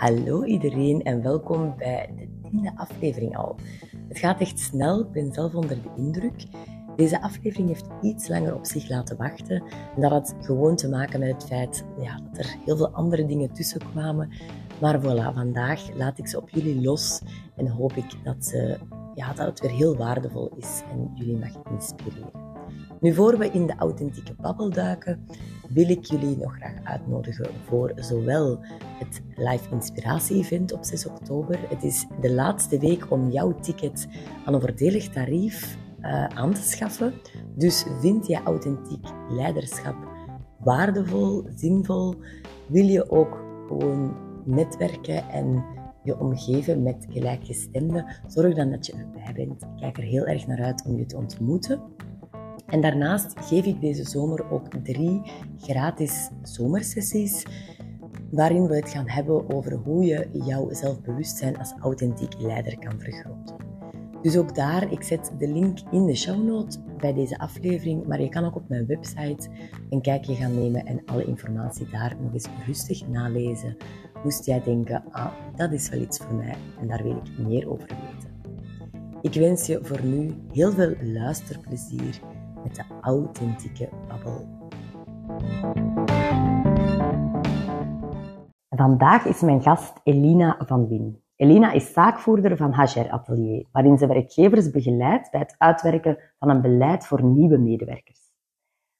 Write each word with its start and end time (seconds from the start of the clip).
Hallo 0.00 0.44
iedereen 0.44 1.02
en 1.02 1.22
welkom 1.22 1.74
bij 1.76 2.14
de 2.16 2.48
tiende 2.48 2.72
aflevering 2.76 3.36
al. 3.36 3.56
Het 4.08 4.18
gaat 4.18 4.40
echt 4.40 4.58
snel, 4.58 5.00
ik 5.00 5.10
ben 5.10 5.32
zelf 5.32 5.54
onder 5.54 5.82
de 5.82 5.88
indruk. 5.96 6.46
Deze 6.96 7.22
aflevering 7.22 7.68
heeft 7.68 7.86
iets 8.02 8.28
langer 8.28 8.54
op 8.54 8.66
zich 8.66 8.88
laten 8.88 9.16
wachten. 9.16 9.62
En 9.94 10.00
dat 10.00 10.10
had 10.10 10.34
gewoon 10.40 10.76
te 10.76 10.88
maken 10.88 11.20
met 11.20 11.32
het 11.32 11.44
feit 11.44 11.84
ja, 11.98 12.20
dat 12.30 12.38
er 12.38 12.56
heel 12.64 12.76
veel 12.76 12.90
andere 12.90 13.26
dingen 13.26 13.52
tussen 13.52 13.80
kwamen. 13.92 14.30
Maar 14.80 15.00
voilà, 15.00 15.34
vandaag 15.34 15.94
laat 15.96 16.18
ik 16.18 16.26
ze 16.26 16.40
op 16.40 16.50
jullie 16.50 16.80
los 16.80 17.22
en 17.56 17.68
hoop 17.68 17.92
ik 17.92 18.24
dat, 18.24 18.44
ze, 18.44 18.78
ja, 19.14 19.32
dat 19.32 19.46
het 19.46 19.60
weer 19.60 19.76
heel 19.76 19.96
waardevol 19.96 20.52
is 20.56 20.82
en 20.92 21.10
jullie 21.14 21.38
mag 21.38 21.72
inspireren. 21.72 22.30
Nu, 23.00 23.14
voor 23.14 23.38
we 23.38 23.50
in 23.50 23.66
de 23.66 23.74
authentieke 23.76 24.34
babbel 24.40 24.70
duiken, 24.70 25.26
wil 25.72 25.88
ik 25.88 26.04
jullie 26.04 26.36
nog 26.36 26.56
graag 26.56 26.84
uitnodigen 26.84 27.50
voor 27.64 27.92
zowel 27.96 28.58
het 28.98 29.22
Live 29.36 29.70
Inspiratie 29.70 30.36
Event 30.36 30.72
op 30.72 30.84
6 30.84 31.06
oktober. 31.06 31.58
Het 31.68 31.82
is 31.82 32.06
de 32.20 32.32
laatste 32.32 32.78
week 32.78 33.10
om 33.10 33.30
jouw 33.30 33.60
ticket 33.60 34.08
aan 34.44 34.54
een 34.54 34.60
voordelig 34.60 35.08
tarief 35.08 35.76
uh, 36.00 36.24
aan 36.24 36.54
te 36.54 36.62
schaffen. 36.62 37.12
Dus 37.54 37.84
vind 38.00 38.26
je 38.26 38.42
authentiek 38.42 39.06
leiderschap 39.28 39.96
waardevol, 40.58 41.44
zinvol? 41.54 42.14
Wil 42.66 42.84
je 42.84 43.10
ook 43.10 43.44
gewoon 43.66 44.16
netwerken 44.44 45.28
en 45.28 45.64
je 46.04 46.18
omgeven 46.18 46.82
met 46.82 47.06
gelijkgestemden? 47.10 48.16
Zorg 48.26 48.54
dan 48.54 48.70
dat 48.70 48.86
je 48.86 48.92
erbij 48.92 49.32
bent. 49.34 49.62
Ik 49.62 49.68
kijk 49.76 49.96
er 49.96 50.02
heel 50.02 50.24
erg 50.24 50.46
naar 50.46 50.62
uit 50.62 50.84
om 50.86 50.98
je 50.98 51.06
te 51.06 51.16
ontmoeten. 51.16 51.80
En 52.70 52.80
daarnaast 52.80 53.32
geef 53.40 53.64
ik 53.64 53.80
deze 53.80 54.04
zomer 54.04 54.50
ook 54.50 54.74
drie 54.84 55.22
gratis 55.56 56.30
zomersessies 56.42 57.46
waarin 58.30 58.66
we 58.66 58.76
het 58.76 58.90
gaan 58.90 59.08
hebben 59.08 59.54
over 59.54 59.72
hoe 59.72 60.04
je 60.04 60.28
jouw 60.32 60.72
zelfbewustzijn 60.72 61.58
als 61.58 61.74
authentiek 61.80 62.40
leider 62.40 62.78
kan 62.78 63.00
vergroten. 63.00 63.56
Dus 64.22 64.36
ook 64.36 64.54
daar, 64.54 64.92
ik 64.92 65.02
zet 65.02 65.32
de 65.38 65.48
link 65.48 65.78
in 65.90 66.06
de 66.06 66.16
show 66.16 66.44
notes 66.44 66.78
bij 66.98 67.12
deze 67.12 67.38
aflevering, 67.38 68.06
maar 68.06 68.20
je 68.20 68.28
kan 68.28 68.44
ook 68.44 68.56
op 68.56 68.68
mijn 68.68 68.86
website 68.86 69.48
een 69.90 70.00
kijkje 70.00 70.34
gaan 70.34 70.54
nemen 70.54 70.86
en 70.86 71.02
alle 71.04 71.24
informatie 71.24 71.88
daar 71.88 72.16
nog 72.22 72.32
eens 72.32 72.48
rustig 72.66 73.08
nalezen. 73.08 73.76
Moest 74.22 74.46
jij 74.46 74.62
denken, 74.62 75.04
ah, 75.10 75.32
dat 75.56 75.72
is 75.72 75.88
wel 75.88 76.00
iets 76.00 76.18
voor 76.18 76.34
mij 76.34 76.54
en 76.80 76.88
daar 76.88 77.02
wil 77.02 77.16
ik 77.16 77.46
meer 77.46 77.70
over 77.70 77.88
weten. 77.88 78.30
Ik 79.22 79.34
wens 79.34 79.66
je 79.66 79.78
voor 79.82 80.04
nu 80.04 80.30
heel 80.52 80.72
veel 80.72 80.94
luisterplezier 81.02 82.20
met 82.62 82.74
de 82.74 82.84
authentieke 83.00 83.88
babbel. 84.08 84.58
Vandaag 88.68 89.24
is 89.24 89.40
mijn 89.40 89.62
gast 89.62 90.00
Elina 90.02 90.56
van 90.66 90.88
Wien. 90.88 91.22
Elina 91.36 91.72
is 91.72 91.92
zaakvoerder 91.92 92.56
van 92.56 92.72
Hager 92.72 93.10
Atelier, 93.10 93.66
waarin 93.72 93.98
ze 93.98 94.06
werkgevers 94.06 94.70
begeleidt 94.70 95.30
bij 95.30 95.40
het 95.40 95.54
uitwerken 95.58 96.18
van 96.38 96.48
een 96.48 96.60
beleid 96.60 97.06
voor 97.06 97.24
nieuwe 97.24 97.58
medewerkers. 97.58 98.20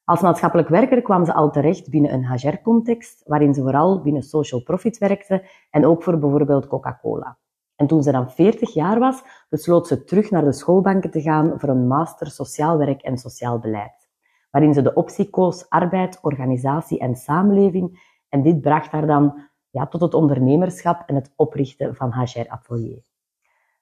Als 0.05 0.21
maatschappelijk 0.21 0.69
werker 0.69 1.03
kwam 1.03 1.25
ze 1.25 1.35
al 1.35 1.51
terecht 1.51 1.91
binnen 1.91 2.13
een 2.13 2.25
Hager-context, 2.25 3.23
waarin 3.27 3.55
ze 3.55 3.63
vooral 3.63 4.03
binnen 4.03 4.23
social 4.23 4.63
profit 4.63 4.99
werkte 4.99 5.49
en 5.71 5.87
ook 5.87 6.03
voor 6.03 6.19
bijvoorbeeld 6.19 6.67
Coca-Cola. 6.67 7.39
En 7.81 7.87
toen 7.87 8.03
ze 8.03 8.13
dan 8.13 8.31
40 8.31 8.75
jaar 8.75 8.99
was, 8.99 9.23
besloot 9.49 9.87
ze 9.87 10.05
terug 10.05 10.31
naar 10.31 10.45
de 10.45 10.53
schoolbanken 10.53 11.11
te 11.11 11.21
gaan 11.21 11.53
voor 11.57 11.69
een 11.69 11.87
master 11.87 12.27
sociaal 12.27 12.79
werk 12.79 13.03
en 13.03 13.19
sociaal 13.19 13.59
beleid, 13.59 14.09
waarin 14.51 14.75
ze 14.75 14.83
de 14.83 14.95
optie 14.95 15.31
koos 15.31 15.69
arbeid, 15.69 16.19
organisatie 16.23 16.99
en 16.99 17.15
samenleving. 17.15 18.17
En 18.29 18.43
dit 18.43 18.61
bracht 18.61 18.91
haar 18.91 19.07
dan 19.07 19.41
ja, 19.71 19.87
tot 19.87 20.01
het 20.01 20.15
ondernemerschap 20.15 21.03
en 21.07 21.15
het 21.15 21.33
oprichten 21.37 21.95
van 21.95 22.11
Hager 22.11 22.49
Atelier. 22.49 23.03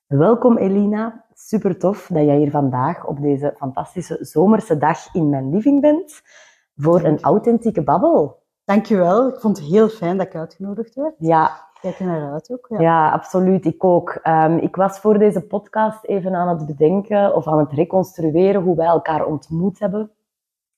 Welkom 0.07 0.57
Elina, 0.57 1.25
super 1.35 1.79
tof 1.79 2.07
dat 2.07 2.25
jij 2.25 2.37
hier 2.37 2.51
vandaag 2.51 3.07
op 3.07 3.21
deze 3.21 3.55
fantastische 3.57 4.19
zomerse 4.21 4.79
dag 4.79 5.15
in 5.15 5.29
mijn 5.29 5.51
living 5.51 5.81
bent 5.81 6.23
voor 6.77 7.05
een 7.05 7.21
authentieke 7.21 7.83
babbel. 7.83 8.38
Dankjewel, 8.69 9.29
ik 9.29 9.41
vond 9.41 9.59
het 9.59 9.67
heel 9.67 9.89
fijn 9.89 10.17
dat 10.17 10.27
ik 10.27 10.35
uitgenodigd 10.35 10.95
werd. 10.95 11.15
Ja, 11.19 11.51
kijk 11.81 11.99
er 11.99 12.07
naar 12.07 12.33
uit 12.33 12.53
ook. 12.53 12.67
Ja, 12.69 12.81
ja 12.81 13.11
absoluut. 13.11 13.65
Ik 13.65 13.85
ook. 13.85 14.21
Um, 14.25 14.59
ik 14.59 14.77
was 14.77 14.99
voor 14.99 15.19
deze 15.19 15.47
podcast 15.47 16.05
even 16.05 16.35
aan 16.35 16.49
het 16.49 16.67
bedenken 16.67 17.35
of 17.35 17.47
aan 17.47 17.59
het 17.59 17.73
reconstrueren 17.73 18.63
hoe 18.63 18.77
wij 18.77 18.87
elkaar 18.87 19.27
ontmoet 19.27 19.79
hebben. 19.79 20.11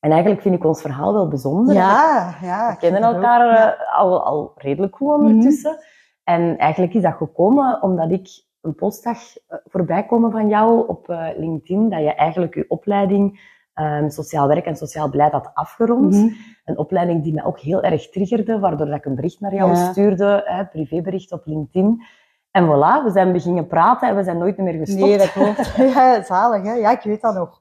En 0.00 0.10
eigenlijk 0.10 0.42
vind 0.42 0.54
ik 0.54 0.64
ons 0.64 0.80
verhaal 0.80 1.12
wel 1.12 1.28
bijzonder. 1.28 1.74
Ja, 1.74 2.34
ja. 2.42 2.70
We 2.70 2.76
kennen 2.76 3.02
elkaar 3.02 3.76
uh, 3.76 3.98
al, 3.98 4.24
al 4.24 4.52
redelijk 4.56 4.96
goed 4.96 5.12
ondertussen. 5.12 5.72
Mm 5.72 5.82
En 6.24 6.58
eigenlijk 6.58 6.94
is 6.94 7.02
dat 7.02 7.14
gekomen 7.14 7.82
omdat 7.82 8.10
ik 8.10 8.28
een 8.60 8.74
post 8.74 9.02
zag 9.02 9.18
uh, 9.18 9.58
voorbij 9.64 10.06
komen 10.06 10.30
van 10.30 10.48
jou 10.48 10.88
op 10.88 11.08
uh, 11.08 11.26
LinkedIn, 11.36 11.88
dat 11.88 12.00
je 12.00 12.14
eigenlijk 12.14 12.54
je 12.54 12.64
opleiding 12.68 13.40
um, 13.80 14.10
sociaal 14.10 14.48
werk 14.48 14.66
en 14.66 14.76
sociaal 14.76 15.08
beleid 15.08 15.32
had 15.32 15.50
afgerond. 15.54 16.14
Mm 16.14 16.20
-hmm. 16.20 16.36
Een 16.64 16.78
opleiding 16.78 17.22
die 17.22 17.34
mij 17.34 17.44
ook 17.44 17.58
heel 17.58 17.82
erg 17.82 18.08
triggerde, 18.08 18.58
waardoor 18.58 18.86
dat 18.86 18.96
ik 18.96 19.04
een 19.04 19.14
bericht 19.14 19.40
naar 19.40 19.54
jou 19.54 19.70
ja. 19.70 19.90
stuurde, 19.90 20.42
hè, 20.44 20.64
privébericht 20.64 21.32
op 21.32 21.46
LinkedIn. 21.46 22.02
En 22.50 22.64
voilà, 22.64 23.04
we 23.04 23.10
zijn 23.12 23.32
beginnen 23.32 23.66
praten 23.66 24.08
en 24.08 24.16
we 24.16 24.22
zijn 24.22 24.38
nooit 24.38 24.56
meer 24.58 24.72
gestopt. 24.72 25.00
Nee, 25.00 25.18
dat 25.18 25.32
klopt. 25.32 25.74
ja, 25.94 26.22
zalig, 26.22 26.62
hè? 26.62 26.72
Ja, 26.72 26.90
ik 26.90 27.02
weet 27.02 27.20
dat 27.20 27.34
nog. 27.34 27.59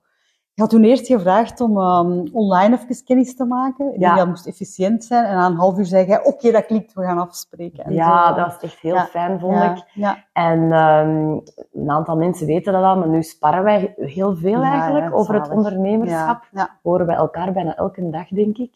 Je 0.59 0.65
had 0.65 0.73
toen 0.73 0.83
eerst 0.83 1.07
gevraagd 1.07 1.61
om 1.61 1.77
um, 1.77 2.29
online 2.33 2.77
even 2.77 3.03
kennis 3.05 3.35
te 3.35 3.45
maken. 3.45 3.93
Ik 3.93 3.99
ja. 3.99 4.15
dat 4.15 4.27
moest 4.27 4.47
efficiënt 4.47 5.03
zijn. 5.03 5.25
En 5.25 5.35
na 5.35 5.45
een 5.45 5.55
half 5.55 5.77
uur 5.77 5.85
zei 5.85 6.05
jij, 6.05 6.19
oké, 6.19 6.27
okay, 6.27 6.51
dat 6.51 6.65
klikt, 6.65 6.93
we 6.93 7.03
gaan 7.03 7.19
afspreken. 7.19 7.83
En 7.83 7.93
ja, 7.93 8.27
zo. 8.27 8.35
dat 8.35 8.45
was 8.45 8.61
echt 8.61 8.79
heel 8.79 8.93
ja. 8.93 9.05
fijn, 9.05 9.39
vond 9.39 9.83
ja. 9.93 10.15
ik. 10.15 10.23
En 10.33 10.59
um, 10.59 11.41
een 11.73 11.89
aantal 11.89 12.17
mensen 12.17 12.47
weten 12.47 12.73
dat 12.73 12.83
al, 12.83 12.97
maar 12.97 13.07
nu 13.07 13.23
sparren 13.23 13.63
wij 13.63 13.93
heel 13.95 14.35
veel 14.35 14.61
eigenlijk 14.61 15.15
over 15.15 15.33
zalig. 15.33 15.47
het 15.47 15.57
ondernemerschap. 15.57 16.49
Horen 16.83 17.05
wij 17.05 17.15
elkaar 17.15 17.51
bijna 17.51 17.75
elke 17.75 18.09
dag, 18.09 18.27
denk 18.27 18.57
ik. 18.57 18.75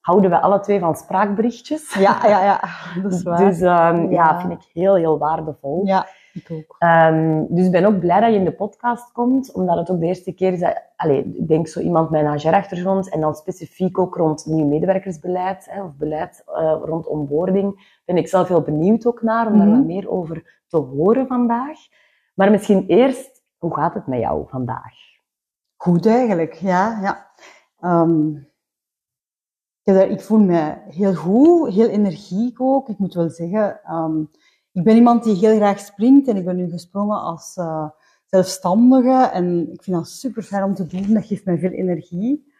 Houden 0.00 0.30
we 0.30 0.40
alle 0.40 0.60
twee 0.60 0.80
van 0.80 0.96
spraakberichtjes. 0.96 1.94
Ja, 1.94 2.18
ja, 2.22 2.44
ja. 2.44 2.60
Dat 3.02 3.12
is 3.12 3.22
waar. 3.28 3.38
Dus 3.38 3.60
um, 3.60 4.10
ja. 4.10 4.40
vind 4.40 4.52
ik 4.52 4.70
heel, 4.72 4.94
heel 4.94 5.18
waardevol. 5.18 5.80
Ja. 5.84 6.06
Ik 6.32 6.50
ook. 6.50 6.76
Um, 6.78 7.46
dus 7.54 7.66
ik 7.66 7.72
ben 7.72 7.84
ook 7.84 7.98
blij 7.98 8.20
dat 8.20 8.30
je 8.30 8.38
in 8.38 8.44
de 8.44 8.52
podcast 8.52 9.12
komt, 9.12 9.52
omdat 9.52 9.76
het 9.76 9.90
ook 9.90 10.00
de 10.00 10.06
eerste 10.06 10.32
keer 10.32 10.52
is 10.52 10.60
dat, 10.60 10.82
allez, 10.96 11.24
ik 11.24 11.48
denk 11.48 11.68
zo 11.68 11.80
iemand 11.80 12.10
met 12.10 12.24
een 12.24 12.38
HR-achtergrond 12.38 13.10
en 13.10 13.20
dan 13.20 13.34
specifiek 13.34 13.98
ook 13.98 14.16
rond 14.16 14.46
nieuw 14.46 14.66
medewerkersbeleid, 14.66 15.66
hè, 15.70 15.82
of 15.82 15.96
beleid 15.96 16.44
uh, 16.48 16.76
rond 16.84 17.06
onboarding, 17.06 17.98
ben 18.04 18.16
ik 18.16 18.28
zelf 18.28 18.48
heel 18.48 18.62
benieuwd 18.62 19.06
ook 19.06 19.22
naar, 19.22 19.46
om 19.46 19.52
mm 19.52 19.60
-hmm. 19.60 19.68
daar 19.68 19.78
wat 19.78 19.86
meer 19.86 20.10
over 20.10 20.62
te 20.68 20.76
horen 20.76 21.26
vandaag. 21.26 21.78
Maar 22.34 22.50
misschien 22.50 22.86
eerst, 22.86 23.42
hoe 23.58 23.74
gaat 23.74 23.94
het 23.94 24.06
met 24.06 24.20
jou 24.20 24.44
vandaag? 24.48 24.94
Goed 25.76 26.06
eigenlijk, 26.06 26.52
ja. 26.52 26.98
ja. 27.02 27.30
Um, 28.00 28.50
ik 29.84 30.20
voel 30.20 30.38
me 30.38 30.74
heel 30.88 31.14
goed, 31.14 31.74
heel 31.74 31.88
energiek 31.88 32.60
ook. 32.60 32.88
Ik 32.88 32.98
moet 32.98 33.14
wel 33.14 33.28
zeggen, 33.28 33.80
um, 33.94 34.30
ik 34.72 34.84
ben 34.84 34.96
iemand 34.96 35.24
die 35.24 35.36
heel 35.36 35.56
graag 35.56 35.78
springt 35.78 36.28
en 36.28 36.36
ik 36.36 36.44
ben 36.44 36.56
nu 36.56 36.70
gesprongen 36.70 37.20
als 37.20 37.56
uh, 37.56 37.88
zelfstandige. 38.26 39.30
En 39.32 39.72
ik 39.72 39.82
vind 39.82 39.96
dat 39.96 40.08
super 40.08 40.42
fijn 40.42 40.64
om 40.64 40.74
te 40.74 40.86
doen. 40.86 41.14
Dat 41.14 41.26
geeft 41.26 41.44
mij 41.44 41.58
veel 41.58 41.70
energie. 41.70 42.52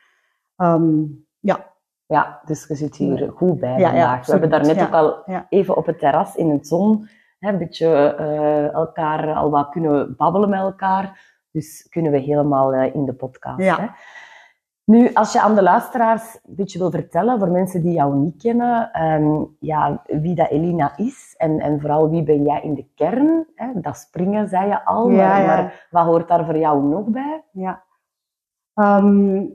Um, 0.57 1.27
ja. 1.41 1.71
Ja, 2.07 2.41
dus 2.45 2.67
je 2.67 2.75
zit 2.75 2.97
hier 2.97 3.31
goed 3.35 3.61
bij 3.61 3.79
ja, 3.79 3.89
vandaag. 3.89 4.19
Ja, 4.19 4.25
We 4.25 4.31
hebben 4.31 4.51
daar 4.51 4.67
net 4.67 4.77
ja, 4.77 4.87
ook 4.87 4.93
al 4.93 5.25
even 5.49 5.77
op 5.77 5.87
het 5.87 5.99
terras 5.99 6.37
in 6.37 6.51
het 6.51 6.67
zon 6.67 7.09
hè, 7.39 7.49
een 7.49 7.59
beetje 7.59 8.17
uh, 8.21 8.73
elkaar 8.73 9.35
al 9.35 9.51
wat 9.51 9.69
kunnen 9.69 10.17
babbelen 10.17 10.49
met 10.49 10.61
elkaar. 10.61 11.31
Dus 11.51 11.87
kunnen 11.89 12.13
we 12.13 12.19
helemaal 12.19 12.75
uh, 12.75 12.95
in 12.95 13.05
de 13.05 13.15
podcast. 13.15 13.63
Ja. 13.63 13.81
Hè. 13.81 13.87
Nu, 14.93 15.13
als 15.13 15.33
je 15.33 15.41
aan 15.41 15.55
de 15.55 15.63
luisteraars 15.63 16.35
een 16.35 16.55
beetje 16.55 16.79
wil 16.79 16.91
vertellen, 16.91 17.39
voor 17.39 17.51
mensen 17.51 17.83
die 17.83 17.93
jou 17.93 18.17
niet 18.17 18.43
kennen, 18.43 19.03
um, 19.03 19.57
ja, 19.61 20.03
wie 20.07 20.35
dat 20.35 20.51
Elina 20.51 20.97
is 20.97 21.35
en, 21.37 21.61
en 21.61 21.81
vooral 21.81 22.11
wie 22.11 22.23
ben 22.23 22.43
jij 22.43 22.61
in 22.63 22.75
de 22.75 22.87
kern. 22.95 23.47
Hè? 23.55 23.81
Dat 23.81 23.97
springen, 23.97 24.49
zei 24.49 24.69
je 24.69 24.85
al, 24.85 25.11
ja, 25.11 25.29
maar, 25.29 25.41
ja. 25.41 25.47
maar, 25.47 25.87
wat 25.91 26.05
hoort 26.05 26.29
daar 26.29 26.45
voor 26.45 26.59
jou 26.59 26.83
nog 26.83 27.07
bij? 27.07 27.45
Ja. 27.53 27.83
Um, 28.75 29.55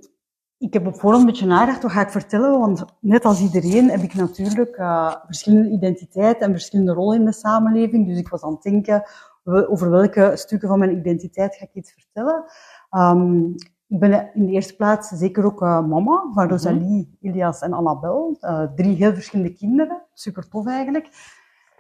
ik 0.58 0.74
heb 0.74 0.88
op 0.88 1.00
voorhand 1.00 1.24
een 1.24 1.30
beetje 1.30 1.46
nagedacht, 1.46 1.82
wat 1.82 1.92
ga 1.92 2.02
ik 2.02 2.10
vertellen? 2.10 2.60
Want 2.60 2.86
net 3.00 3.26
als 3.26 3.42
iedereen 3.42 3.90
heb 3.90 4.02
ik 4.02 4.14
natuurlijk 4.14 4.78
uh, 4.78 5.16
verschillende 5.26 5.70
identiteiten 5.70 6.46
en 6.48 6.52
verschillende 6.52 6.94
rollen 6.94 7.20
in 7.20 7.26
de 7.26 7.34
samenleving. 7.34 8.08
Dus 8.08 8.18
ik 8.18 8.30
was 8.30 8.44
aan 8.44 8.52
het 8.52 8.62
denken, 8.62 9.04
over 9.44 9.90
welke 9.90 10.32
stukken 10.36 10.68
van 10.68 10.80
mijn 10.80 10.98
identiteit 10.98 11.56
ga 11.56 11.66
ik 11.66 11.74
iets 11.74 11.92
vertellen? 11.92 12.44
Um, 12.92 13.56
ik 13.88 14.00
ben 14.00 14.30
in 14.34 14.46
de 14.46 14.52
eerste 14.52 14.76
plaats 14.76 15.10
zeker 15.10 15.46
ook 15.46 15.62
uh, 15.62 15.88
mama 15.88 16.30
van 16.34 16.50
Rosalie, 16.50 16.82
mm 16.82 17.18
-hmm. 17.20 17.30
Ilias 17.30 17.62
en 17.62 17.74
Annabel. 17.74 18.38
Uh, 18.42 18.64
drie 18.76 18.96
heel 18.96 19.14
verschillende 19.14 19.54
kinderen. 19.54 20.02
Super 20.14 20.50
tof 20.50 20.68
eigenlijk. 20.68 21.10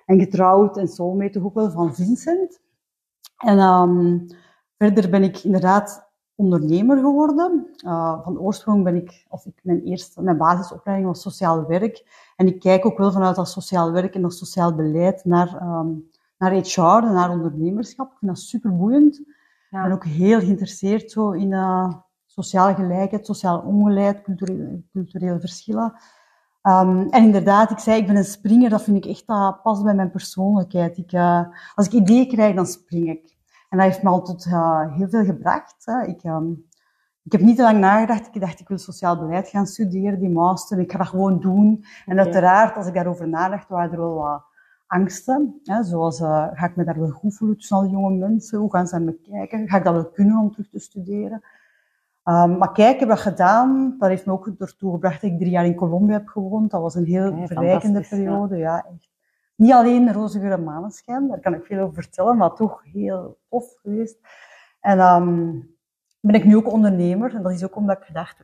En 0.05 0.19
getrouwd 0.19 0.77
en 0.77 0.87
soulmate 0.87 1.43
ook 1.43 1.53
wel 1.53 1.71
van 1.71 1.95
Vincent. 1.95 2.59
En 3.37 3.59
um, 3.59 4.25
verder 4.77 5.09
ben 5.09 5.23
ik 5.23 5.37
inderdaad 5.37 6.09
ondernemer 6.35 6.97
geworden. 6.97 7.67
Uh, 7.85 8.23
van 8.23 8.39
oorsprong 8.39 8.83
ben 8.83 8.95
ik, 8.95 9.25
of 9.29 9.45
ik, 9.45 9.59
mijn 9.63 9.83
eerste, 9.83 10.21
mijn 10.21 10.37
basisopleiding 10.37 11.09
was 11.09 11.21
sociaal 11.21 11.65
werk. 11.65 12.05
En 12.35 12.47
ik 12.47 12.59
kijk 12.59 12.85
ook 12.85 12.97
wel 12.97 13.11
vanuit 13.11 13.35
dat 13.35 13.49
sociaal 13.49 13.91
werk 13.91 14.15
en 14.15 14.21
dat 14.21 14.33
sociaal 14.33 14.75
beleid 14.75 15.25
naar, 15.25 15.61
um, 15.61 16.09
naar 16.37 16.51
HR 16.51 17.05
en 17.07 17.13
naar 17.13 17.29
ondernemerschap. 17.29 18.11
Ik 18.11 18.17
vind 18.17 18.31
dat 18.31 18.39
super 18.39 18.77
boeiend. 18.77 19.21
Ja. 19.69 19.77
Ik 19.77 19.83
ben 19.83 19.91
ook 19.91 20.05
heel 20.05 20.39
geïnteresseerd 20.39 21.11
zo 21.11 21.31
in 21.31 21.51
uh, 21.51 21.93
sociale 22.25 22.75
gelijkheid, 22.75 23.25
sociaal 23.25 23.59
ongelijkheid, 23.59 24.21
culturele, 24.21 24.83
culturele 24.91 25.39
verschillen. 25.39 25.93
Um, 26.63 27.09
en 27.09 27.23
inderdaad, 27.23 27.71
ik 27.71 27.79
zei, 27.79 27.99
ik 27.99 28.07
ben 28.07 28.15
een 28.15 28.23
springer. 28.23 28.69
Dat 28.69 28.83
vind 28.83 28.97
ik 28.97 29.05
echt, 29.05 29.27
dat 29.27 29.61
past 29.61 29.83
bij 29.83 29.93
mijn 29.93 30.11
persoonlijkheid. 30.11 30.97
Ik, 30.97 31.11
uh, 31.11 31.41
als 31.75 31.85
ik 31.85 31.91
ideeën 31.91 32.27
krijg, 32.27 32.55
dan 32.55 32.65
spring 32.65 33.09
ik. 33.09 33.35
En 33.69 33.77
dat 33.77 33.87
heeft 33.87 34.03
me 34.03 34.09
al 34.09 34.21
tot 34.21 34.45
uh, 34.45 34.95
heel 34.95 35.09
veel 35.09 35.23
gebracht. 35.23 35.85
Hè. 35.85 36.05
Ik, 36.05 36.23
um, 36.23 36.65
ik 37.23 37.31
heb 37.31 37.41
niet 37.41 37.55
te 37.55 37.61
lang 37.61 37.79
nagedacht. 37.79 38.35
Ik 38.35 38.41
dacht, 38.41 38.59
ik 38.59 38.67
wil 38.67 38.77
sociaal 38.77 39.17
beleid 39.17 39.47
gaan 39.47 39.65
studeren, 39.65 40.19
die 40.19 40.29
master. 40.29 40.79
Ik 40.79 40.91
ga 40.91 40.97
dat 40.97 41.07
gewoon 41.07 41.39
doen. 41.39 41.85
En 42.05 42.19
uiteraard, 42.19 42.75
als 42.75 42.87
ik 42.87 42.93
daarover 42.93 43.27
nadacht, 43.27 43.69
waren 43.69 43.91
er 43.91 43.97
wel 43.97 44.13
wat 44.13 44.43
angsten. 44.87 45.59
Hè, 45.63 45.83
zoals, 45.83 46.19
uh, 46.19 46.47
ga 46.53 46.65
ik 46.65 46.75
me 46.75 46.83
daar 46.83 46.99
wel 46.99 47.09
goed 47.09 47.35
voelen 47.35 47.57
tussen 47.57 47.75
al 47.75 47.83
die 47.83 47.91
jonge 47.91 48.15
mensen? 48.15 48.59
Hoe 48.59 48.71
gaan 48.71 48.87
ze 48.87 48.95
naar 48.95 49.03
me 49.03 49.19
kijken? 49.31 49.69
Ga 49.69 49.77
ik 49.77 49.83
dat 49.83 49.93
wel 49.93 50.09
kunnen 50.09 50.37
om 50.37 50.51
terug 50.51 50.69
te 50.69 50.79
studeren? 50.79 51.41
Um, 52.23 52.57
maar 52.57 52.71
kijk, 52.71 52.93
ik 52.93 52.99
heb 52.99 53.09
dat 53.09 53.19
gedaan. 53.19 53.95
Dat 53.99 54.09
heeft 54.09 54.25
me 54.25 54.31
ook 54.31 54.47
ertoe 54.57 54.91
gebracht 54.91 55.21
dat 55.21 55.31
ik 55.31 55.37
drie 55.37 55.51
jaar 55.51 55.65
in 55.65 55.75
Colombia 55.75 56.13
heb 56.13 56.27
gewoond. 56.27 56.71
Dat 56.71 56.81
was 56.81 56.95
een 56.95 57.05
heel 57.05 57.47
verrijkende 57.47 58.05
periode. 58.09 58.57
Ja. 58.57 58.85
echt. 58.85 59.09
Niet 59.55 59.71
alleen 59.71 60.13
roze 60.13 60.39
geur 60.39 60.51
en 60.51 60.63
maneschijn, 60.63 61.27
daar 61.27 61.39
kan 61.39 61.53
ik 61.53 61.65
veel 61.65 61.79
over 61.79 61.93
vertellen, 61.93 62.37
maar 62.37 62.53
toch 62.53 62.83
heel 62.83 63.37
tof 63.49 63.77
geweest. 63.81 64.17
En 64.79 64.99
um, 64.99 65.69
ben 66.19 66.35
ik 66.35 66.45
nu 66.45 66.55
ook 66.55 66.71
ondernemer. 66.71 67.35
En 67.35 67.41
dat 67.43 67.51
is 67.51 67.63
ook 67.63 67.75
omdat 67.75 67.97
ik 67.97 68.03
gedacht, 68.03 68.37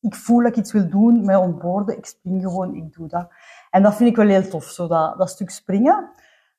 ik 0.00 0.14
voel 0.14 0.38
dat 0.38 0.48
ik 0.48 0.56
iets 0.56 0.72
wil 0.72 0.88
doen 0.88 1.24
met 1.24 1.36
ontboorden. 1.36 1.96
Ik 1.96 2.06
spring 2.06 2.42
gewoon, 2.42 2.74
ik 2.74 2.92
doe 2.92 3.08
dat. 3.08 3.28
En 3.74 3.82
dat 3.82 3.94
vind 3.94 4.10
ik 4.10 4.16
wel 4.16 4.26
heel 4.26 4.48
tof, 4.48 4.64
zo 4.64 4.86
dat, 4.86 5.18
dat 5.18 5.30
stuk 5.30 5.50
springen 5.50 6.10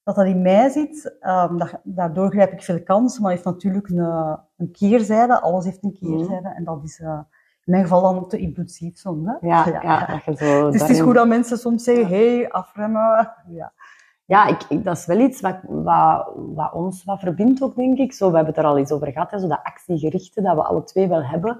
dat 0.05 0.15
dat 0.15 0.25
in 0.25 0.41
mij 0.41 0.69
zit. 0.69 1.15
Um, 1.21 1.57
dat, 1.57 1.79
daardoor 1.83 2.29
grijp 2.31 2.51
ik 2.51 2.63
veel 2.63 2.83
kansen, 2.83 3.21
maar 3.21 3.31
heeft 3.31 3.43
natuurlijk 3.43 3.89
een, 3.89 4.37
een 4.57 4.71
keerzijde. 4.71 5.41
Alles 5.41 5.65
heeft 5.65 5.83
een 5.83 5.97
keerzijde. 5.99 6.49
Mm. 6.49 6.55
En 6.55 6.63
dat 6.63 6.83
is 6.83 6.99
uh, 6.99 7.19
in 7.63 7.71
mijn 7.71 7.83
geval 7.83 8.01
dan 8.01 8.27
te 8.27 8.37
impulsief 8.37 8.97
soms. 8.97 9.27
Hè? 9.27 9.47
Ja, 9.47 9.67
ja, 9.67 9.81
ja. 9.81 10.21
ja 10.25 10.35
zo 10.35 10.71
dus 10.71 10.81
het 10.81 10.89
is 10.89 11.01
goed 11.01 11.15
dat 11.15 11.27
mensen 11.27 11.57
soms 11.57 11.83
zeggen, 11.83 12.07
hey, 12.07 12.49
afremmen. 12.49 13.33
Ja, 13.47 13.73
ja 14.25 14.47
ik, 14.47 14.63
ik, 14.69 14.83
dat 14.83 14.97
is 14.97 15.05
wel 15.05 15.19
iets 15.19 15.41
wat, 15.41 15.57
wat, 15.67 16.31
wat, 16.35 16.73
ons 16.73 17.03
wat 17.03 17.19
verbindt 17.19 17.61
ook, 17.61 17.75
denk 17.75 17.97
ik. 17.97 18.13
Zo, 18.13 18.29
we 18.29 18.35
hebben 18.35 18.53
het 18.53 18.63
er 18.63 18.69
al 18.69 18.77
eens 18.77 18.91
over 18.91 19.11
gehad, 19.11 19.31
hè, 19.31 19.39
zo 19.39 19.47
dat 19.47 19.63
actiegerichte 19.63 20.41
dat 20.41 20.55
we 20.55 20.63
alle 20.63 20.83
twee 20.83 21.07
wel 21.07 21.23
hebben. 21.23 21.59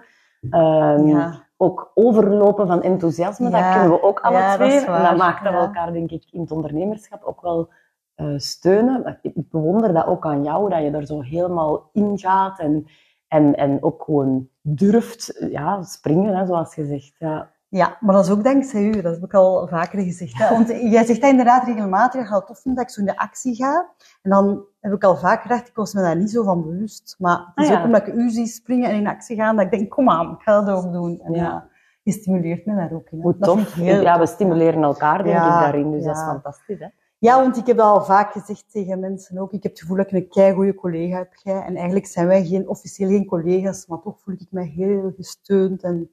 Um, 0.52 1.08
ja. 1.08 1.44
Ook 1.58 1.92
overlopen 1.94 2.68
van 2.68 2.82
enthousiasme, 2.82 3.50
dat 3.50 3.72
kunnen 3.72 3.90
we 3.90 4.04
ook 4.04 4.20
alle 4.20 4.54
twee. 4.56 4.86
Dat 4.86 4.96
en 4.96 5.04
dat 5.04 5.18
maakt 5.18 5.44
dat 5.44 5.54
we 5.54 5.60
elkaar, 5.60 5.94
denk 5.94 6.12
ik, 6.12 6.24
in 6.32 6.42
het 6.42 6.52
ondernemerschap 6.52 7.24
ook 7.24 7.42
wel 7.42 7.70
uh, 8.16 8.38
steunen. 8.38 9.20
Ik 9.22 9.50
bewonder 9.50 9.94
dat 9.94 10.06
ook 10.06 10.26
aan 10.26 10.44
jou, 10.44 10.70
dat 10.70 10.82
je 10.82 10.92
er 10.92 11.06
zo 11.06 11.22
helemaal 11.22 11.90
in 11.94 12.18
gaat 12.18 12.60
en, 12.60 12.88
en, 13.28 13.56
en 13.56 13.84
ook 13.84 14.04
gewoon 14.04 14.48
durft 14.62 15.48
ja, 15.52 15.84
springen, 15.84 16.36
hè, 16.36 16.46
zoals 16.46 16.76
je 16.76 16.86
zegt. 16.86 17.16
Ja. 17.20 17.50
Ja, 17.70 17.98
maar 18.00 18.16
dat 18.16 18.26
is 18.26 18.32
ook 18.32 18.44
dankzij 18.44 18.84
u. 18.84 19.02
Dat 19.02 19.14
heb 19.14 19.24
ik 19.24 19.34
al 19.34 19.68
vaker 19.68 20.00
gezegd. 20.02 20.38
Hè? 20.38 20.50
Want 20.50 20.68
jij 20.68 21.06
zegt 21.06 21.22
dat 21.22 21.30
inderdaad 21.30 21.66
regelmatig. 21.66 22.22
Ik 22.22 22.28
ga 22.28 22.36
het 22.36 22.46
tof 22.46 22.60
vinden 22.60 22.82
dat 22.82 22.90
ik 22.90 22.96
zo 22.96 23.00
in 23.00 23.16
de 23.16 23.18
actie 23.18 23.56
ga. 23.56 23.90
En 24.22 24.30
dan 24.30 24.64
heb 24.80 24.94
ik 24.94 25.04
al 25.04 25.18
vaak 25.18 25.42
gedacht, 25.42 25.68
ik 25.68 25.76
was 25.76 25.94
me 25.94 26.02
daar 26.02 26.16
niet 26.16 26.32
zo 26.32 26.44
van 26.44 26.62
bewust. 26.62 27.16
Maar 27.20 27.52
het 27.56 27.66
is 27.66 27.72
ah, 27.72 27.80
ook 27.80 27.86
omdat 27.86 28.08
ik 28.08 28.14
u 28.14 28.30
zie 28.30 28.48
springen 28.48 28.90
en 28.90 28.96
in 28.96 29.08
actie 29.08 29.36
gaan, 29.36 29.56
dat 29.56 29.66
ik 29.66 29.72
denk, 29.72 29.90
kom 29.90 30.10
aan, 30.10 30.32
ik 30.32 30.42
ga 30.42 30.62
dat 30.62 30.86
ook 30.86 30.92
doen. 30.94 31.20
En 31.20 31.34
ja. 31.34 31.68
je 32.04 32.12
stimuleert 32.12 32.66
me 32.66 32.76
daar 32.76 32.94
ook 32.94 33.10
in. 33.10 33.22
Hoe 33.22 33.38
tof. 33.38 33.74
Heel 33.74 34.02
ja, 34.02 34.20
we 34.20 34.26
stimuleren 34.26 34.84
elkaar, 34.84 35.24
denk 35.24 35.36
ik, 35.36 35.42
daarin. 35.42 35.92
Dus 35.92 36.04
dat 36.04 36.16
is 36.16 36.24
fantastisch, 36.24 36.80
hè? 36.80 36.88
Ja, 37.18 37.42
want 37.42 37.58
ik 37.58 37.66
heb 37.66 37.78
dat 37.78 37.86
al 37.86 38.04
vaak 38.04 38.32
gezegd 38.32 38.72
tegen 38.72 39.00
mensen 39.00 39.38
ook. 39.38 39.54
Ik 39.54 39.64
heb 39.64 39.72
het 39.72 39.82
gevoel 39.82 39.98
dat 39.98 40.06
ik 40.06 40.12
een 40.12 40.28
keigoede 40.28 40.76
collega 40.76 41.18
heb. 41.18 41.34
Jij. 41.44 41.62
En 41.62 41.76
eigenlijk 41.76 42.06
zijn 42.06 42.28
wij 42.28 42.46
geen, 42.46 42.68
officieel 42.68 43.10
geen 43.10 43.26
collega's, 43.26 43.86
maar 43.88 44.00
toch 44.00 44.20
voel 44.20 44.34
ik 44.34 44.48
me 44.50 44.64
heel 44.64 45.14
gesteund 45.16 45.84
en, 45.84 46.10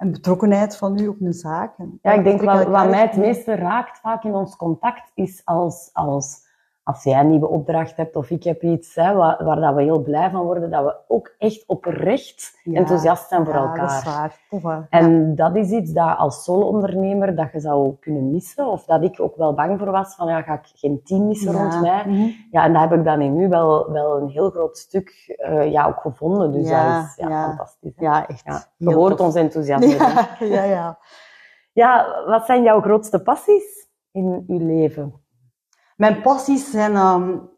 en 0.00 0.12
betrokkenheid 0.12 0.76
van 0.76 0.98
u 1.00 1.08
op 1.08 1.20
mijn 1.20 1.32
zaak. 1.32 1.78
En 1.78 1.98
ja, 2.02 2.12
ik 2.12 2.24
denk 2.24 2.42
wat, 2.42 2.66
wat 2.66 2.88
mij 2.88 3.00
het 3.00 3.16
meeste 3.16 3.54
raakt 3.54 3.98
vaak 3.98 4.24
in 4.24 4.34
ons 4.34 4.56
contact 4.56 5.10
is 5.14 5.42
als, 5.44 5.90
als 5.92 6.48
als 6.82 7.04
jij 7.04 7.20
een 7.20 7.28
nieuwe 7.28 7.48
opdracht 7.48 7.96
hebt 7.96 8.16
of 8.16 8.30
ik 8.30 8.44
heb 8.44 8.62
iets 8.62 8.94
hè, 8.94 9.14
waar, 9.14 9.44
waar 9.44 9.60
dat 9.60 9.74
we 9.74 9.82
heel 9.82 10.02
blij 10.02 10.30
van 10.30 10.44
worden, 10.44 10.70
dat 10.70 10.84
we 10.84 10.96
ook 11.08 11.34
echt 11.38 11.64
oprecht 11.66 12.60
enthousiast 12.64 13.28
zijn 13.28 13.44
voor 13.44 13.54
elkaar. 13.54 14.04
Dat 14.04 14.32
is 14.50 14.62
waar. 14.62 14.86
en 14.90 15.34
dat 15.34 15.56
is 15.56 15.70
iets 15.70 15.92
dat 15.92 16.16
als 16.16 16.44
solo-ondernemer 16.44 17.34
dat 17.36 17.52
je 17.52 17.60
zou 17.60 17.96
kunnen 18.00 18.30
missen, 18.30 18.66
of 18.66 18.84
dat 18.84 19.02
ik 19.02 19.20
ook 19.20 19.36
wel 19.36 19.54
bang 19.54 19.78
voor 19.78 19.90
was 19.90 20.14
van 20.14 20.28
ja, 20.28 20.42
ga 20.42 20.54
ik 20.54 20.70
geen 20.74 21.00
team 21.04 21.26
missen 21.26 21.52
rond 21.52 21.80
mij. 21.80 22.04
Mhm. 22.06 22.28
Ja, 22.50 22.64
en 22.64 22.72
dat 22.72 22.82
heb 22.82 22.92
ik 22.92 23.04
dan 23.04 23.20
in 23.20 23.36
nu 23.36 23.48
wel, 23.48 23.92
wel 23.92 24.16
een 24.16 24.28
heel 24.28 24.50
groot 24.50 24.78
stuk 24.78 25.36
uh, 25.38 25.70
ja, 25.70 25.86
ook 25.86 26.00
gevonden. 26.00 26.52
Dus 26.52 26.68
dat 26.68 27.04
is 27.04 27.14
ja, 27.16 27.46
fantastisch. 27.46 27.94
Ja, 27.96 28.26
echt. 28.26 28.70
je 28.76 28.94
hoort 28.94 29.20
ons 29.20 29.34
enthousiasme. 29.34 29.88
Ja, 30.40 30.64
ja, 30.64 30.98
ja. 31.72 32.24
wat 32.26 32.46
zijn 32.46 32.62
jouw 32.62 32.80
grootste 32.80 33.22
passies 33.22 33.88
in 34.10 34.44
je 34.46 34.62
leven? 34.62 35.14
Mijn 36.00 36.20
passies 36.20 36.70
zijn 36.70 36.96
um, 36.96 37.50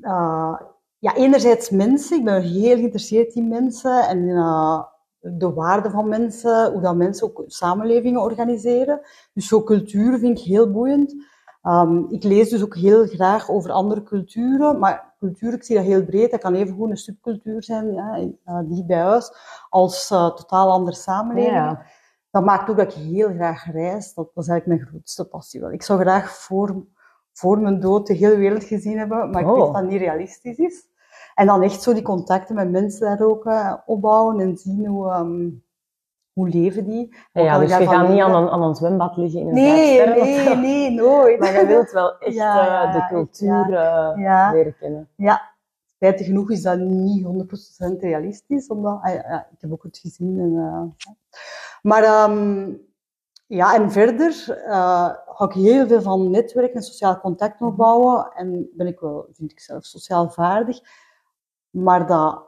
uh, 0.00 0.60
ja, 0.98 1.14
enerzijds 1.14 1.70
mensen. 1.70 2.18
Ik 2.18 2.24
ben 2.24 2.42
heel 2.42 2.76
geïnteresseerd 2.76 3.34
in 3.34 3.48
mensen 3.48 4.08
en 4.08 4.18
uh, 4.18 4.82
de 5.18 5.52
waarde 5.52 5.90
van 5.90 6.08
mensen, 6.08 6.72
hoe 6.72 6.80
dat 6.80 6.96
mensen 6.96 7.26
ook 7.26 7.42
samenlevingen 7.46 8.22
organiseren. 8.22 9.00
Dus 9.32 9.48
zo 9.48 9.62
cultuur 9.62 10.18
vind 10.18 10.38
ik 10.38 10.44
heel 10.44 10.70
boeiend. 10.70 11.14
Um, 11.62 12.06
ik 12.10 12.22
lees 12.22 12.48
dus 12.48 12.62
ook 12.62 12.76
heel 12.76 13.06
graag 13.06 13.50
over 13.50 13.70
andere 13.70 14.02
culturen, 14.02 14.78
maar 14.78 15.14
cultuur, 15.18 15.52
ik 15.52 15.64
zie 15.64 15.76
dat 15.76 15.84
heel 15.84 16.04
breed. 16.04 16.30
Dat 16.30 16.40
kan 16.40 16.54
even 16.54 16.74
goed 16.74 16.90
een 16.90 16.96
subcultuur 16.96 17.62
zijn, 17.62 17.92
ja, 17.92 18.18
uh, 18.18 18.60
die 18.64 18.84
bij 18.84 18.98
huis, 18.98 19.32
als 19.68 20.10
uh, 20.10 20.34
totaal 20.34 20.70
andere 20.70 20.96
samenleving. 20.96 21.54
Ja. 21.54 21.82
Dat 22.30 22.44
maakt 22.44 22.70
ook 22.70 22.76
dat 22.76 22.94
ik 22.94 23.02
heel 23.02 23.28
graag 23.28 23.72
reis. 23.72 24.14
Dat, 24.14 24.30
dat 24.34 24.44
is 24.44 24.50
eigenlijk 24.50 24.80
mijn 24.80 24.90
grootste 24.90 25.24
passie. 25.24 25.72
Ik 25.72 25.82
zou 25.82 26.00
graag 26.00 26.30
voor 26.30 26.84
voor 27.32 27.58
mijn 27.58 27.80
dood 27.80 28.06
de 28.06 28.14
hele 28.14 28.36
wereld 28.36 28.64
gezien 28.64 28.98
hebben, 28.98 29.30
maar 29.30 29.40
ik 29.40 29.46
weet 29.46 29.56
oh. 29.56 29.64
dat 29.64 29.74
dat 29.74 29.90
niet 29.90 30.00
realistisch 30.00 30.58
is. 30.58 30.88
En 31.34 31.46
dan 31.46 31.62
echt 31.62 31.82
zo 31.82 31.92
die 31.92 32.02
contacten 32.02 32.54
met 32.54 32.70
mensen 32.70 33.00
daar 33.00 33.28
ook 33.28 33.44
uh, 33.44 33.74
opbouwen 33.86 34.40
en 34.40 34.56
zien 34.56 34.86
hoe, 34.86 35.12
um, 35.12 35.64
hoe 36.32 36.48
leven 36.48 36.84
die. 36.84 37.16
Ja, 37.32 37.58
dus 37.58 37.76
je 37.76 37.86
gaat 37.86 38.08
niet 38.08 38.20
aan 38.20 38.42
een, 38.42 38.48
aan 38.48 38.62
een 38.62 38.74
zwembad 38.74 39.16
liggen 39.16 39.40
in 39.40 39.46
een 39.46 39.54
Nee, 39.54 40.06
nee, 40.06 40.56
nee, 40.56 40.90
nooit. 40.90 41.38
Maar 41.38 41.60
je 41.60 41.66
wilt 41.66 41.92
wel 41.92 42.18
echt 42.18 42.34
ja, 42.34 42.86
uh, 42.86 42.92
de 42.92 43.14
cultuur 43.14 43.70
ja. 43.70 44.52
leren 44.52 44.76
kennen. 44.78 45.08
Ja, 45.16 45.52
spijtig 45.86 46.26
genoeg 46.26 46.50
is 46.50 46.62
dat 46.62 46.78
niet 46.78 47.26
100% 47.96 47.98
realistisch, 47.98 48.66
omdat 48.66 48.98
ah, 49.02 49.14
ja, 49.14 49.46
ik 49.52 49.60
heb 49.60 49.72
ook 49.72 49.82
het 49.82 49.98
gezien. 49.98 50.38
En, 50.38 50.96
maar 51.82 52.30
um, 52.30 52.80
ja, 53.50 53.74
en 53.74 53.90
verder 53.90 54.58
uh, 54.66 55.14
hou 55.26 55.50
ik 55.50 55.56
heel 55.56 55.86
veel 55.86 56.02
van 56.02 56.30
netwerken 56.30 56.74
en 56.74 56.82
sociaal 56.82 57.20
contact 57.20 57.60
opbouwen. 57.60 58.32
En 58.34 58.68
ben 58.72 58.86
ik 58.86 59.00
wel, 59.00 59.26
vind 59.32 59.50
ik 59.50 59.60
zelf, 59.60 59.84
sociaal 59.84 60.30
vaardig. 60.30 60.80
Maar 61.70 62.06
dat 62.06 62.42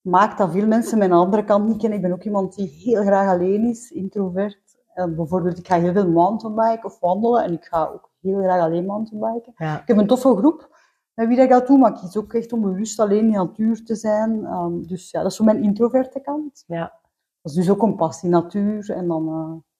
maakt 0.00 0.38
dat 0.38 0.50
veel 0.50 0.66
mensen 0.66 0.98
mijn 0.98 1.12
andere 1.12 1.44
kant 1.44 1.66
niet 1.66 1.78
kennen. 1.78 1.98
Ik 1.98 2.04
ben 2.04 2.12
ook 2.12 2.24
iemand 2.24 2.54
die 2.54 2.68
heel 2.68 3.02
graag 3.02 3.28
alleen 3.28 3.64
is, 3.64 3.90
introvert. 3.90 4.76
En 4.94 5.16
bijvoorbeeld, 5.16 5.58
ik 5.58 5.66
ga 5.66 5.78
heel 5.78 5.92
veel 5.92 6.08
mountainbiken 6.08 6.84
of 6.84 7.00
wandelen. 7.00 7.44
En 7.44 7.52
ik 7.52 7.64
ga 7.64 7.84
ook 7.84 8.10
heel 8.20 8.42
graag 8.42 8.60
alleen 8.60 8.86
mountainbiken. 8.86 9.52
Ja. 9.56 9.80
Ik 9.80 9.88
heb 9.88 9.96
een 9.96 10.06
toffe 10.06 10.36
groep 10.36 10.76
met 11.14 11.28
wie 11.28 11.40
ik 11.40 11.50
dat 11.50 11.66
doe, 11.66 11.78
maar 11.78 11.90
ik 11.90 11.96
kies 11.96 12.16
ook 12.16 12.34
echt 12.34 12.52
om 12.52 12.60
bewust 12.60 13.00
alleen 13.00 13.24
in 13.24 13.32
de 13.32 13.36
natuur 13.36 13.84
te 13.84 13.94
zijn. 13.94 14.44
Um, 14.44 14.86
dus 14.86 15.10
ja, 15.10 15.22
dat 15.22 15.30
is 15.30 15.36
zo 15.36 15.44
mijn 15.44 15.62
introverte 15.62 16.20
kant. 16.20 16.64
Ja. 16.66 17.00
Dat 17.42 17.52
is 17.52 17.58
dus 17.58 17.70
ook 17.70 17.82
een 17.82 17.96
passie, 17.96 18.28
natuur. 18.28 18.90
En 18.90 19.08
dan... 19.08 19.28
Uh, 19.28 19.70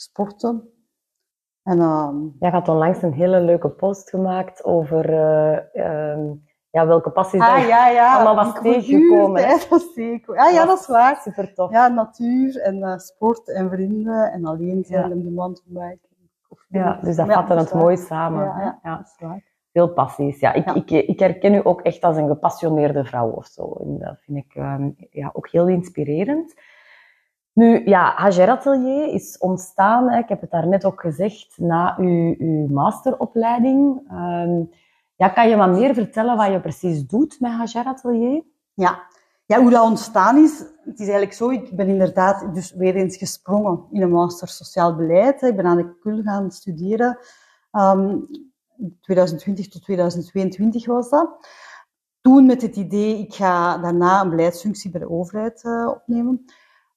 sporten. 0.00 0.70
En, 1.62 1.78
uh, 1.78 2.14
Jij 2.38 2.50
had 2.50 2.68
onlangs 2.68 3.02
een 3.02 3.12
hele 3.12 3.40
leuke 3.40 3.68
post 3.68 4.10
gemaakt 4.10 4.64
over 4.64 5.10
uh, 5.74 6.32
ja, 6.70 6.86
welke 6.86 7.10
passies 7.10 7.40
ah, 7.40 7.66
ja, 7.66 7.88
ja. 7.88 8.16
allemaal 8.16 8.44
was 8.44 8.62
tegengekomen. 8.62 9.42
Ja, 9.48 9.48
dat 9.48 9.80
is 9.80 9.94
zeker. 9.94 10.34
Ja, 10.34 10.48
ja, 10.48 10.64
dat 10.64 10.80
is 10.80 10.86
waar. 10.86 11.16
Super 11.16 11.54
tof. 11.54 11.70
Ja, 11.70 11.88
natuur 11.88 12.60
en 12.60 12.76
uh, 12.76 12.98
sport 12.98 13.48
en 13.48 13.70
vrienden 13.70 14.32
en 14.32 14.44
alleen 14.44 14.84
zijn 14.84 15.08
ja. 15.08 15.14
om 15.14 15.22
de 15.22 15.30
mountainbike. 15.30 16.08
Ja, 16.68 16.98
dus 17.02 17.16
dat 17.16 17.32
vatte 17.32 17.54
het 17.54 17.74
mooi 17.74 17.96
samen. 17.96 18.44
Ja, 18.44 18.78
ja, 18.82 18.96
dat 18.96 19.06
is 19.06 19.16
waar. 19.18 19.42
Veel 19.72 19.92
passies. 19.92 20.40
Ja, 20.40 20.52
ik, 20.52 20.70
ik, 20.70 20.90
ik 20.90 21.18
herken 21.18 21.54
u 21.54 21.60
ook 21.62 21.80
echt 21.80 22.02
als 22.02 22.16
een 22.16 22.28
gepassioneerde 22.28 23.04
vrouw 23.04 23.30
of 23.30 23.46
zo. 23.46 23.72
En 23.72 23.98
dat 23.98 24.18
vind 24.20 24.38
ik 24.38 24.54
um, 24.54 24.94
ja, 25.10 25.30
ook 25.32 25.48
heel 25.48 25.68
inspirerend. 25.68 26.54
Nu, 27.52 27.84
ja, 27.84 28.12
Hager 28.16 28.48
Atelier 28.48 29.14
is 29.14 29.38
ontstaan, 29.38 30.10
hè, 30.10 30.18
ik 30.18 30.28
heb 30.28 30.40
het 30.40 30.50
daarnet 30.50 30.84
ook 30.84 31.00
gezegd, 31.00 31.58
na 31.58 31.96
uw, 31.98 32.34
uw 32.38 32.66
masteropleiding. 32.66 34.10
Um, 34.12 34.70
ja, 35.16 35.28
kan 35.28 35.48
je 35.48 35.56
wat 35.56 35.70
meer 35.70 35.94
vertellen 35.94 36.36
wat 36.36 36.50
je 36.50 36.60
precies 36.60 37.06
doet 37.06 37.40
met 37.40 37.50
Hager 37.50 37.84
Atelier? 37.84 38.42
Ja. 38.74 39.02
ja, 39.46 39.60
hoe 39.60 39.70
dat 39.70 39.84
ontstaan 39.84 40.36
is, 40.36 40.58
het 40.84 41.00
is 41.00 41.08
eigenlijk 41.08 41.32
zo, 41.32 41.50
ik 41.50 41.76
ben 41.76 41.88
inderdaad 41.88 42.54
dus 42.54 42.72
weer 42.72 42.94
eens 42.94 43.16
gesprongen 43.16 43.84
in 43.90 44.02
een 44.02 44.10
master 44.10 44.48
sociaal 44.48 44.96
beleid. 44.96 45.42
Ik 45.42 45.56
ben 45.56 45.66
aan 45.66 45.76
de 45.76 45.98
KUL 45.98 46.22
gaan 46.22 46.50
studeren. 46.50 47.18
Um, 47.72 48.26
2020 49.00 49.68
tot 49.68 49.82
2022 49.82 50.86
was 50.86 51.10
dat. 51.10 51.48
Toen 52.20 52.46
met 52.46 52.62
het 52.62 52.76
idee, 52.76 53.18
ik 53.18 53.34
ga 53.34 53.78
daarna 53.78 54.20
een 54.20 54.30
beleidsfunctie 54.30 54.90
bij 54.90 55.00
de 55.00 55.10
overheid 55.10 55.64
uh, 55.64 55.88
opnemen. 55.88 56.44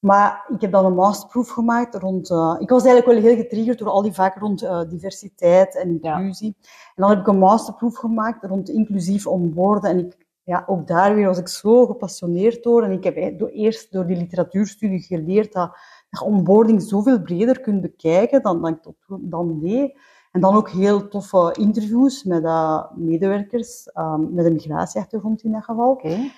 Maar 0.03 0.45
ik 0.47 0.61
heb 0.61 0.71
dan 0.71 0.85
een 0.85 0.95
masterproef 0.95 1.49
gemaakt 1.49 1.95
rond... 1.95 2.29
Uh, 2.29 2.55
ik 2.59 2.69
was 2.69 2.85
eigenlijk 2.85 3.13
wel 3.13 3.31
heel 3.31 3.41
getriggerd 3.41 3.79
door 3.79 3.89
al 3.89 4.01
die 4.01 4.13
vakken 4.13 4.41
rond 4.41 4.63
uh, 4.63 4.81
diversiteit 4.89 5.77
en 5.77 5.89
inclusie. 5.89 6.55
Ja. 6.59 6.67
En 6.95 7.01
dan 7.01 7.09
heb 7.09 7.19
ik 7.19 7.27
een 7.27 7.37
masterproef 7.37 7.97
gemaakt 7.97 8.45
rond 8.45 8.69
inclusief 8.69 9.27
onboorden. 9.27 9.89
En 9.89 9.99
ik, 9.99 10.27
ja, 10.43 10.63
ook 10.67 10.87
daar 10.87 11.15
weer 11.15 11.27
was 11.27 11.37
ik 11.37 11.47
zo 11.47 11.85
gepassioneerd 11.85 12.63
door. 12.63 12.83
En 12.83 12.91
ik 12.91 13.03
heb 13.03 13.17
eerst 13.53 13.91
door 13.91 14.05
die 14.05 14.17
literatuurstudie 14.17 15.01
geleerd 15.01 15.53
dat, 15.53 15.77
dat 16.09 16.21
onboarding 16.21 16.81
zoveel 16.81 17.21
breder 17.21 17.61
kunt 17.61 17.81
bekijken 17.81 18.41
dan, 18.41 18.61
dan 18.61 18.95
dan 19.21 19.59
deed. 19.59 19.97
En 20.31 20.41
dan 20.41 20.55
ook 20.55 20.69
heel 20.69 21.07
toffe 21.07 21.55
interviews 21.59 22.23
met 22.23 22.43
uh, 22.43 22.83
medewerkers 22.95 23.89
um, 23.93 24.33
met 24.33 24.45
een 24.45 24.53
migratieachtergrond 24.53 25.43
in 25.43 25.51
dat 25.51 25.63
geval. 25.63 25.91
Okay. 25.91 26.31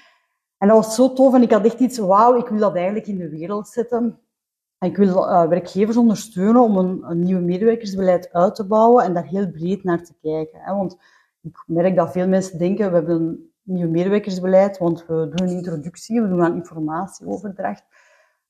En 0.65 0.71
dat 0.71 0.85
was 0.85 0.95
zo 0.95 1.13
tof 1.13 1.33
en 1.33 1.41
ik 1.41 1.51
had 1.51 1.65
echt 1.65 1.79
iets, 1.79 1.97
wauw, 1.97 2.37
ik 2.37 2.47
wil 2.47 2.59
dat 2.59 2.75
eigenlijk 2.75 3.07
in 3.07 3.17
de 3.17 3.29
wereld 3.29 3.67
zetten. 3.67 4.19
En 4.77 4.89
ik 4.89 4.97
wil 4.97 5.29
uh, 5.29 5.47
werkgevers 5.47 5.97
ondersteunen 5.97 6.61
om 6.61 6.77
een, 6.77 7.03
een 7.03 7.19
nieuw 7.19 7.39
medewerkersbeleid 7.39 8.29
uit 8.33 8.55
te 8.55 8.67
bouwen 8.67 9.03
en 9.03 9.13
daar 9.13 9.25
heel 9.25 9.51
breed 9.51 9.83
naar 9.83 10.03
te 10.03 10.13
kijken. 10.21 10.59
Hè. 10.59 10.75
Want 10.75 10.97
ik 11.41 11.63
merk 11.67 11.95
dat 11.95 12.11
veel 12.11 12.27
mensen 12.27 12.57
denken, 12.57 12.89
we 12.89 12.95
hebben 12.95 13.21
een 13.21 13.51
nieuw 13.63 13.89
medewerkersbeleid, 13.89 14.77
want 14.77 15.05
we 15.05 15.13
doen 15.35 15.47
een 15.47 15.55
introductie, 15.55 16.21
we 16.21 16.27
doen 16.27 16.39
een 16.39 16.55
informatieoverdracht. 16.55 17.83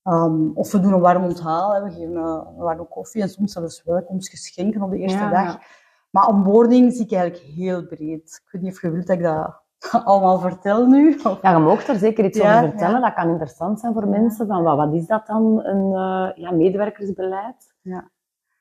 Um, 0.03 0.51
of 0.53 0.71
we 0.71 0.79
doen 0.79 0.93
een 0.93 0.99
warm 0.99 1.23
onthaal, 1.23 1.83
we 1.83 1.91
geven 1.91 2.15
een, 2.15 2.47
een 2.47 2.55
warme 2.55 2.87
koffie 2.87 3.21
en 3.21 3.29
soms 3.29 3.53
zelfs 3.53 3.83
welkomstgeschenken 3.83 4.81
op 4.81 4.91
de 4.91 4.97
eerste 4.97 5.17
Ja, 5.17 5.29
dag. 5.29 5.53
ja. 5.53 5.61
Maar 6.09 6.27
onboarding 6.27 6.93
zie 6.93 7.05
ik 7.05 7.11
eigenlijk 7.11 7.43
heel 7.43 7.85
breed. 7.85 8.41
Ik 8.45 8.51
weet 8.51 8.61
niet 8.61 8.73
of 8.73 8.81
je 8.81 8.91
wilt 8.91 9.07
dat 9.07 9.17
ik 9.17 9.23
dat 9.23 9.63
allemaal 10.05 10.39
vertel 10.39 10.85
nu. 10.87 11.19
Of- 11.23 11.41
Ja, 11.41 11.51
je 11.51 11.57
mag 11.57 11.87
er 11.87 11.95
zeker 11.95 12.25
iets 12.25 12.37
Ja, 12.37 12.57
over 12.57 12.69
vertellen. 12.69 12.99
ja. 12.99 13.05
Dat 13.05 13.13
kan 13.13 13.29
interessant 13.29 13.79
zijn 13.79 13.93
voor 13.93 14.07
mensen. 14.07 14.47
Van, 14.47 14.63
wat, 14.63 14.77
wat 14.77 14.93
is 14.93 15.05
dat 15.07 15.27
dan, 15.27 15.59
een 15.65 15.93
eh, 15.93 16.43
ja, 16.43 16.51
medewerkersbeleid? 16.51 17.73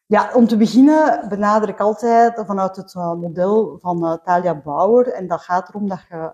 Ja, 0.07 0.31
om 0.35 0.47
te 0.47 0.57
beginnen 0.57 1.29
benader 1.29 1.69
ik 1.69 1.81
altijd 1.81 2.43
vanuit 2.47 2.77
het 2.77 2.95
eh, 2.95 3.13
model 3.15 3.79
van 3.81 4.05
eh, 4.05 4.13
Talia 4.25 4.55
Bauer. 4.55 5.13
En 5.13 5.27
dat 5.27 5.41
gaat 5.41 5.69
erom 5.69 5.89
dat 5.89 6.01
je 6.09 6.33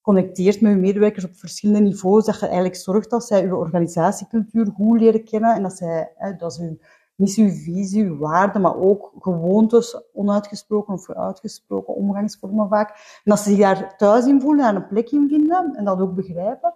connecteert 0.00 0.60
met 0.60 0.72
je 0.72 0.78
medewerkers 0.78 1.24
op 1.24 1.34
verschillende 1.36 1.80
niveaus. 1.80 2.24
Dat 2.24 2.40
je 2.40 2.44
eigenlijk 2.46 2.76
zorgt 2.76 3.10
dat 3.10 3.24
zij 3.24 3.42
je 3.42 3.56
organisatiecultuur 3.56 4.66
goed 4.76 5.00
leren 5.00 5.24
kennen. 5.24 5.54
En 5.54 5.62
dat 5.62 5.76
zij, 5.76 6.12
dat 6.38 6.54
ze 6.54 6.62
uw 6.62 6.78
missie, 7.14 7.44
uw 7.44 7.50
visie, 7.50 8.04
uw 8.04 8.18
waarden, 8.18 8.62
maar 8.62 8.76
ook 8.76 9.12
gewoontes, 9.18 10.02
onuitgesproken 10.12 10.94
of 10.94 11.10
uitgesproken 11.10 11.94
omgangsvormen 11.94 12.68
vaak. 12.68 12.88
En 12.90 12.96
dat 13.24 13.38
ze 13.38 13.50
zich 13.50 13.58
daar 13.58 13.96
thuis 13.96 14.26
in 14.26 14.40
voelen, 14.40 14.64
daar 14.64 14.74
een 14.74 14.86
plek 14.86 15.10
in 15.10 15.28
vinden 15.28 15.74
en 15.74 15.84
dat 15.84 16.00
ook 16.00 16.14
begrijpen. 16.14 16.74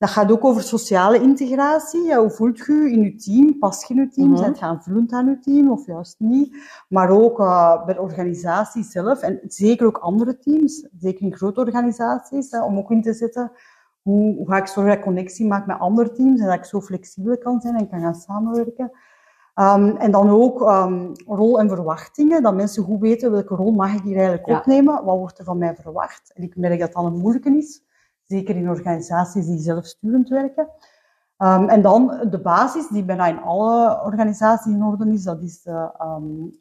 Dat 0.00 0.10
gaat 0.10 0.32
ook 0.32 0.44
over 0.44 0.62
sociale 0.62 1.20
integratie. 1.20 2.04
Ja, 2.04 2.18
hoe 2.20 2.30
voelt 2.30 2.58
je 2.58 2.72
je 2.72 2.90
in 2.90 3.02
je 3.02 3.14
team? 3.14 3.58
Past 3.58 3.88
je 3.88 3.94
in 3.94 4.00
je 4.00 4.08
team? 4.08 4.28
Mhm. 4.28 4.36
Zijn 4.36 4.54
je 4.54 4.60
aanvullend 4.60 5.12
aan 5.12 5.26
je 5.26 5.38
team 5.38 5.70
of 5.70 5.86
juist 5.86 6.14
niet? 6.18 6.56
Maar 6.88 7.10
ook 7.10 7.40
uh, 7.40 7.84
bij 7.84 7.94
de 7.94 8.00
organisatie 8.00 8.84
zelf 8.84 9.20
en 9.20 9.40
zeker 9.46 9.86
ook 9.86 9.98
andere 9.98 10.38
teams, 10.38 10.88
zeker 10.98 11.22
in 11.22 11.34
grote 11.34 11.60
organisaties, 11.60 12.50
hè, 12.50 12.62
om 12.62 12.78
ook 12.78 12.90
in 12.90 13.02
te 13.02 13.12
zetten 13.12 13.52
hoe, 14.02 14.36
hoe 14.36 14.48
ga 14.48 14.56
ik 14.56 14.66
zorgen 14.66 14.86
dat 14.86 14.96
ik 14.96 15.04
connectie 15.04 15.46
maak 15.46 15.66
met 15.66 15.78
andere 15.78 16.12
teams 16.12 16.40
en 16.40 16.46
dat 16.46 16.54
ik 16.54 16.64
zo 16.64 16.80
flexibel 16.80 17.38
kan 17.38 17.60
zijn 17.60 17.76
en 17.76 17.88
kan 17.88 18.00
gaan 18.00 18.14
samenwerken. 18.14 18.90
Um, 19.60 19.96
en 19.96 20.10
dan 20.10 20.30
ook 20.30 20.60
um, 20.60 21.12
rol 21.26 21.60
en 21.60 21.68
verwachtingen, 21.68 22.42
dat 22.42 22.54
mensen 22.54 22.84
goed 22.84 23.00
weten 23.00 23.30
welke 23.30 23.54
rol 23.54 23.72
mag 23.72 23.94
ik 23.94 24.02
hier 24.02 24.16
eigenlijk 24.16 24.46
Ja. 24.46 24.58
opnemen, 24.58 25.04
wat 25.04 25.16
wordt 25.16 25.38
er 25.38 25.44
van 25.44 25.58
mij 25.58 25.74
verwacht. 25.74 26.32
En 26.34 26.42
ik 26.42 26.56
merk 26.56 26.80
dat 26.80 26.92
dat 26.92 27.04
een 27.04 27.18
moeilijke 27.18 27.56
is, 27.56 27.82
zeker 28.22 28.56
in 28.56 28.68
organisaties 28.68 29.46
die 29.46 29.58
zelfsturend 29.58 30.28
werken. 30.28 30.68
Um, 31.38 31.68
en 31.68 31.82
dan 31.82 32.26
de 32.30 32.40
basis, 32.40 32.88
die 32.88 33.04
bijna 33.04 33.26
in 33.26 33.40
alle 33.40 34.02
organisaties 34.04 34.72
in 34.72 34.82
orde 34.82 35.12
is, 35.12 35.22
dat 35.22 35.42
is 35.42 35.62
de 35.62 35.90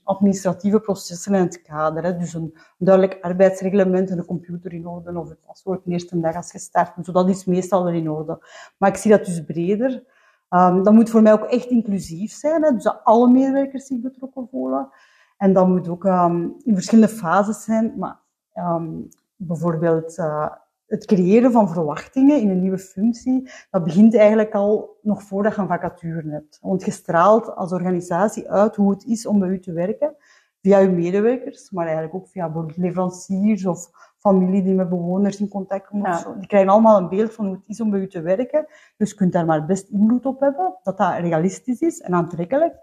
administratieve 0.03 0.79
processen 0.79 1.33
en 1.33 1.43
het 1.43 1.61
kader. 1.61 2.03
Hè. 2.03 2.17
Dus 2.17 2.33
een 2.33 2.57
duidelijk 2.77 3.17
arbeidsreglement 3.21 4.09
en 4.09 4.17
de 4.17 4.25
computer 4.25 4.73
in 4.73 4.87
orde, 4.87 5.19
of 5.19 5.29
het 5.29 5.41
paswoord 5.45 5.83
de 5.83 5.91
eerste 5.91 6.19
dag 6.19 6.35
als 6.35 6.51
je 6.51 6.59
start. 6.59 7.05
Zo, 7.05 7.11
dat 7.11 7.29
is 7.29 7.45
meestal 7.45 7.83
wel 7.83 7.93
in 7.93 8.09
orde. 8.09 8.45
Maar 8.77 8.89
ik 8.89 8.97
zie 8.97 9.11
dat 9.11 9.25
dus 9.25 9.43
breder. 9.43 10.17
Um, 10.49 10.83
dat 10.83 10.93
moet 10.93 11.09
voor 11.09 11.21
mij 11.21 11.33
ook 11.33 11.43
echt 11.43 11.65
inclusief 11.65 12.31
zijn, 12.31 12.63
hè. 12.63 12.71
dus 12.71 12.83
dat 12.83 13.01
alle 13.03 13.29
medewerkers 13.29 13.85
zich 13.85 13.99
betrokken 13.99 14.47
voelen. 14.51 14.89
En 15.37 15.53
dat 15.53 15.67
moet 15.67 15.87
ook 15.87 16.03
um, 16.03 16.55
in 16.63 16.73
verschillende 16.73 17.13
fases 17.13 17.63
zijn, 17.63 17.93
maar 17.97 18.19
um, 18.55 19.07
bijvoorbeeld 19.35 20.17
uh, 20.17 20.49
het 20.87 21.05
creëren 21.05 21.51
van 21.51 21.69
verwachtingen 21.69 22.41
in 22.41 22.49
een 22.49 22.61
nieuwe 22.61 22.77
functie, 22.77 23.49
dat 23.69 23.83
begint 23.83 24.15
eigenlijk 24.15 24.53
al 24.53 24.97
nog 25.01 25.23
voordat 25.23 25.55
je 25.55 25.61
een 25.61 25.67
vacature 25.67 26.29
hebt. 26.29 26.59
Want 26.61 26.85
je 26.85 26.91
straalt 26.91 27.55
als 27.55 27.71
organisatie 27.71 28.51
uit 28.51 28.75
hoe 28.75 28.91
het 28.91 29.05
is 29.05 29.25
om 29.25 29.39
bij 29.39 29.49
u 29.49 29.59
te 29.59 29.71
werken, 29.71 30.15
via 30.61 30.77
je 30.77 30.89
medewerkers, 30.89 31.71
maar 31.71 31.85
eigenlijk 31.85 32.15
ook 32.15 32.27
via 32.27 32.45
bijvoorbeeld 32.45 32.77
leveranciers 32.77 33.65
of 33.65 33.89
familie 34.17 34.63
die 34.63 34.73
met 34.73 34.89
bewoners 34.89 35.39
in 35.39 35.47
contact 35.47 35.87
komen. 35.87 36.11
Ja. 36.11 36.35
Die 36.37 36.47
krijgen 36.47 36.69
allemaal 36.69 36.97
een 36.97 37.09
beeld 37.09 37.33
van 37.33 37.45
hoe 37.45 37.55
het 37.55 37.67
is 37.67 37.81
om 37.81 37.89
bij 37.89 37.99
u 37.99 38.07
te 38.07 38.21
werken. 38.21 38.65
Dus 38.97 39.09
je 39.09 39.15
kunt 39.15 39.33
daar 39.33 39.45
maar 39.45 39.65
best 39.65 39.89
invloed 39.89 40.25
op 40.25 40.39
hebben, 40.39 40.75
dat 40.83 40.97
dat 40.97 41.19
realistisch 41.19 41.81
is 41.81 41.99
en 41.99 42.13
aantrekkelijk. 42.13 42.75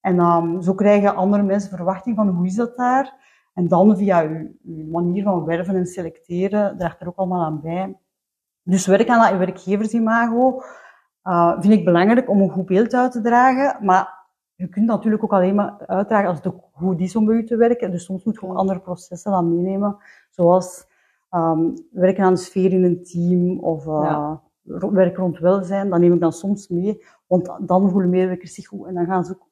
En 0.00 0.18
um, 0.20 0.62
zo 0.62 0.74
krijgen 0.74 1.16
andere 1.16 1.42
mensen 1.42 1.76
verwachting 1.76 2.16
van 2.16 2.28
hoe 2.28 2.46
is 2.46 2.54
dat 2.54 2.76
daar. 2.76 3.20
En 3.54 3.68
dan 3.68 3.96
via 3.96 4.22
uw, 4.22 4.48
uw 4.64 4.90
manier 4.90 5.22
van 5.22 5.44
werven 5.44 5.76
en 5.76 5.86
selecteren, 5.86 6.78
draagt 6.78 7.00
er 7.00 7.06
ook 7.06 7.16
allemaal 7.16 7.44
aan 7.44 7.60
bij. 7.60 7.96
Dus 8.62 8.86
werk 8.86 9.08
aan 9.08 9.30
dat 9.30 9.38
werkgeversimago 9.38 10.62
uh, 11.24 11.60
vind 11.60 11.72
ik 11.72 11.84
belangrijk 11.84 12.28
om 12.28 12.40
een 12.40 12.50
goed 12.50 12.66
beeld 12.66 12.94
uit 12.94 13.12
te 13.12 13.20
dragen. 13.20 13.84
Maar 13.84 14.21
je 14.62 14.68
kunt 14.68 14.86
natuurlijk 14.86 15.24
ook 15.24 15.32
alleen 15.32 15.54
maar 15.54 15.74
uitdragen 15.86 16.28
als 16.28 16.36
het 16.36 16.46
ook 16.46 16.60
goed 16.72 17.00
is 17.00 17.16
om 17.16 17.24
bij 17.24 17.34
u 17.36 17.44
te 17.44 17.56
werken. 17.56 17.90
Dus 17.90 18.04
soms 18.04 18.24
moet 18.24 18.34
je 18.40 18.42
ook 18.48 18.56
andere 18.56 18.78
processen 18.80 19.30
dan 19.32 19.54
meenemen. 19.56 19.96
Zoals 20.30 20.86
um, 21.30 21.74
werken 21.90 22.24
aan 22.24 22.32
de 22.34 22.38
sfeer 22.40 22.72
in 22.72 22.84
een 22.84 23.02
team 23.04 23.58
of 23.58 23.86
uh, 23.86 24.00
Ja. 24.04 24.40
ro- 24.64 24.92
werk 24.92 25.16
rond 25.16 25.38
welzijn. 25.38 25.90
Dat 25.90 25.98
neem 26.00 26.12
ik 26.12 26.20
dan 26.20 26.32
soms 26.32 26.68
mee. 26.68 27.04
Want 27.26 27.50
dan 27.60 27.90
voelen 27.90 28.10
medewerkers 28.10 28.54
zich 28.54 28.66
goed 28.66 28.86
en 28.86 28.94
dan 28.94 29.06
gaan 29.06 29.24
ze 29.24 29.32
ook 29.32 29.48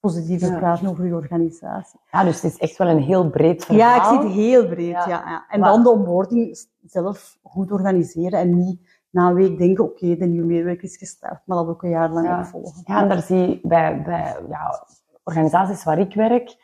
positiever 0.00 0.50
Ja. 0.52 0.58
praten 0.58 0.88
over 0.88 1.06
je 1.06 1.14
organisatie. 1.14 2.00
Ja, 2.12 2.24
dus 2.24 2.42
het 2.42 2.52
is 2.52 2.58
echt 2.58 2.76
wel 2.76 2.88
een 2.88 3.02
heel 3.02 3.30
breed 3.30 3.64
verhaal. 3.64 3.82
Ja, 3.82 3.96
ik 3.96 4.04
zie 4.04 4.18
het 4.28 4.36
heel 4.36 4.66
breed. 4.68 4.90
Ja. 4.90 5.08
Ja. 5.08 5.44
En 5.48 5.60
Maar- 5.60 5.68
dan 5.70 5.82
de 5.82 5.90
onboarding 5.90 6.66
zelf 6.86 7.38
goed 7.42 7.72
organiseren 7.72 8.38
en 8.40 8.56
niet 8.56 8.87
na 9.10 9.28
een 9.28 9.34
week 9.34 9.58
denken, 9.58 9.84
oké, 9.84 10.16
de 10.16 10.26
nieuwe 10.26 10.46
medewerker 10.46 10.84
is 10.84 10.96
gestart, 10.96 11.40
maar 11.44 11.56
dat 11.56 11.66
ook 11.68 11.82
een 11.82 11.90
jaar 11.90 12.10
lang 12.10 12.26
Ja. 12.26 12.38
opvolgen. 12.40 12.82
Ja, 12.84 13.02
en 13.02 13.08
daar 13.08 13.22
zie 13.22 13.38
je 13.48 13.58
bij, 13.62 14.02
bij 14.02 14.36
ja, 14.48 14.86
organisaties 15.24 15.84
waar 15.84 15.98
ik 15.98 16.14
werk, 16.14 16.56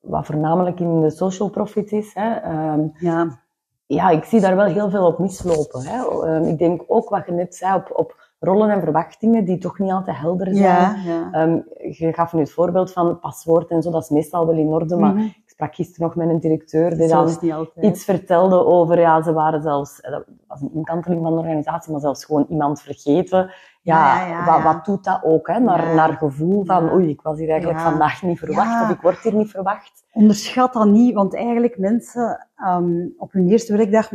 wat 0.00 0.26
voornamelijk 0.26 0.80
in 0.80 1.00
de 1.00 1.10
social 1.10 1.48
profit 1.50 1.92
is, 1.92 2.14
hè, 2.14 2.34
ehm, 2.34 2.80
Ja. 2.98 3.38
ja, 3.86 4.08
ik 4.10 4.24
zie 4.24 4.40
daar 4.40 4.56
wel 4.56 4.64
heel 4.66 4.90
veel 4.90 5.06
op 5.06 5.18
mislopen. 5.18 5.82
Hè. 5.84 6.24
Ehm, 6.26 6.42
ik 6.44 6.58
denk 6.58 6.82
ook 6.86 7.08
wat 7.08 7.26
je 7.26 7.32
net 7.32 7.54
zei 7.54 7.74
op, 7.74 7.90
op 7.94 8.28
rollen 8.38 8.70
en 8.70 8.80
verwachtingen 8.80 9.44
die 9.44 9.58
toch 9.58 9.78
niet 9.78 9.90
altijd 9.92 10.16
helder 10.16 10.46
zijn. 10.54 10.62
Ja, 10.64 10.96
ja. 11.04 11.28
Ehm, 11.32 11.58
je 11.90 12.12
gaf 12.12 12.32
nu 12.32 12.40
het 12.40 12.52
voorbeeld 12.52 12.92
van 12.92 13.18
paswoord 13.18 13.70
en 13.70 13.82
zo, 13.82 13.90
dat 13.90 14.02
is 14.02 14.08
meestal 14.08 14.46
wel 14.46 14.56
in 14.56 14.66
orde, 14.66 14.96
maar 14.96 15.14
Mhm. 15.14 15.26
Sprak 15.60 15.74
gisteren 15.74 16.06
nog 16.06 16.16
met 16.16 16.28
een 16.28 16.40
directeur 16.40 16.96
die 16.96 17.08
dan 17.08 17.36
iets 17.80 18.04
vertelde 18.04 18.64
over, 18.64 18.98
ja, 18.98 19.22
ze 19.22 19.32
waren 19.32 19.62
zelfs, 19.62 20.00
eh, 20.00 20.10
dat 20.10 20.24
was 20.46 20.60
een 20.60 20.70
inkanteling 20.74 21.22
van 21.22 21.32
de 21.32 21.38
organisatie, 21.38 21.92
maar 21.92 22.00
zelfs 22.00 22.24
gewoon 22.24 22.46
iemand 22.48 22.82
vergeten. 22.82 23.52
Ja, 23.82 24.16
Ja, 24.16 24.26
ja, 24.26 24.44
wat, 24.44 24.56
ja. 24.56 24.62
wat 24.62 24.84
doet 24.84 25.04
dat 25.04 25.20
ook, 25.22 25.46
hè? 25.48 25.58
Naar, 25.58 25.94
naar 25.94 26.12
gevoel 26.12 26.64
van, 26.64 26.92
oei, 26.92 27.08
ik 27.08 27.20
was 27.20 27.38
hier 27.38 27.48
eigenlijk 27.48 27.80
vandaag 27.80 28.22
niet 28.22 28.38
verwacht, 28.38 28.82
of 28.82 28.90
ik 28.90 29.00
word 29.00 29.18
hier 29.18 29.34
niet 29.34 29.50
verwacht. 29.50 30.04
Onderschat 30.12 30.72
dat 30.72 30.86
niet, 30.86 31.14
want 31.14 31.34
eigenlijk 31.34 31.78
mensen 31.78 32.48
um, 32.66 33.14
op 33.18 33.32
hun 33.32 33.48
eerste 33.48 33.76
werkdag 33.76 34.10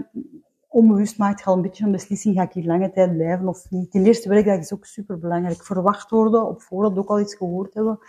onbewust 0.68 1.18
maakt 1.18 1.40
je 1.40 1.46
al 1.46 1.56
een 1.56 1.62
beetje 1.62 1.86
een 1.86 1.92
beslissing, 1.92 2.36
ga 2.36 2.44
ik 2.44 2.54
hier 2.54 2.66
lange 2.66 2.92
tijd 2.92 3.14
blijven 3.14 3.48
of 3.48 3.66
niet. 3.70 3.92
Die 3.92 4.06
eerste 4.06 4.30
werkdag 4.30 4.58
is 4.58 4.74
ook 4.74 4.86
super 4.86 5.20
belangrijk. 5.20 5.64
Verwacht 5.64 6.10
worden, 6.10 6.48
op 6.48 6.62
voorhand 6.62 6.98
ook 6.98 7.10
al 7.10 7.20
iets 7.20 7.36
gehoord 7.36 7.74
hebben. 7.74 8.00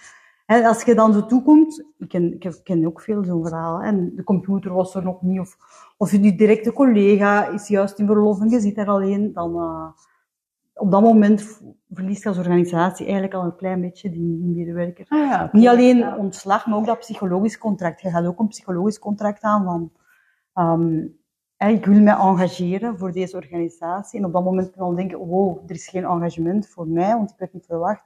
En 0.47 0.65
als 0.65 0.83
je 0.83 0.95
dan 0.95 1.13
zo 1.13 1.27
toekomt, 1.27 1.85
ik 1.99 2.09
ken, 2.09 2.35
ik 2.35 2.43
heb- 2.43 2.61
ken 2.63 2.87
ook 2.87 3.01
veel 3.01 3.25
zo'n 3.25 3.47
verhaal, 3.47 3.81
en 3.81 4.13
de 4.15 4.25
computer 4.25 4.73
was 4.73 4.95
er 4.95 5.03
nog 5.03 5.23
niet, 5.23 5.41
of, 5.41 5.57
of 5.97 6.13
je 6.13 6.35
directe 6.35 6.73
collega 6.73 7.49
is 7.49 7.69
juist 7.69 7.99
in 7.99 8.07
verlof 8.07 8.41
en 8.41 8.49
je 8.49 8.61
zit 8.61 8.75
daar 8.75 8.87
alleen, 8.89 9.33
dan 9.33 9.57
uh, 9.57 9.87
op 10.75 10.91
dat 10.91 11.03
moment 11.03 11.61
verliest 11.91 12.23
je 12.23 12.29
als 12.29 12.39
organisatie 12.39 13.05
eigenlijk 13.05 13.35
al 13.35 13.45
een 13.45 13.57
klein 13.57 13.81
beetje 13.81 14.11
die, 14.11 14.39
die 14.39 14.55
medewerker. 14.55 15.07
Ah, 15.09 15.19
ja, 15.19 15.49
Niet 15.53 15.69
alleen 15.69 15.97
Ja. 15.97 16.17
ontslag, 16.17 16.67
maar 16.67 16.79
ook 16.79 16.87
dat 16.87 16.99
psychologisch 16.99 17.59
contract. 17.59 18.01
Je 18.01 18.11
gaat 18.11 18.27
ook 18.27 18.39
een 18.39 18.49
psychologisch 18.49 18.99
contract 18.99 19.43
aan 19.43 19.65
van... 19.65 19.91
Um, 20.65 21.17
ik 21.59 21.87
wil 21.87 22.01
mij 22.01 22.15
engageren 22.15 22.99
voor 22.99 23.13
deze 23.13 23.37
organisatie. 23.37 24.19
En 24.19 24.25
op 24.27 24.33
dat 24.33 24.45
moment 24.45 24.71
kan 24.71 24.87
dan 24.87 24.97
denken, 24.97 25.19
wow, 25.19 25.59
er 25.67 25.75
is 25.75 25.89
geen 25.89 26.05
engagement 26.05 26.69
voor 26.69 26.89
mij, 26.89 27.15
want 27.17 27.31
ik 27.31 27.37
werd 27.39 27.53
niet 27.53 27.67
verwacht. 27.67 28.03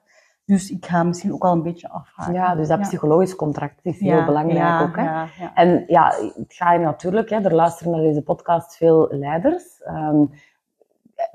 Dus 0.50 0.70
ik 0.70 0.86
ga 0.86 1.02
misschien 1.02 1.32
ook 1.32 1.44
al 1.44 1.52
een 1.52 1.62
beetje 1.62 1.88
afhaken. 1.88 2.34
Ja, 2.34 2.54
dus 2.54 2.68
dat 2.68 2.80
psychologisch 2.80 3.36
contract 3.36 3.80
is 3.82 4.00
heel 4.00 4.24
belangrijk 4.24 4.58
ja, 4.58 4.82
ook. 4.82 4.96
Hè? 4.96 5.02
Ja, 5.02 5.26
ja. 5.38 5.54
En 5.54 5.84
ja, 5.86 6.14
het 6.34 6.54
gaat 6.54 6.72
je 6.72 6.78
natuurlijk, 6.78 7.30
hè, 7.30 7.36
er 7.36 7.54
luisteren 7.54 7.92
naar 7.92 8.00
deze 8.00 8.22
podcast 8.22 8.76
veel 8.76 9.08
leiders. 9.10 9.82
Um, 9.88 10.30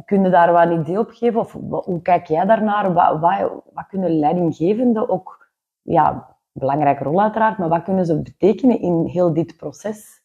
kun 0.05 0.23
je 0.23 0.29
daar 0.29 0.51
wat 0.51 0.65
een 0.65 0.79
idee 0.79 0.99
op 0.99 1.09
geven? 1.09 1.39
Of 1.39 1.51
hoe 1.69 2.01
kijk 2.01 2.25
jij 2.25 2.45
daarnaar? 2.45 2.93
Wat, 2.93 3.19
wat, 3.19 3.51
wat 3.73 3.87
kunnen 3.87 4.19
leidinggevenden 4.19 5.09
ook, 5.09 5.49
ja, 5.81 6.35
belangrijke 6.51 7.03
rol 7.03 7.21
uiteraard, 7.21 7.57
maar 7.57 7.69
wat 7.69 7.83
kunnen 7.83 8.05
ze 8.05 8.21
betekenen 8.21 8.79
in 8.79 9.05
heel 9.05 9.33
dit 9.33 9.57
proces? 9.57 10.23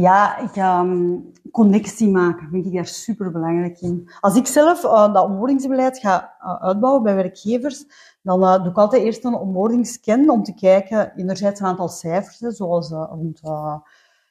Ja, 0.00 0.38
ik, 0.38 0.56
um, 0.56 1.32
connectie 1.50 2.08
maken 2.08 2.48
vind 2.50 2.66
ik 2.66 2.72
daar 2.72 2.86
super 2.86 3.32
belangrijk 3.32 3.80
in. 3.80 4.10
Als 4.20 4.36
ik 4.36 4.46
zelf 4.46 4.84
uh, 4.84 5.12
dat 5.12 5.24
onboardingsbeleid 5.24 5.98
ga 5.98 6.34
uh, 6.42 6.62
uitbouwen 6.62 7.02
bij 7.02 7.14
werkgevers, 7.14 7.84
dan 8.22 8.42
uh, 8.42 8.56
doe 8.56 8.70
ik 8.70 8.76
altijd 8.76 9.02
eerst 9.02 9.24
een 9.24 9.34
onboardingsscan 9.34 10.30
om 10.30 10.42
te 10.42 10.54
kijken, 10.54 11.12
enerzijds 11.16 11.60
een 11.60 11.66
aantal 11.66 11.88
cijfers, 11.88 12.40
hè, 12.40 12.50
zoals 12.50 12.90
rond 12.90 13.40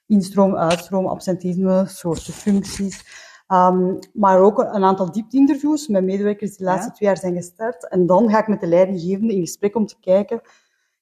instroom, 0.05 0.55
uitstroom, 0.55 1.07
absentisme, 1.07 1.83
soorten 1.87 2.33
functies. 2.33 3.25
Um, 3.47 3.99
maar 4.13 4.39
ook 4.39 4.59
een 4.59 4.83
aantal 4.83 5.11
diepte-interviews 5.11 5.87
met 5.87 6.03
medewerkers 6.03 6.49
die 6.49 6.65
de 6.65 6.71
laatste 6.71 6.89
ja. 6.89 6.93
twee 6.93 7.09
jaar 7.09 7.17
zijn 7.17 7.35
gestart. 7.35 7.89
En 7.89 8.05
dan 8.05 8.29
ga 8.29 8.39
ik 8.39 8.47
met 8.47 8.59
de 8.59 8.67
leidinggevende 8.67 9.33
in 9.33 9.41
gesprek 9.41 9.75
om 9.75 9.85
te 9.85 9.99
kijken 9.99 10.41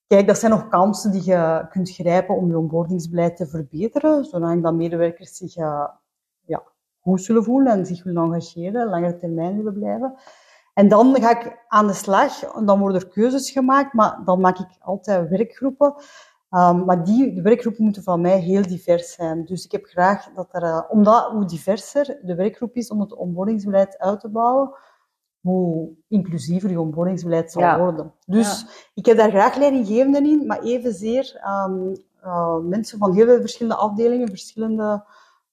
Kijk, 0.08 0.28
dat 0.28 0.38
zijn 0.38 0.52
nog 0.52 0.68
kansen 0.68 1.12
die 1.12 1.26
je 1.26 1.66
kunt 1.70 1.90
grijpen 1.90 2.36
om 2.36 2.48
je 2.48 2.58
onboardingsbeleid 2.58 3.38
te 3.38 3.48
verbeteren, 3.48 4.26
zodat 4.26 4.62
dat 4.62 4.74
medewerkers 4.74 5.38
zich 5.38 5.58
uh, 5.58 5.88
ja, 6.46 6.64
goed 7.00 7.22
zullen 7.22 7.44
voelen 7.44 7.74
en 7.74 7.86
zich 7.86 8.04
willen 8.04 8.24
engageren, 8.24 8.90
langere 8.90 9.18
termijn 9.18 9.58
willen 9.58 9.74
blijven. 9.74 10.16
En 10.74 10.88
dan 10.88 11.22
ga 11.22 11.40
ik 11.40 11.64
aan 11.68 11.88
de 11.88 11.94
slag, 11.94 12.40
dan 12.40 12.80
worden 12.80 13.02
er 13.02 13.08
keuzes 13.08 13.52
gemaakt, 13.52 13.94
maar 13.94 14.22
dan 14.26 14.40
maak 14.40 14.60
ik 14.60 14.78
altijd 14.80 15.30
werkgroepen. 15.30 15.96
Um, 16.50 16.86
maar 16.86 17.04
die 17.04 17.42
werkgroepen 17.42 17.84
moeten 17.84 18.04
van 18.04 18.22
mij 18.22 18.40
heel 18.40 18.62
divers 18.62 19.14
zijn. 19.14 19.46
Dus 19.46 19.66
ik 19.66 19.72
heb 19.72 19.86
graag 19.86 20.30
dat 20.34 20.48
er, 20.52 20.64
uh, 20.64 20.82
omdat 20.90 21.32
hoe 21.32 21.46
diverser 21.46 22.20
de 22.22 22.36
werkgroep 22.36 22.76
is 22.76 22.90
om 22.90 23.00
het 23.00 23.16
onboardingsbeleid 23.16 23.98
uit 23.98 24.20
te 24.20 24.30
bouwen, 24.30 24.76
hoe 25.46 25.90
inclusiever 26.08 26.70
je 26.70 26.80
onboardingsbeleid 26.80 27.52
zal 27.52 27.62
ja. 27.62 27.80
worden. 27.80 28.14
Dus 28.26 28.62
ja. 28.62 28.68
ik 28.94 29.06
heb 29.06 29.18
daar 29.18 29.30
graag 29.30 29.56
leidinggevenden 29.56 30.26
in, 30.26 30.46
maar 30.46 30.62
evenzeer 30.62 31.42
um, 31.68 31.96
uh, 32.24 32.58
mensen 32.58 32.98
van 32.98 33.14
heel 33.14 33.26
veel 33.26 33.40
verschillende 33.40 33.80
afdelingen, 33.80 34.28
verschillende 34.28 35.06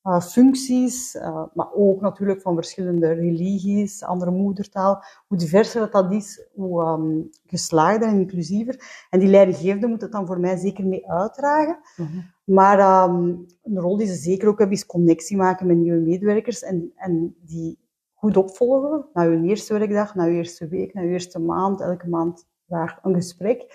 uh, 0.05 0.21
functies, 0.21 1.15
uh, 1.15 1.43
maar 1.55 1.73
ook 1.75 2.01
natuurlijk 2.01 2.41
van 2.41 2.55
verschillende 2.55 3.13
religies, 3.13 4.03
andere 4.03 4.31
moedertaal. 4.31 5.03
Hoe 5.27 5.39
diverser 5.39 5.81
dat, 5.81 5.93
dat 5.93 6.13
is, 6.13 6.47
hoe 6.55 6.85
um, 6.85 7.31
geslaagder 7.47 8.09
en 8.09 8.21
inclusiever. 8.21 9.07
En 9.11 9.21
die 9.21 9.29
leidinggevende 9.29 9.87
moet 9.87 10.03
het 10.03 10.13
dan 10.13 10.27
voor 10.27 10.41
mij 10.41 10.57
zeker 10.57 10.87
mee 10.87 11.11
uitdragen. 11.11 11.79
Mm 11.97 12.07
-hmm. 12.07 12.31
Maar 12.45 13.09
um, 13.09 13.47
een 13.63 13.79
rol 13.79 13.97
die 13.97 14.07
ze 14.07 14.15
zeker 14.15 14.49
ook 14.49 14.59
hebben, 14.59 14.77
is 14.77 14.87
connectie 14.87 15.37
maken 15.37 15.67
met 15.67 15.77
nieuwe 15.77 16.01
medewerkers 16.01 16.63
en, 16.63 16.93
en 16.97 17.37
die 17.41 17.82
goed 18.23 18.37
opvolgen. 18.37 19.07
Na 19.13 19.23
je 19.23 19.43
eerste 19.43 19.79
werkdag, 19.79 20.15
na 20.15 20.25
je 20.25 20.33
eerste 20.33 20.69
week, 20.69 20.95
na 20.95 21.01
je 21.01 21.09
eerste 21.09 21.39
maand, 21.39 21.81
elke 21.81 22.09
maand 22.09 22.47
daar 22.67 22.99
een 23.03 23.15
gesprek. 23.15 23.67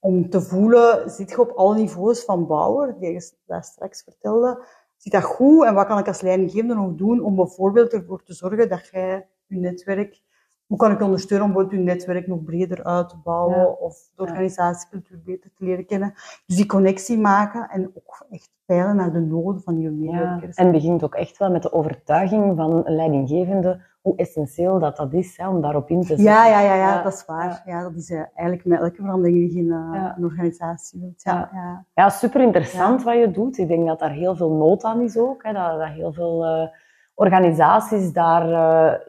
Om 0.00 0.30
te 0.30 0.40
voelen, 0.40 1.10
zit 1.10 1.30
je 1.30 1.40
op 1.40 1.50
alle 1.50 1.74
niveaus 1.74 2.24
van 2.24 2.46
bouwer, 2.46 2.98
die 2.98 3.12
je 3.12 3.32
daar 3.46 3.64
straks 3.64 4.02
vertelde, 4.02 4.64
zit 4.96 5.12
dat 5.12 5.22
goed 5.22 5.64
en 5.64 5.74
wat 5.74 5.86
kan 5.86 5.98
ik 5.98 6.06
als 6.06 6.20
leidinggevende 6.20 6.74
nog 6.74 6.94
doen 6.94 7.24
om 7.24 7.36
bijvoorbeeld 7.36 7.92
ervoor 7.92 8.22
te 8.22 8.34
zorgen 8.34 8.68
dat 8.68 8.88
jij 8.88 9.28
je 9.46 9.56
netwerk, 9.56 10.22
hoe 10.66 10.78
kan 10.78 10.92
ik 10.92 11.00
ondersteunen 11.00 11.46
om 11.46 11.52
bijvoorbeeld 11.52 11.82
je 11.82 11.88
netwerk 11.92 12.26
nog 12.26 12.42
breder 12.42 12.84
uit 12.84 13.08
te 13.08 13.16
bouwen 13.24 13.58
ja. 13.58 13.64
of 13.66 14.10
de 14.14 14.22
organisatiecultuur 14.22 15.22
beter 15.24 15.50
te 15.54 15.64
leren 15.64 15.86
kennen. 15.86 16.12
Dus 16.46 16.56
die 16.56 16.66
connectie 16.66 17.18
maken 17.18 17.68
en 17.68 17.92
ook 17.94 18.26
echt 18.30 18.50
peilen 18.64 18.96
naar 18.96 19.12
de 19.12 19.20
noden 19.20 19.62
van 19.62 19.78
je 19.78 19.90
medewerkers. 19.90 20.56
Ja. 20.56 20.64
En 20.64 20.72
begint 20.72 21.04
ook 21.04 21.14
echt 21.14 21.36
wel 21.36 21.50
met 21.50 21.62
de 21.62 21.72
overtuiging 21.72 22.56
van 22.56 22.86
een 22.86 22.94
leidinggevende 22.94 23.90
hoe 24.02 24.16
essentieel 24.16 24.78
dat 24.78 24.96
dat 24.96 25.12
is 25.12 25.36
hè, 25.36 25.48
om 25.48 25.60
daarop 25.60 25.90
in 25.90 26.00
te 26.00 26.06
zetten. 26.06 26.24
Ja, 26.24 26.46
ja, 26.46 26.60
ja, 26.60 26.74
ja, 26.74 27.02
dat 27.02 27.12
is 27.12 27.24
waar. 27.24 27.62
Ja, 27.66 27.82
dat 27.82 27.94
is 27.94 28.10
uh, 28.10 28.18
eigenlijk 28.18 28.64
met 28.64 28.80
elke 28.80 29.02
verandering 29.02 29.36
die 29.36 29.52
je 29.52 29.58
in 29.58 29.66
ja. 29.66 30.14
een 30.16 30.24
organisatie 30.24 31.00
wilt. 31.00 31.22
Ja, 31.22 31.50
ja. 31.52 31.84
ja. 31.94 32.08
super 32.08 32.40
interessant 32.40 33.02
wat 33.02 33.14
je 33.14 33.30
doet. 33.30 33.58
Ik 33.58 33.68
denk 33.68 33.86
dat 33.86 33.98
daar 33.98 34.12
heel 34.12 34.36
veel 34.36 34.50
nood 34.50 34.82
aan 34.82 35.00
is 35.00 35.16
ook. 35.16 35.42
Hè, 35.42 35.52
dat, 35.52 35.78
dat 35.78 35.88
heel 35.88 36.12
veel 36.12 36.44
uh, 36.44 36.68
organisaties 37.14 38.12
daar 38.12 38.48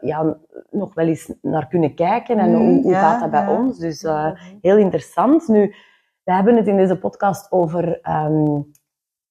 ja, 0.00 0.36
nog 0.70 0.94
wel 0.94 1.06
eens 1.06 1.32
naar 1.42 1.68
kunnen 1.68 1.94
kijken. 1.94 2.38
En 2.38 2.54
hoe, 2.54 2.82
hoe 2.82 2.94
gaat 2.94 3.20
dat 3.20 3.30
bij 3.30 3.46
ons? 3.46 3.78
Dus 3.78 4.06
heel 4.60 4.76
interessant. 4.76 5.48
Nu, 5.48 5.74
we 6.24 6.32
hebben 6.32 6.56
het 6.56 6.66
in 6.66 6.76
deze 6.76 6.98
podcast 6.98 7.52
over 7.52 8.00
um, 8.26 8.72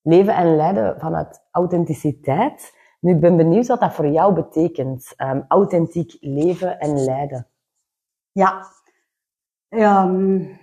leven 0.02 0.36
en 0.36 0.56
leiden 0.56 1.00
vanuit 1.00 1.48
authenticiteit. 1.52 2.82
Nu, 3.04 3.12
ik 3.12 3.20
ben 3.20 3.38
benieuwd 3.38 3.68
wat 3.68 3.80
dat 3.80 3.94
voor 3.94 4.08
jou 4.08 4.34
betekent. 4.34 5.14
Um, 5.18 5.46
authentiek 5.48 6.18
leven 6.20 6.80
en 6.80 7.04
leiden. 7.04 7.48
Ja. 8.32 8.66
Um, 9.70 10.60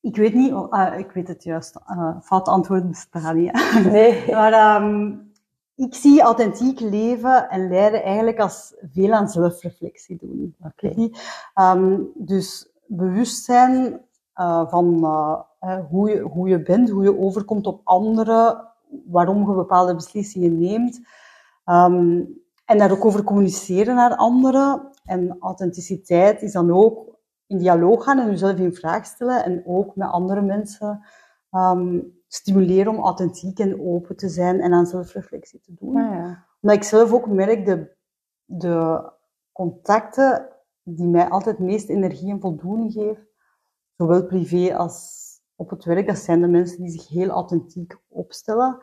ik 0.00 0.16
weet 0.16 0.34
niet, 0.34 0.50
uh, 0.50 0.98
ik 0.98 1.10
weet 1.10 1.28
het 1.28 1.44
juist. 1.44 1.76
Uh, 1.90 2.20
fout 2.22 2.48
antwoord 2.48 2.88
bestaat 2.88 3.34
niet. 3.34 3.52
Nee. 3.92 4.30
maar 4.30 4.82
um, 4.82 5.32
ik 5.74 5.94
zie 5.94 6.20
authentiek 6.20 6.80
leven 6.80 7.48
en 7.48 7.68
leiden 7.68 8.02
eigenlijk 8.02 8.38
als 8.38 8.74
veel 8.92 9.12
aan 9.12 9.28
zelfreflectie 9.28 10.16
doen. 10.20 10.56
Okay. 10.64 11.12
dus 12.14 12.72
bewustzijn 12.86 14.00
uh, 14.36 14.68
van 14.68 15.04
hoe, 15.90 16.10
je, 16.10 16.20
hoe 16.20 16.48
je 16.48 16.62
bent, 16.62 16.90
hoe 16.90 17.02
je 17.02 17.18
overkomt 17.18 17.66
op 17.66 17.80
anderen, 17.84 18.68
waarom 19.06 19.48
je 19.48 19.54
bepaalde 19.54 19.94
beslissingen 19.94 20.58
neemt. 20.58 21.00
Um, 21.70 22.36
en 22.64 22.78
daar 22.78 22.90
ook 22.90 23.04
over 23.04 23.24
communiceren 23.24 23.94
naar 23.94 24.16
anderen. 24.16 24.90
En 25.04 25.36
authenticiteit 25.40 26.42
is 26.42 26.52
dan 26.52 26.72
ook 26.72 27.16
in 27.46 27.58
dialoog 27.58 28.04
gaan 28.04 28.18
en 28.18 28.30
jezelf 28.30 28.58
in 28.58 28.74
vraag 28.74 29.06
stellen. 29.06 29.44
En 29.44 29.62
ook 29.66 29.96
met 29.96 30.08
andere 30.08 30.42
mensen 30.42 31.06
um, 31.50 32.16
stimuleren 32.26 32.92
om 32.92 33.04
authentiek 33.04 33.58
en 33.58 33.80
open 33.80 34.16
te 34.16 34.28
zijn 34.28 34.60
en 34.60 34.72
aan 34.72 34.86
zelfreflectie 34.86 35.60
te 35.60 35.74
doen. 35.74 35.96
Ah, 35.96 36.14
ja. 36.14 36.46
Omdat 36.60 36.76
ik 36.76 36.82
zelf 36.82 37.12
ook 37.12 37.26
merk, 37.26 37.66
de, 37.66 37.96
de 38.44 39.10
contacten 39.52 40.48
die 40.82 41.06
mij 41.06 41.28
altijd 41.28 41.56
het 41.58 41.66
meest 41.66 41.88
energie 41.88 42.30
en 42.30 42.40
voldoening 42.40 42.92
geven, 42.92 43.28
zowel 43.96 44.26
privé 44.26 44.76
als 44.76 45.26
op 45.56 45.70
het 45.70 45.84
werk, 45.84 46.06
dat 46.06 46.18
zijn 46.18 46.40
de 46.40 46.48
mensen 46.48 46.82
die 46.82 46.90
zich 46.90 47.08
heel 47.08 47.28
authentiek 47.28 47.96
opstellen. 48.08 48.82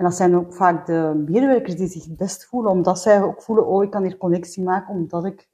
En 0.00 0.06
dat 0.06 0.14
zijn 0.14 0.36
ook 0.36 0.54
vaak 0.54 0.86
de 0.86 1.24
medewerkers 1.26 1.76
die 1.76 1.88
zich 1.88 2.04
het 2.04 2.16
best 2.16 2.44
voelen, 2.44 2.70
omdat 2.70 3.00
zij 3.00 3.22
ook 3.22 3.42
voelen, 3.42 3.66
oh, 3.66 3.84
ik 3.84 3.90
kan 3.90 4.02
hier 4.02 4.16
connectie 4.16 4.62
maken, 4.62 4.94
omdat 4.94 5.24
ik 5.24 5.48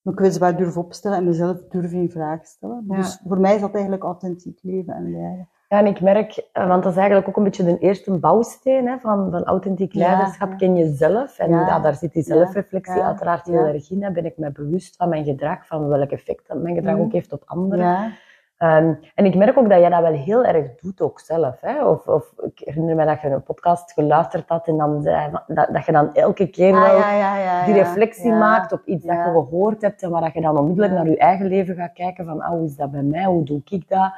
me 0.00 0.14
kwetsbaar 0.14 0.56
durf 0.56 0.76
opstellen 0.76 1.16
en 1.16 1.24
mezelf 1.24 1.56
durf 1.68 1.92
in 1.92 2.10
vraag 2.10 2.46
stellen. 2.46 2.84
Ja. 2.88 2.96
Dus 2.96 3.20
voor 3.26 3.40
mij 3.40 3.54
is 3.54 3.60
dat 3.60 3.74
eigenlijk 3.74 4.02
authentiek 4.02 4.58
leven 4.62 4.94
en 4.94 5.10
leiden. 5.10 5.48
Ja, 5.68 5.78
en 5.78 5.86
ik 5.86 6.00
merk, 6.00 6.48
want 6.52 6.82
dat 6.82 6.92
is 6.92 6.98
eigenlijk 6.98 7.28
ook 7.28 7.36
een 7.36 7.42
beetje 7.42 7.64
de 7.64 7.78
eerste 7.78 8.18
bouwsteen 8.18 8.86
hè, 8.86 8.98
van, 8.98 9.30
van 9.30 9.44
authentiek 9.44 9.94
leiderschap, 9.94 10.50
ja, 10.50 10.56
ken 10.56 10.76
jezelf. 10.76 11.38
En 11.38 11.50
ja. 11.50 11.80
daar 11.80 11.94
zit 11.94 12.12
die 12.12 12.22
zelfreflectie 12.22 13.02
uiteraard 13.02 13.46
heel 13.46 13.64
erg 13.64 13.90
in. 13.90 14.12
Ben 14.12 14.24
ik 14.24 14.38
me 14.38 14.52
bewust 14.52 14.96
van 14.96 15.08
mijn 15.08 15.24
gedrag, 15.24 15.66
van 15.66 15.88
welk 15.88 16.10
effect 16.10 16.48
dat 16.48 16.62
mijn 16.62 16.74
gedrag 16.74 16.98
ook 16.98 17.12
heeft 17.12 17.32
op 17.32 17.42
anderen. 17.46 18.12
Um, 18.62 18.98
en 19.14 19.24
ik 19.24 19.34
merk 19.34 19.58
ook 19.58 19.68
dat 19.68 19.80
jij 19.80 19.88
dat 19.88 20.00
wel 20.00 20.12
heel 20.12 20.44
erg 20.44 20.74
doet 20.80 21.00
ook 21.00 21.20
zelf. 21.20 21.60
Hè? 21.60 21.84
Of, 21.84 22.06
of 22.06 22.32
ik 22.42 22.60
herinner 22.64 22.96
me 22.96 23.04
dat 23.04 23.20
je 23.20 23.28
een 23.28 23.42
podcast 23.42 23.92
geluisterd 23.92 24.48
had 24.48 24.66
en 24.66 24.76
dan, 24.76 25.02
dat, 25.46 25.68
dat 25.72 25.84
je 25.84 25.92
dan 25.92 26.14
elke 26.14 26.46
keer 26.46 26.74
ah, 26.74 26.80
wel 26.80 26.98
ja, 26.98 27.12
ja, 27.12 27.36
ja, 27.36 27.64
die 27.64 27.74
reflectie 27.74 28.32
maakt 28.32 28.72
op 28.72 28.82
iets 28.84 29.04
dat 29.04 29.16
je 29.16 29.22
gehoord 29.22 29.82
hebt 29.82 30.02
en 30.02 30.10
waar 30.10 30.20
dat 30.20 30.32
je 30.32 30.40
dan 30.40 30.58
onmiddellijk 30.58 30.94
naar 30.94 31.08
je 31.08 31.18
eigen 31.18 31.46
leven 31.46 31.74
gaat 31.74 31.92
kijken 31.92 32.24
van 32.24 32.36
oh, 32.36 32.48
hoe 32.48 32.64
is 32.64 32.76
dat 32.76 32.90
bij 32.90 33.02
mij, 33.02 33.24
hoe 33.24 33.44
doe 33.44 33.62
ik 33.64 33.88
dat? 33.88 34.12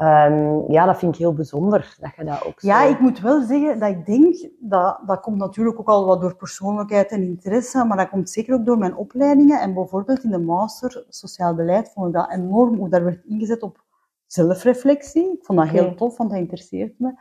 Um, 0.00 0.70
ja, 0.72 0.84
dat 0.86 0.98
vind 0.98 1.12
ik 1.12 1.18
heel 1.18 1.32
bijzonder, 1.32 1.96
dat 2.00 2.14
je 2.16 2.24
dat 2.24 2.44
ook 2.44 2.60
zo... 2.60 2.66
Ja, 2.66 2.82
ik 2.82 3.00
moet 3.00 3.20
wel 3.20 3.42
zeggen 3.42 3.78
dat 3.78 3.88
ik 3.88 4.06
denk, 4.06 4.48
dat, 4.58 5.00
dat 5.06 5.20
komt 5.20 5.38
natuurlijk 5.38 5.80
ook 5.80 5.88
al 5.88 6.06
wat 6.06 6.20
door 6.20 6.36
persoonlijkheid 6.36 7.10
en 7.10 7.22
interesse, 7.22 7.84
maar 7.84 7.96
dat 7.96 8.08
komt 8.08 8.30
zeker 8.30 8.54
ook 8.54 8.66
door 8.66 8.78
mijn 8.78 8.96
opleidingen. 8.96 9.60
En 9.60 9.74
bijvoorbeeld 9.74 10.24
in 10.24 10.30
de 10.30 10.38
master 10.38 11.04
sociaal 11.08 11.54
beleid 11.54 11.90
vond 11.90 12.06
ik 12.06 12.12
dat 12.12 12.30
enorm, 12.30 12.76
hoe 12.76 12.88
daar 12.88 13.04
werd 13.04 13.24
ingezet 13.24 13.62
op 13.62 13.84
zelfreflectie. 14.26 15.32
Ik 15.32 15.44
vond 15.44 15.58
dat 15.58 15.68
heel 15.68 15.94
tof, 15.94 16.16
want 16.16 16.30
dat 16.30 16.38
interesseert 16.38 16.98
me. 16.98 17.14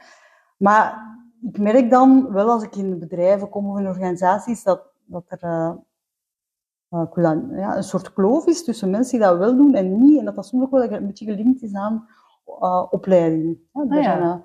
Maar 0.58 1.18
ik 1.42 1.58
merk 1.58 1.90
dan 1.90 2.32
wel 2.32 2.50
als 2.50 2.64
ik 2.64 2.76
in 2.76 3.00
bedrijven 3.00 3.50
kom 3.50 3.70
of 3.70 3.80
in 3.80 3.88
organisaties, 3.88 4.64
dat, 4.64 4.82
dat 5.06 5.24
er 5.28 5.44
uh, 5.44 7.12
ja, 7.56 7.78
een 7.78 7.84
soort 7.84 8.14
kloof 8.14 8.46
is 8.46 8.64
tussen 8.64 8.90
mensen 8.90 9.20
die 9.20 9.28
dat 9.28 9.38
wel 9.38 9.56
doen 9.56 9.74
en 9.74 10.00
niet. 10.00 10.20
En 10.20 10.26
dat 10.26 10.36
dat 10.36 10.46
soms 10.46 10.64
ook 10.64 10.72
wel 10.72 10.92
een 10.92 11.08
beetje 11.08 11.26
gelinkt 11.26 11.62
is 11.62 11.74
aan 11.74 12.08
uh, 12.48 12.86
opleiding. 12.90 13.60
Ja, 13.74 13.82
ah, 13.82 13.96
ja. 13.96 14.04
Zijn, 14.04 14.22
uh, 14.24 14.36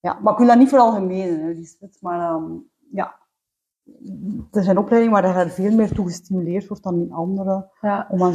ja, 0.00 0.18
maar 0.22 0.32
ik 0.32 0.38
wil 0.38 0.48
dat 0.48 0.58
niet 0.58 0.68
voor 0.68 0.78
algemeen, 0.78 1.54
Lisbeth. 1.54 1.98
Maar 2.00 2.34
um, 2.34 2.70
ja, 2.90 3.14
er 4.52 4.62
zijn 4.62 4.78
opleidingen 4.78 5.22
waar 5.22 5.36
er 5.36 5.50
veel 5.50 5.74
meer 5.74 5.94
toe 5.94 6.06
gestimuleerd 6.06 6.66
wordt 6.66 6.82
dan 6.82 6.94
in 7.00 7.12
andere, 7.12 7.68
Ja. 7.80 8.06
om 8.10 8.22
aan 8.22 8.34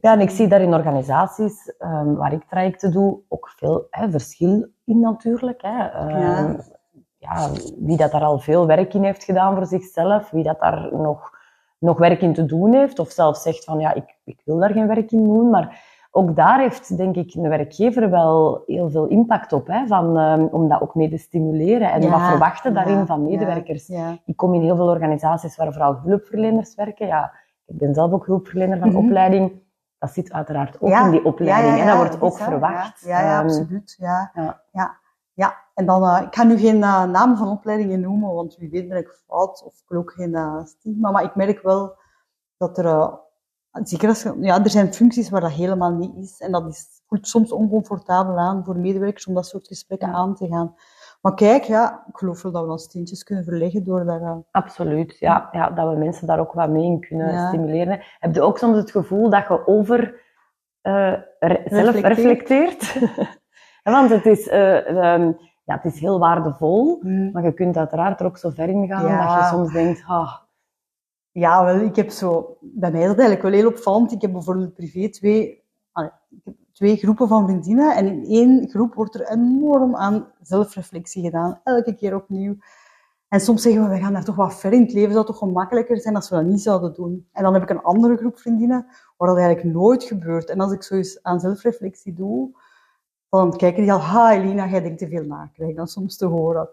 Ja, 0.00 0.12
en 0.12 0.20
ik 0.20 0.30
zie 0.30 0.48
daar 0.48 0.60
in 0.60 0.74
organisaties 0.74 1.76
ehm, 1.78 2.14
waar 2.14 2.32
ik 2.32 2.44
trajecten 2.44 2.92
doe 2.92 3.20
ook 3.28 3.52
veel 3.56 3.86
hè, 3.90 4.10
verschil 4.10 4.66
in 4.84 5.00
natuurlijk. 5.00 5.62
Hè. 5.62 5.86
Ehm, 5.86 6.08
Ja. 6.08 6.56
ja, 7.16 7.50
wie 7.78 7.96
dat 7.96 8.10
daar 8.10 8.24
al 8.24 8.38
veel 8.38 8.66
werk 8.66 8.94
in 8.94 9.04
heeft 9.04 9.24
gedaan 9.24 9.54
voor 9.54 9.66
zichzelf, 9.66 10.30
wie 10.30 10.44
dat 10.44 10.60
daar 10.60 10.88
nog, 10.92 11.30
nog 11.78 11.98
werk 11.98 12.20
in 12.20 12.34
te 12.34 12.44
doen 12.46 12.74
heeft, 12.74 12.98
of 12.98 13.10
zelfs 13.10 13.42
zegt 13.42 13.64
van 13.64 13.78
ja, 13.78 13.94
ik, 13.94 14.18
ik 14.24 14.40
wil 14.44 14.58
daar 14.58 14.72
geen 14.72 14.86
werk 14.86 15.10
in 15.10 15.24
doen, 15.24 15.50
maar 15.50 15.87
ook 16.10 16.36
daar 16.36 16.58
heeft 16.60 16.96
denk 16.96 17.16
ik 17.16 17.34
een 17.34 17.48
werkgever 17.48 18.10
wel 18.10 18.62
heel 18.66 18.90
veel 18.90 19.06
impact 19.06 19.52
op, 19.52 19.66
hè, 19.66 19.86
van, 19.86 20.18
ehm, 20.18 20.42
om 20.50 20.68
dat 20.68 20.80
ook 20.80 20.94
mee 20.94 21.08
te 21.10 21.16
stimuleren. 21.18 21.92
En 21.92 22.02
Ja, 22.02 22.10
wat 22.10 22.20
verwachten 22.28 22.74
daarin 22.74 22.96
ja, 22.96 23.06
van 23.06 23.22
medewerkers? 23.24 23.86
Ja, 23.86 24.18
Ik 24.24 24.36
kom 24.36 24.54
in 24.54 24.62
heel 24.62 24.76
veel 24.76 24.88
organisaties 24.88 25.56
waar 25.56 25.72
vooral 25.72 25.96
hulpverleners 26.04 26.74
werken. 26.74 27.06
Ja, 27.06 27.32
ik 27.66 27.78
ben 27.78 27.94
zelf 27.94 28.12
ook 28.12 28.26
hulpverlener 28.26 28.78
van 28.78 28.88
Mhm. 28.88 28.96
opleiding. 28.96 29.52
Dat 29.98 30.10
zit 30.10 30.32
uiteraard 30.32 30.80
ook 30.80 30.90
in 30.90 31.10
die 31.10 31.24
opleiding. 31.24 31.78
hè. 31.78 31.86
Dat 31.86 31.96
wordt 31.96 32.20
ook 32.20 32.36
verwacht. 32.38 33.00
Ja, 33.00 33.20
Ehm, 33.38 33.44
absoluut. 33.44 33.94
Ja. 33.98 34.30
ja. 34.72 34.96
Ja. 35.34 35.54
En 35.74 35.86
dan, 35.86 36.04
eh, 36.04 36.22
ik 36.26 36.34
ga 36.34 36.42
nu 36.44 36.56
geen 36.58 36.82
eh, 36.82 37.04
namen 37.04 37.36
van 37.36 37.48
opleidingen 37.48 38.00
noemen, 38.00 38.34
want 38.34 38.56
wie 38.56 38.70
weet 38.70 38.88
ben 38.88 38.98
ik 38.98 39.18
fout 39.26 39.62
of 39.64 39.72
ik 39.74 39.84
wil 39.88 39.98
ook 40.00 40.12
geen 40.12 40.34
eh, 40.34 40.64
stigma. 40.64 41.10
Maar 41.10 41.22
ik 41.22 41.34
merk 41.34 41.62
wel 41.62 41.94
dat 42.56 42.78
er, 42.78 43.18
zeker 43.82 44.34
ja, 44.40 44.64
er 44.64 44.70
zijn 44.70 44.94
functies 44.94 45.30
waar 45.30 45.40
dat 45.40 45.50
helemaal 45.50 45.92
niet 45.92 46.14
is. 46.16 46.40
En 46.40 46.52
dat 46.52 46.66
is, 46.68 46.86
voelt 47.06 47.28
soms 47.28 47.52
oncomfortabel 47.52 48.38
aan 48.38 48.64
voor 48.64 48.76
medewerkers 48.76 49.26
om 49.26 49.34
dat 49.34 49.46
soort 49.46 49.66
gesprekken 49.66 50.12
aan 50.12 50.34
te 50.34 50.46
gaan. 50.48 50.74
Maar 51.20 51.34
kijk, 51.34 51.62
ja, 51.64 52.04
ik 52.08 52.16
geloof 52.16 52.42
wel 52.42 52.52
dat 52.52 52.64
we 52.64 52.70
ons 52.70 52.82
steentjes 52.82 53.22
kunnen 53.24 53.44
verleggen 53.44 53.84
door 53.84 54.04
daar... 54.04 54.20
eh, 54.22 54.36
Absoluut, 54.50 55.16
ja, 55.18 55.48
ja. 55.52 55.70
Dat 55.70 55.88
we 55.92 55.96
mensen 55.98 56.26
daar 56.26 56.38
ook 56.40 56.52
wat 56.52 56.68
mee 56.68 56.84
in 56.84 57.00
kunnen 57.00 57.32
Ja. 57.32 57.48
stimuleren. 57.48 58.00
Heb 58.18 58.34
je 58.34 58.42
ook 58.42 58.58
soms 58.58 58.76
het 58.76 58.90
gevoel 58.90 59.30
dat 59.30 59.46
je 59.48 59.66
over 59.66 60.20
eh, 60.80 61.12
re- 61.38 61.62
zelf 61.64 61.94
Reflecteert. 61.94 62.98
Want 63.82 64.10
het 64.10 64.26
is, 64.26 64.48
eh, 64.48 64.88
ehm, 64.88 65.32
ja, 65.64 65.74
het 65.74 65.84
is 65.84 66.00
heel 66.00 66.18
waardevol, 66.18 66.98
mm, 67.02 67.30
maar 67.32 67.42
je 67.44 67.52
kunt 67.52 67.76
uiteraard 67.76 68.20
er 68.20 68.26
ook 68.26 68.38
zo 68.38 68.50
ver 68.50 68.68
in 68.68 68.86
gaan 68.86 69.04
Ja. 69.06 69.24
dat 69.26 69.34
je 69.34 69.42
soms 69.56 69.72
denkt, 69.72 70.02
ah, 70.06 70.32
Ja, 71.32 71.64
wel, 71.64 71.80
ik 71.80 71.96
heb 71.96 72.10
zo, 72.10 72.56
bij 72.60 72.90
mij 72.90 73.00
is 73.00 73.06
dat 73.06 73.18
eigenlijk 73.18 73.48
wel 73.48 73.60
heel 73.60 73.70
opvallend. 73.70 74.12
Ik 74.12 74.22
heb 74.22 74.32
bijvoorbeeld 74.32 74.74
privé 74.74 75.08
twee, 75.08 75.64
ik 76.28 76.40
heb 76.44 76.54
twee 76.72 76.96
groepen 76.96 77.28
van 77.28 77.44
vriendinnen. 77.44 77.96
En 77.96 78.06
in 78.06 78.24
één 78.24 78.68
groep 78.68 78.94
wordt 78.94 79.14
er 79.14 79.30
enorm 79.30 79.96
aan 79.96 80.32
zelfreflectie 80.42 81.22
gedaan. 81.22 81.60
Elke 81.64 81.94
keer 81.94 82.14
opnieuw. 82.14 82.56
En 83.28 83.40
soms 83.40 83.62
zeggen 83.62 83.82
we, 83.82 83.88
we 83.88 84.00
gaan 84.00 84.12
daar 84.12 84.24
toch 84.24 84.36
wat 84.36 84.60
ver 84.60 84.72
in. 84.72 84.82
Het 84.82 84.92
leven 84.92 85.12
zou 85.12 85.26
toch 85.26 85.38
gemakkelijker 85.38 86.00
zijn 86.00 86.14
als 86.14 86.28
we 86.28 86.36
dat 86.36 86.44
niet 86.44 86.60
zouden 86.60 86.94
doen. 86.94 87.28
En 87.32 87.42
dan 87.42 87.54
heb 87.54 87.62
ik 87.62 87.70
een 87.70 87.82
andere 87.82 88.16
groep 88.16 88.38
vriendinnen 88.38 88.86
waar 89.16 89.28
dat 89.28 89.38
eigenlijk 89.38 89.74
nooit 89.74 90.04
gebeurt. 90.04 90.50
En 90.50 90.60
als 90.60 90.72
ik 90.72 90.82
zo 90.82 90.94
eens 90.94 91.22
aan 91.22 91.40
zelfreflectie 91.40 92.12
doe, 92.12 92.50
dan 93.28 93.56
kijken 93.56 93.82
die 93.82 93.92
al, 93.92 93.98
ha 93.98 94.32
Elina, 94.32 94.68
jij 94.68 94.80
denkt 94.80 94.98
te 94.98 95.08
veel 95.08 95.24
na. 95.24 95.50
Krijg 95.52 95.76
dan 95.76 95.86
soms 95.86 96.16
te 96.16 96.26
horen. 96.26 96.68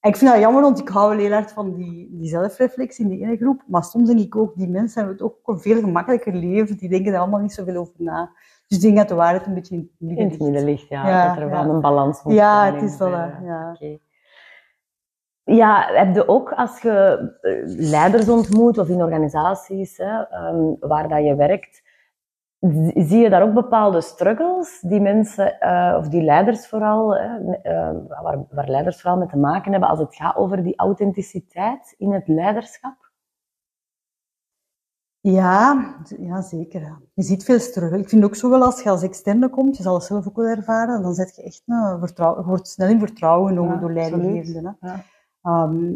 En 0.00 0.10
ik 0.10 0.16
vind 0.16 0.30
dat 0.30 0.40
jammer, 0.40 0.62
want 0.62 0.78
ik 0.80 0.88
hou 0.88 1.08
wel 1.10 1.18
heel 1.18 1.32
erg 1.32 1.50
van 1.52 1.74
die, 1.74 2.08
die 2.12 2.28
zelfreflectie 2.28 3.04
in 3.04 3.10
die 3.10 3.22
ene 3.24 3.36
groep. 3.36 3.62
Maar 3.66 3.84
soms 3.84 4.08
denk 4.08 4.20
ik 4.20 4.36
ook, 4.36 4.56
die 4.56 4.68
mensen 4.68 4.98
hebben 4.98 5.16
het 5.18 5.26
ook 5.26 5.48
een 5.48 5.60
veel 5.60 5.80
gemakkelijker 5.80 6.34
leven. 6.34 6.76
Die 6.76 6.88
denken 6.88 7.12
er 7.12 7.18
allemaal 7.18 7.40
niet 7.40 7.52
zoveel 7.52 7.76
over 7.76 7.94
na. 7.96 8.30
Dus 8.66 8.78
ik 8.78 8.84
denk 8.84 8.96
dat 8.96 9.08
de 9.08 9.14
waarheid 9.14 9.46
een 9.46 9.54
beetje 9.54 9.74
in 9.74 9.80
het 9.80 9.90
midden 9.98 10.18
in 10.24 10.30
het 10.30 10.38
ligt. 10.40 10.50
midden 10.52 10.70
ligt, 10.70 10.88
ja, 10.88 11.08
Ja, 11.08 11.28
dat 11.28 11.36
er 11.36 11.48
ja. 11.48 11.64
wel 11.64 11.74
een 11.74 11.80
balans 11.80 12.22
moet 12.22 12.34
Ja, 12.34 12.72
het 12.72 12.82
is 12.82 12.96
wel, 12.96 13.10
de- 13.10 13.44
ja. 13.44 13.70
Oké. 13.74 13.98
Ja, 15.44 15.86
heb 15.92 16.14
je 16.14 16.28
ook 16.28 16.52
als 16.52 16.80
je 16.82 16.90
eh, 17.40 17.52
leiders 17.90 18.28
ontmoet 18.28 18.78
of 18.78 18.88
in 18.88 19.02
organisaties 19.02 19.96
hè, 19.96 20.22
ehm, 20.22 20.74
waar 20.80 21.08
dat 21.08 21.24
je 21.24 21.34
werkt, 21.34 21.82
zie 22.94 23.18
je 23.18 23.30
daar 23.30 23.42
ook 23.42 23.54
bepaalde 23.54 24.00
struggles 24.00 24.80
die 24.80 25.00
mensen, 25.00 25.60
eh, 25.60 25.96
of 25.98 26.08
die 26.08 26.22
leiders 26.22 26.68
vooral, 26.68 27.16
hè, 27.16 27.38
me- 27.38 27.56
eh, 27.62 28.22
waar, 28.22 28.44
waar 28.50 28.68
leiders 28.68 29.00
vooral 29.00 29.18
mee 29.18 29.28
te 29.28 29.36
maken 29.36 29.70
hebben 29.72 29.88
als 29.88 29.98
het 29.98 30.14
gaat 30.14 30.36
over 30.36 30.62
die 30.62 30.76
authenticiteit 30.76 31.94
in 31.98 32.12
het 32.12 32.28
leiderschap? 32.28 33.08
Ja, 35.22 35.94
ja, 36.18 36.40
zeker. 36.42 36.98
Je 37.14 37.22
ziet 37.22 37.44
veel 37.44 37.58
struggle. 37.58 37.98
Ik 37.98 38.08
vind 38.08 38.24
ook 38.24 38.34
zo 38.34 38.50
wel 38.50 38.62
als 38.64 38.82
je 38.82 38.90
als 38.90 39.02
externe 39.02 39.48
komt, 39.48 39.76
je 39.76 39.82
zal 39.82 39.94
het 39.94 40.04
zelf 40.04 40.26
ook 40.28 40.36
wel 40.36 40.46
ervaren, 40.46 41.02
dan 41.02 41.14
zet 41.14 41.36
je 41.36 41.42
echt 41.42 41.62
een 41.66 41.98
vertrouwen, 41.98 42.44
wordt 42.44 42.68
snel 42.68 42.88
in 42.88 42.98
vertrouwen 42.98 43.48
genomen 43.48 43.74
Ja, 43.74 43.80
door 43.80 43.92
leidinggevenden. 43.92 44.76
Ja. 44.80 45.04
Ehm, 45.42 45.92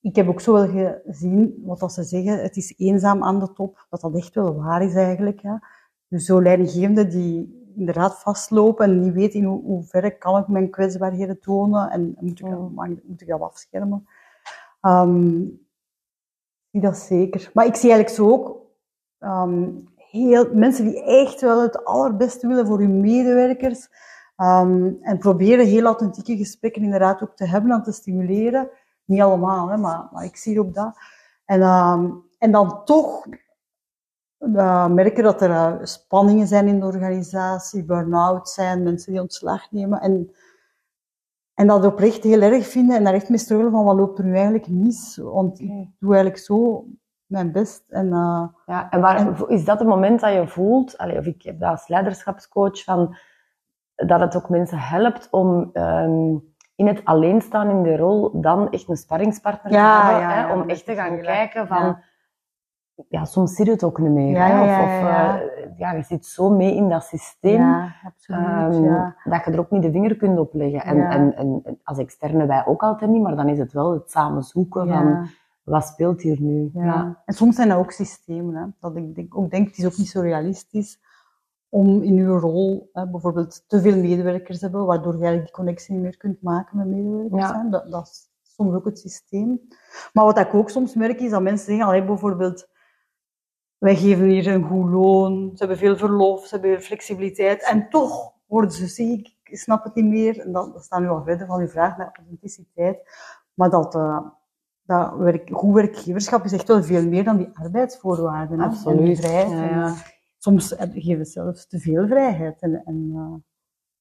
ik 0.00 0.16
heb 0.16 0.28
ook 0.28 0.40
zo 0.40 0.52
wel 0.52 1.00
gezien, 1.06 1.62
wat 1.64 1.82
als 1.82 1.94
ze 1.94 2.02
zeggen, 2.02 2.42
het 2.42 2.56
is 2.56 2.74
eenzaam 2.76 3.22
aan 3.24 3.38
de 3.38 3.52
top, 3.52 3.86
dat 3.90 4.00
dat 4.00 4.16
echt 4.16 4.34
wel 4.34 4.54
waar 4.54 4.82
is 4.82 4.94
eigenlijk. 4.94 5.40
Ja. 5.40 5.62
Dus 6.08 6.24
zo 6.24 6.42
leidinggevenden 6.42 7.10
die 7.10 7.62
inderdaad 7.76 8.18
vastlopen 8.20 8.84
en 8.84 9.00
niet 9.00 9.12
weten 9.12 9.38
in 9.40 9.44
hoe, 9.46 9.62
hoe 9.62 9.82
ver 9.84 10.16
kan 10.18 10.40
ik 10.40 10.48
mijn 10.48 10.70
kwetsbaarheden 10.70 11.40
tonen 11.40 11.90
en 11.90 12.16
moet 12.20 12.40
ik, 12.40 12.46
Mm. 12.46 12.72
mag- 12.74 12.88
moet 13.04 13.20
ik 13.20 13.28
dat 13.28 13.40
afschermen. 13.40 14.06
Ehm, 14.80 15.40
ik 15.42 16.70
zie 16.70 16.80
dat 16.80 16.96
zeker. 16.96 17.50
Maar 17.54 17.66
ik 17.66 17.74
zie 17.74 17.90
eigenlijk 17.92 18.20
zo 18.20 18.30
ook 18.30 18.62
ehm, 19.18 19.68
heel, 19.96 20.54
mensen 20.54 20.84
die 20.84 21.04
echt 21.04 21.40
wel 21.40 21.62
het 21.62 21.84
allerbeste 21.84 22.46
willen 22.46 22.66
voor 22.66 22.78
hun 22.78 23.00
medewerkers 23.00 23.88
ehm, 24.36 24.92
en 25.00 25.18
proberen 25.18 25.66
heel 25.66 25.84
authentieke 25.84 26.36
gesprekken 26.36 26.82
inderdaad 26.82 27.22
ook 27.22 27.36
te 27.36 27.46
hebben 27.46 27.70
en 27.70 27.82
te 27.82 27.92
stimuleren. 27.92 28.68
Niet 29.04 29.20
allemaal, 29.20 29.68
hè, 29.68 29.76
maar, 29.76 30.08
maar 30.12 30.24
ik 30.24 30.36
zie 30.36 30.60
ook 30.60 30.74
dat. 30.74 30.96
En, 31.44 31.60
ehm, 31.62 32.10
en 32.38 32.50
dan 32.52 32.84
toch 32.84 33.26
eh, 34.56 34.86
merken 34.88 35.22
dat 35.24 35.42
er 35.42 35.50
eh, 35.50 35.72
spanningen 35.82 36.46
zijn 36.46 36.68
in 36.68 36.80
de 36.80 36.86
organisatie, 36.86 37.84
burn-out 37.84 38.48
zijn, 38.48 38.82
mensen 38.82 39.12
die 39.12 39.20
ontslag 39.20 39.70
nemen. 39.70 40.00
En, 40.00 40.30
en 41.54 41.66
dat 41.66 41.84
oprecht 41.84 42.22
heel 42.22 42.40
erg 42.40 42.66
vinden 42.66 42.96
en 42.96 43.04
daar 43.04 43.14
echt 43.14 43.28
mee 43.28 43.38
struggelen 43.38 43.72
van 43.72 43.84
wat 43.84 43.96
loopt 43.96 44.18
er 44.18 44.24
nu 44.24 44.34
eigenlijk 44.34 44.68
mis. 44.68 45.16
Want 45.22 45.60
ik 45.60 45.70
Oké. 45.70 45.90
doe 45.98 46.14
eigenlijk 46.14 46.44
zo 46.44 46.86
mijn 47.26 47.52
best. 47.52 47.84
En, 47.88 48.12
eh, 48.12 48.44
Ja, 48.66 48.90
en 48.90 49.00
waar, 49.00 49.16
En- 49.16 49.48
is 49.48 49.64
dat 49.64 49.78
het 49.78 49.88
moment 49.88 50.20
dat 50.20 50.32
je 50.32 50.48
voelt, 50.48 50.98
allee, 50.98 51.18
of 51.18 51.26
ik 51.26 51.42
heb 51.42 51.60
dat 51.60 51.70
als 51.70 51.88
leiderschapscoach, 51.88 52.84
van, 52.84 53.16
dat 53.94 54.20
het 54.20 54.36
ook 54.36 54.48
mensen 54.48 54.78
helpt 54.78 55.28
om 55.30 55.70
ehm, 55.72 56.34
in 56.76 56.86
het 56.86 57.04
alleenstaan 57.04 57.70
in 57.70 57.82
de 57.82 57.96
rol 57.96 58.40
dan 58.40 58.70
echt 58.70 58.88
een 58.88 58.96
sparringspartner 58.96 59.72
Ja, 59.72 60.00
te 60.00 60.04
hebben, 60.12 60.28
ja, 60.28 60.34
hè, 60.34 60.46
ja, 60.48 60.54
om 60.54 60.68
echt 60.68 60.84
te 60.84 60.94
gaan 60.94 61.20
kijken 61.20 61.66
van, 61.66 61.98
ja. 63.08 63.24
Soms 63.24 63.56
je 63.56 63.70
het 63.70 63.84
ook 63.84 63.98
niet 63.98 64.10
meer. 64.10 64.30
Ja, 64.30 64.46
hè, 64.46 64.52
ja, 64.52 64.62
of 64.62 64.68
ja, 64.68 64.82
of 64.82 65.00
ja. 65.00 65.42
ja, 65.76 65.92
je 65.92 66.02
zit 66.02 66.26
zo 66.26 66.50
mee 66.50 66.74
in 66.74 66.88
dat 66.88 67.04
systeem, 67.04 67.60
ja, 67.60 67.94
absoluut. 68.04 68.84
ja. 68.84 69.16
dat 69.24 69.44
je 69.44 69.50
er 69.50 69.58
ook 69.58 69.70
niet 69.70 69.82
de 69.82 69.90
vinger 69.90 70.16
kunt 70.16 70.38
op 70.38 70.54
leggen. 70.54 70.82
En, 70.82 70.96
Ja. 70.96 71.10
en, 71.10 71.36
en, 71.36 71.78
als 71.82 71.98
externe 71.98 72.46
wij 72.46 72.66
ook 72.66 72.82
altijd 72.82 73.10
niet, 73.10 73.22
maar 73.22 73.36
dan 73.36 73.48
is 73.48 73.58
het 73.58 73.72
wel 73.72 73.92
het 73.92 74.10
samen 74.10 74.42
zoeken 74.42 74.88
van, 74.88 75.28
wat 75.62 75.86
speelt 75.86 76.22
hier 76.22 76.40
nu? 76.40 76.70
ja. 76.74 77.22
En 77.24 77.34
soms 77.34 77.56
zijn 77.56 77.68
dat 77.68 77.78
ook 77.78 77.90
systemen. 77.92 78.54
Hè, 78.54 78.66
dat 78.80 78.96
ik 78.96 79.14
denk, 79.14 79.36
ook 79.36 79.50
denk, 79.50 79.66
het 79.66 79.78
is 79.78 79.86
ook 79.86 79.96
niet 79.96 80.08
zo 80.08 80.20
realistisch 80.20 80.98
om 81.68 82.02
in 82.02 82.18
uw 82.18 82.38
rol 82.38 82.90
hè, 82.92 83.08
bijvoorbeeld 83.08 83.64
te 83.68 83.80
veel 83.80 83.96
medewerkers 83.96 84.58
te 84.58 84.64
hebben, 84.64 84.86
waardoor 84.86 85.12
je 85.12 85.18
eigenlijk 85.18 85.46
die 85.46 85.54
connectie 85.56 85.94
niet 85.94 86.02
meer 86.02 86.16
kunt 86.16 86.42
maken 86.42 86.76
met 86.78 86.86
medewerkers. 86.86 87.42
Ja. 87.42 87.62
Hè. 87.62 87.68
Dat, 87.68 87.90
dat 87.90 88.06
is 88.06 88.30
soms 88.42 88.74
ook 88.74 88.84
het 88.84 88.98
systeem. 88.98 89.60
Maar 90.12 90.24
wat 90.24 90.38
ik 90.38 90.54
ook 90.54 90.70
soms 90.70 90.94
merk, 90.94 91.20
is 91.20 91.30
dat 91.30 91.42
mensen 91.42 91.76
zeggen, 91.76 92.06
bijvoorbeeld, 92.06 92.68
wij 93.84 93.96
geven 93.96 94.24
hier 94.24 94.46
een 94.46 94.62
goed 94.64 94.90
loon, 94.90 95.50
ze 95.50 95.58
hebben 95.58 95.76
veel 95.78 95.96
verlof, 95.96 96.46
ze 96.46 96.54
hebben 96.54 96.70
veel 96.72 96.80
flexibiliteit, 96.80 97.68
en 97.70 97.88
toch 97.88 98.32
worden 98.46 98.70
ze 98.70 98.86
ziek, 98.86 99.28
ik 99.42 99.58
snap 99.58 99.84
het 99.84 99.94
niet 99.94 100.04
meer. 100.04 100.38
En 100.40 100.52
dat, 100.52 100.72
dat 100.72 100.84
staat 100.84 101.00
nu 101.00 101.08
al 101.08 101.22
verder 101.24 101.46
van 101.46 101.60
uw 101.60 101.68
vraag 101.68 101.96
naar 101.96 102.12
authenticiteit. 102.16 102.98
Maar 103.54 103.70
dat, 103.70 103.94
eh, 103.94 104.18
dat 104.82 105.14
werk, 105.16 105.50
goed 105.52 105.74
werkgeverschap 105.74 106.44
is 106.44 106.52
echt 106.52 106.68
wel 106.68 106.82
veel 106.82 107.08
meer 107.08 107.24
dan 107.24 107.36
die 107.36 107.50
arbeidsvoorwaarden. 107.52 108.58
hè. 108.58 108.64
En 108.64 108.70
die 108.70 108.78
Absoluut. 108.78 109.18
vrijheid. 109.20 109.50
Ja, 109.50 109.86
eh, 109.86 109.92
soms 110.38 110.70
heb- 110.76 110.92
geven 110.94 111.24
ze 111.26 111.32
zelfs 111.32 111.66
te 111.66 111.78
veel 111.78 112.06
vrijheid. 112.06 112.60
En, 112.62 112.82
en, 112.84 113.10
eh, 113.14 113.34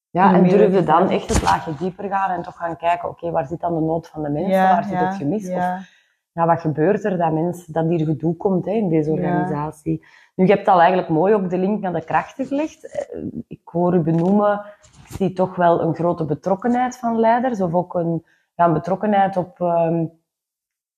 Ja, 0.10 0.30
En 0.30 0.36
en 0.36 0.41
meer 0.41 0.50
durf 0.58 0.62
je 0.72 0.78
over 0.78 0.86
dan 0.86 1.10
echt 1.10 1.30
het 1.34 1.41
laagje 1.41 1.74
dieper 1.80 2.10
gaan 2.10 2.30
en 2.32 2.41
toch 2.41 2.56
gaan 2.58 2.78
kijken, 2.78 3.10
oké, 3.10 3.32
waar 3.32 3.46
zit 3.48 3.60
dan 3.60 3.74
de 3.74 3.82
nood 3.82 4.08
van 4.08 4.24
de 4.24 4.30
mensen? 4.30 4.52
ja, 4.52 4.74
waar 4.74 4.84
zit 4.84 5.00
het 5.00 5.15
gemis? 5.15 5.50
Of 5.50 5.54
Ja, 6.34 6.46
wat 6.46 6.60
gebeurt 6.60 7.04
er 7.04 7.17
dat, 7.17 7.32
mensen, 7.34 7.74
dat 7.74 7.86
hier 7.88 8.06
gedoe 8.06 8.36
komt 8.36 8.65
hè, 8.65 8.72
in 8.72 8.89
deze 8.89 9.12
Ja. 9.12 9.15
organisatie? 9.15 10.06
Nu, 10.36 10.46
je 10.46 10.54
hebt 10.54 10.67
al 10.67 10.80
eigenlijk 10.80 11.10
mooi 11.10 11.34
ook 11.34 11.50
de 11.50 11.58
link 11.58 11.82
naar 11.82 11.93
de 11.93 12.04
krachten 12.04 12.46
gelegd. 12.46 12.86
Eh, 12.91 13.24
Ik 13.48 13.62
hoor 13.63 13.96
u 13.96 14.00
benoemen, 14.00 14.62
ik 14.82 15.12
zie 15.15 15.34
toch 15.34 15.56
wel 15.56 15.82
een 15.82 15.96
grote 15.96 16.26
betrokkenheid 16.26 16.98
van 16.98 17.19
leiders, 17.19 17.62
of 17.62 17.74
ook 17.74 17.93
een, 17.93 18.26
ja, 18.56 18.65
een 18.65 18.74
betrokkenheid 18.74 19.38
op, 19.38 19.60
ehm, 19.62 20.06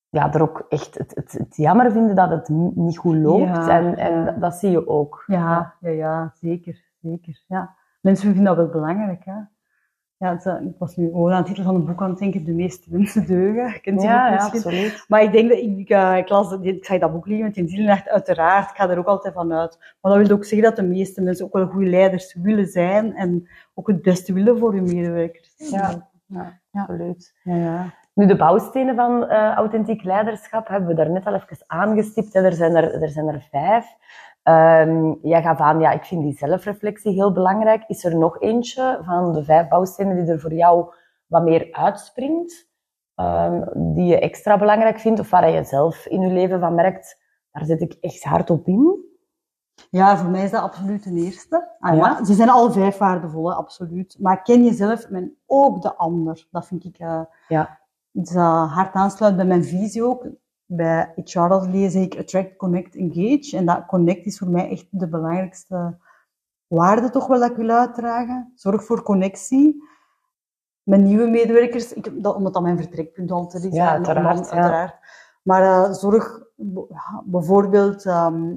ja, 0.10 0.34
er 0.34 0.42
ook 0.42 0.66
echt 0.70 0.98
het, 0.98 1.12
het, 1.16 1.32
het 1.32 1.56
jammer 1.56 1.92
vinden 1.92 2.16
dat 2.16 2.30
het 2.30 2.50
niet 2.76 2.98
goed 2.98 3.16
loopt. 3.16 3.48
Ja, 3.48 3.70
en 3.70 3.98
en 3.98 4.14
ja. 4.26 4.32
dat 4.32 4.56
zie 4.56 4.72
je 4.72 4.88
ook. 4.88 5.24
ja, 5.28 5.74
ja, 5.80 5.90
ja, 5.90 6.32
zeker, 6.36 6.84
zeker. 7.02 7.44
Ja. 7.48 7.76
Mensen 8.02 8.26
vinden 8.34 8.44
dat 8.44 8.56
wel 8.56 8.68
belangrijk. 8.82 9.26
Hè? 9.26 9.34
Ja, 10.18 10.32
het, 10.34 10.46
eh, 10.46 10.54
ik 10.62 10.76
was 10.78 10.96
nu 10.96 11.06
gewoon 11.06 11.32
aan 11.32 11.42
de 11.44 11.48
titel 11.48 11.64
van 11.64 11.76
het 11.76 11.86
boek 11.86 12.02
aan 12.02 12.10
het 12.10 12.20
denken, 12.20 12.44
De 12.44 12.52
meeste 12.52 12.88
mensen 12.92 13.26
deugen. 13.28 13.72
Kent 13.82 14.00
die 14.00 14.10
Ja, 14.10 14.30
ja, 14.32 14.38
absoluut. 14.46 15.06
Maar 15.08 15.24
ik 15.24 15.32
denk 15.32 15.50
dat 15.50 15.58
ik, 15.58 15.90
eh, 15.90 16.18
ik, 16.18 16.30
las, 16.30 16.50
dat- 16.50 16.66
ik 16.66 16.86
zag 16.86 17.00
dat 17.00 17.12
boek 17.12 17.26
liggen 17.28 17.46
met 17.46 17.58
in 17.58 17.68
Zielenrecht, 17.68 18.10
uiteraard. 18.10 18.70
Ik 18.70 18.76
ga 18.76 18.90
er 18.90 18.98
ook 18.98 19.06
altijd 19.08 19.34
van 19.34 19.54
uit. 19.54 19.78
Maar 20.02 20.12
dat 20.18 20.28
wil 20.28 20.38
ook 20.38 20.46
zeggen 20.46 20.68
dat 20.68 20.76
de 20.76 20.84
meeste 20.84 21.22
mensen 21.22 21.46
ook 21.46 21.54
wel 21.54 21.68
goede 21.68 21.90
leiders 21.90 22.34
willen 22.42 22.68
zijn 22.68 23.16
en 23.16 23.50
ook 23.74 23.88
het 23.88 24.02
beste 24.02 24.34
willen 24.34 24.58
voor 24.58 24.74
hun 24.74 24.84
medewerkers. 24.84 25.54
Ja, 25.58 26.08
ja, 26.28 26.60
absoluut. 26.72 27.34
Ja, 27.44 27.56
ja. 27.56 27.94
Nu, 28.14 28.26
de 28.26 28.36
bouwstenen 28.36 28.96
van 28.96 29.28
eh, 29.30 29.54
authentiek 29.54 30.04
leiderschap 30.04 30.68
hebben 30.68 30.90
we 30.90 30.96
daar 30.96 31.10
net 31.12 31.26
al 31.26 31.34
even 31.34 31.58
aangestipt. 31.68 32.34
Hè. 32.34 32.44
Er, 32.44 32.54
zijn 32.54 32.76
er, 32.76 33.02
er 33.02 33.10
zijn 33.10 33.28
er 33.28 33.48
vijf. 33.52 33.86
Ehm 34.46 35.14
jij 35.22 35.42
gaf 35.42 35.60
aan, 35.60 35.80
ja, 35.80 35.92
ik 35.92 36.04
vind 36.06 36.22
die 36.24 36.38
zelfreflectie 36.38 37.12
heel 37.14 37.32
belangrijk. 37.32 37.84
Is 37.88 38.04
er 38.04 38.18
nog 38.18 38.42
eentje 38.42 39.00
van 39.02 39.34
de 39.34 39.44
vijf 39.44 39.68
bouwstenen 39.68 40.16
die 40.16 40.34
er 40.34 40.40
voor 40.40 40.54
jou 40.54 40.94
wat 41.26 41.44
meer 41.44 41.68
uitspringt? 41.72 42.68
ehm, 43.16 43.64
die 43.76 44.06
je 44.06 44.20
extra 44.20 44.58
belangrijk 44.58 45.00
vindt? 45.00 45.20
Of 45.20 45.30
waar 45.30 45.50
je 45.50 45.64
zelf 45.64 46.06
in 46.06 46.22
je 46.22 46.32
leven 46.34 46.60
van 46.60 46.76
merkt, 46.76 47.20
daar 47.52 47.66
zit 47.66 47.82
ik 47.82 47.98
echt 48.02 48.24
hard 48.24 48.50
op 48.50 48.68
in? 48.68 49.04
Ja, 49.90 50.18
voor 50.18 50.30
mij 50.30 50.44
is 50.44 50.52
dat 50.52 50.62
absoluut 50.62 51.04
de 51.04 51.14
eerste. 51.22 51.70
Ah, 51.80 51.96
Ja? 51.96 52.24
ze 52.26 52.34
zijn 52.34 52.50
alle 52.50 52.72
vijf 52.72 52.98
waardevol, 52.98 53.50
hè, 53.50 53.56
absoluut. 53.56 54.16
Maar 54.20 54.42
ken 54.42 54.64
jezelf 54.64 55.04
en 55.04 55.38
ook 55.46 55.82
de 55.82 55.96
ander. 55.96 56.48
Dat 56.52 56.68
vind 56.68 56.84
ik 56.86 56.98
eh, 56.98 57.22
Ja. 57.48 57.80
dat 58.12 58.34
hard 58.72 58.94
aansluit 58.94 59.36
bij 59.36 59.46
mijn 59.46 59.64
visie 59.64 60.04
ook. 60.04 60.28
Bij 60.66 61.12
HR 61.24 61.40
Atelier 61.40 61.90
zeg 61.90 62.04
ik 62.04 62.18
attract, 62.18 62.56
connect, 62.56 62.96
engage. 62.96 63.58
En 63.58 63.66
dat 63.66 63.86
connect 63.86 64.26
is 64.26 64.38
voor 64.38 64.50
mij 64.50 64.70
echt 64.70 64.88
de 64.90 65.08
belangrijkste 65.08 65.98
waarde 66.68 67.10
toch 67.10 67.28
wel 67.28 67.40
dat 67.40 67.50
ik 67.50 67.58
wil 67.58 67.70
uitdragen. 67.70 68.52
Zorg 68.56 68.84
voor 68.84 69.04
connectie. 69.04 69.84
Met 70.84 71.02
nieuwe 71.02 71.28
medewerkers, 71.28 71.94
ik, 71.94 72.24
dat, 72.24 72.36
omdat 72.36 72.54
dat 72.54 72.62
mijn 72.62 72.78
vertrekpunt 72.78 73.32
altijd 73.32 73.64
is. 73.64 73.74
Ja, 73.74 73.90
uiteraard, 73.92 74.50
ja. 74.50 74.52
uiteraard. 74.52 74.96
Maar 75.44 75.62
eh, 75.62 75.92
zorg 75.92 76.44
bijvoorbeeld... 77.26 78.06
ehm 78.06 78.54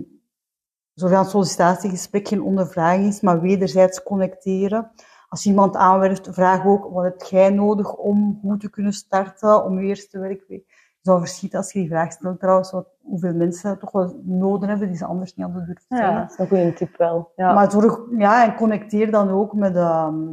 zorg 0.98 1.12
aan 1.12 1.22
het 1.22 1.30
sollicitatiegesprek 1.30 2.28
geen 2.28 2.42
ondervraging 2.42 3.06
is, 3.06 3.20
maar 3.20 3.40
wederzijds 3.40 4.02
connecteren. 4.02 4.90
Als 5.28 5.46
iemand 5.46 5.76
aanwerft, 5.76 6.28
vraag 6.30 6.66
ook, 6.66 6.84
wat 6.92 7.04
heb 7.04 7.22
jij 7.22 7.50
nodig 7.50 7.94
om 7.94 8.38
goed 8.42 8.60
te 8.60 8.70
kunnen 8.70 8.92
starten, 8.92 9.64
om 9.64 9.80
je 9.80 9.86
eerste 9.86 10.18
werkweek? 10.18 10.88
Zou 11.08 11.20
verschieten 11.20 11.58
als 11.58 11.72
je 11.72 11.78
die 11.78 11.88
vraag 11.88 12.12
stelt 12.12 12.40
trouwens, 12.40 12.70
wat, 12.70 12.88
hoeveel 13.02 13.34
mensen 13.34 13.78
toch 13.78 13.92
wel 13.92 14.20
nodig 14.24 14.68
hebben 14.68 14.88
die 14.88 14.96
ze 14.96 15.04
anders 15.04 15.34
niet 15.34 15.46
hadden 15.46 15.64
durven 15.66 15.84
stellen. 15.84 16.04
Ja, 16.04 16.20
dat 16.20 16.30
is 16.30 16.38
een 16.38 16.48
goede 16.48 16.72
tip 16.72 16.96
wel. 16.96 17.32
Ja. 17.36 17.52
Maar 17.54 17.70
zorg, 17.70 18.00
ja, 18.18 18.44
en 18.44 18.54
connecteer 18.54 19.10
dan 19.10 19.30
ook 19.30 19.54
met, 19.54 19.76
ehm, 19.76 20.24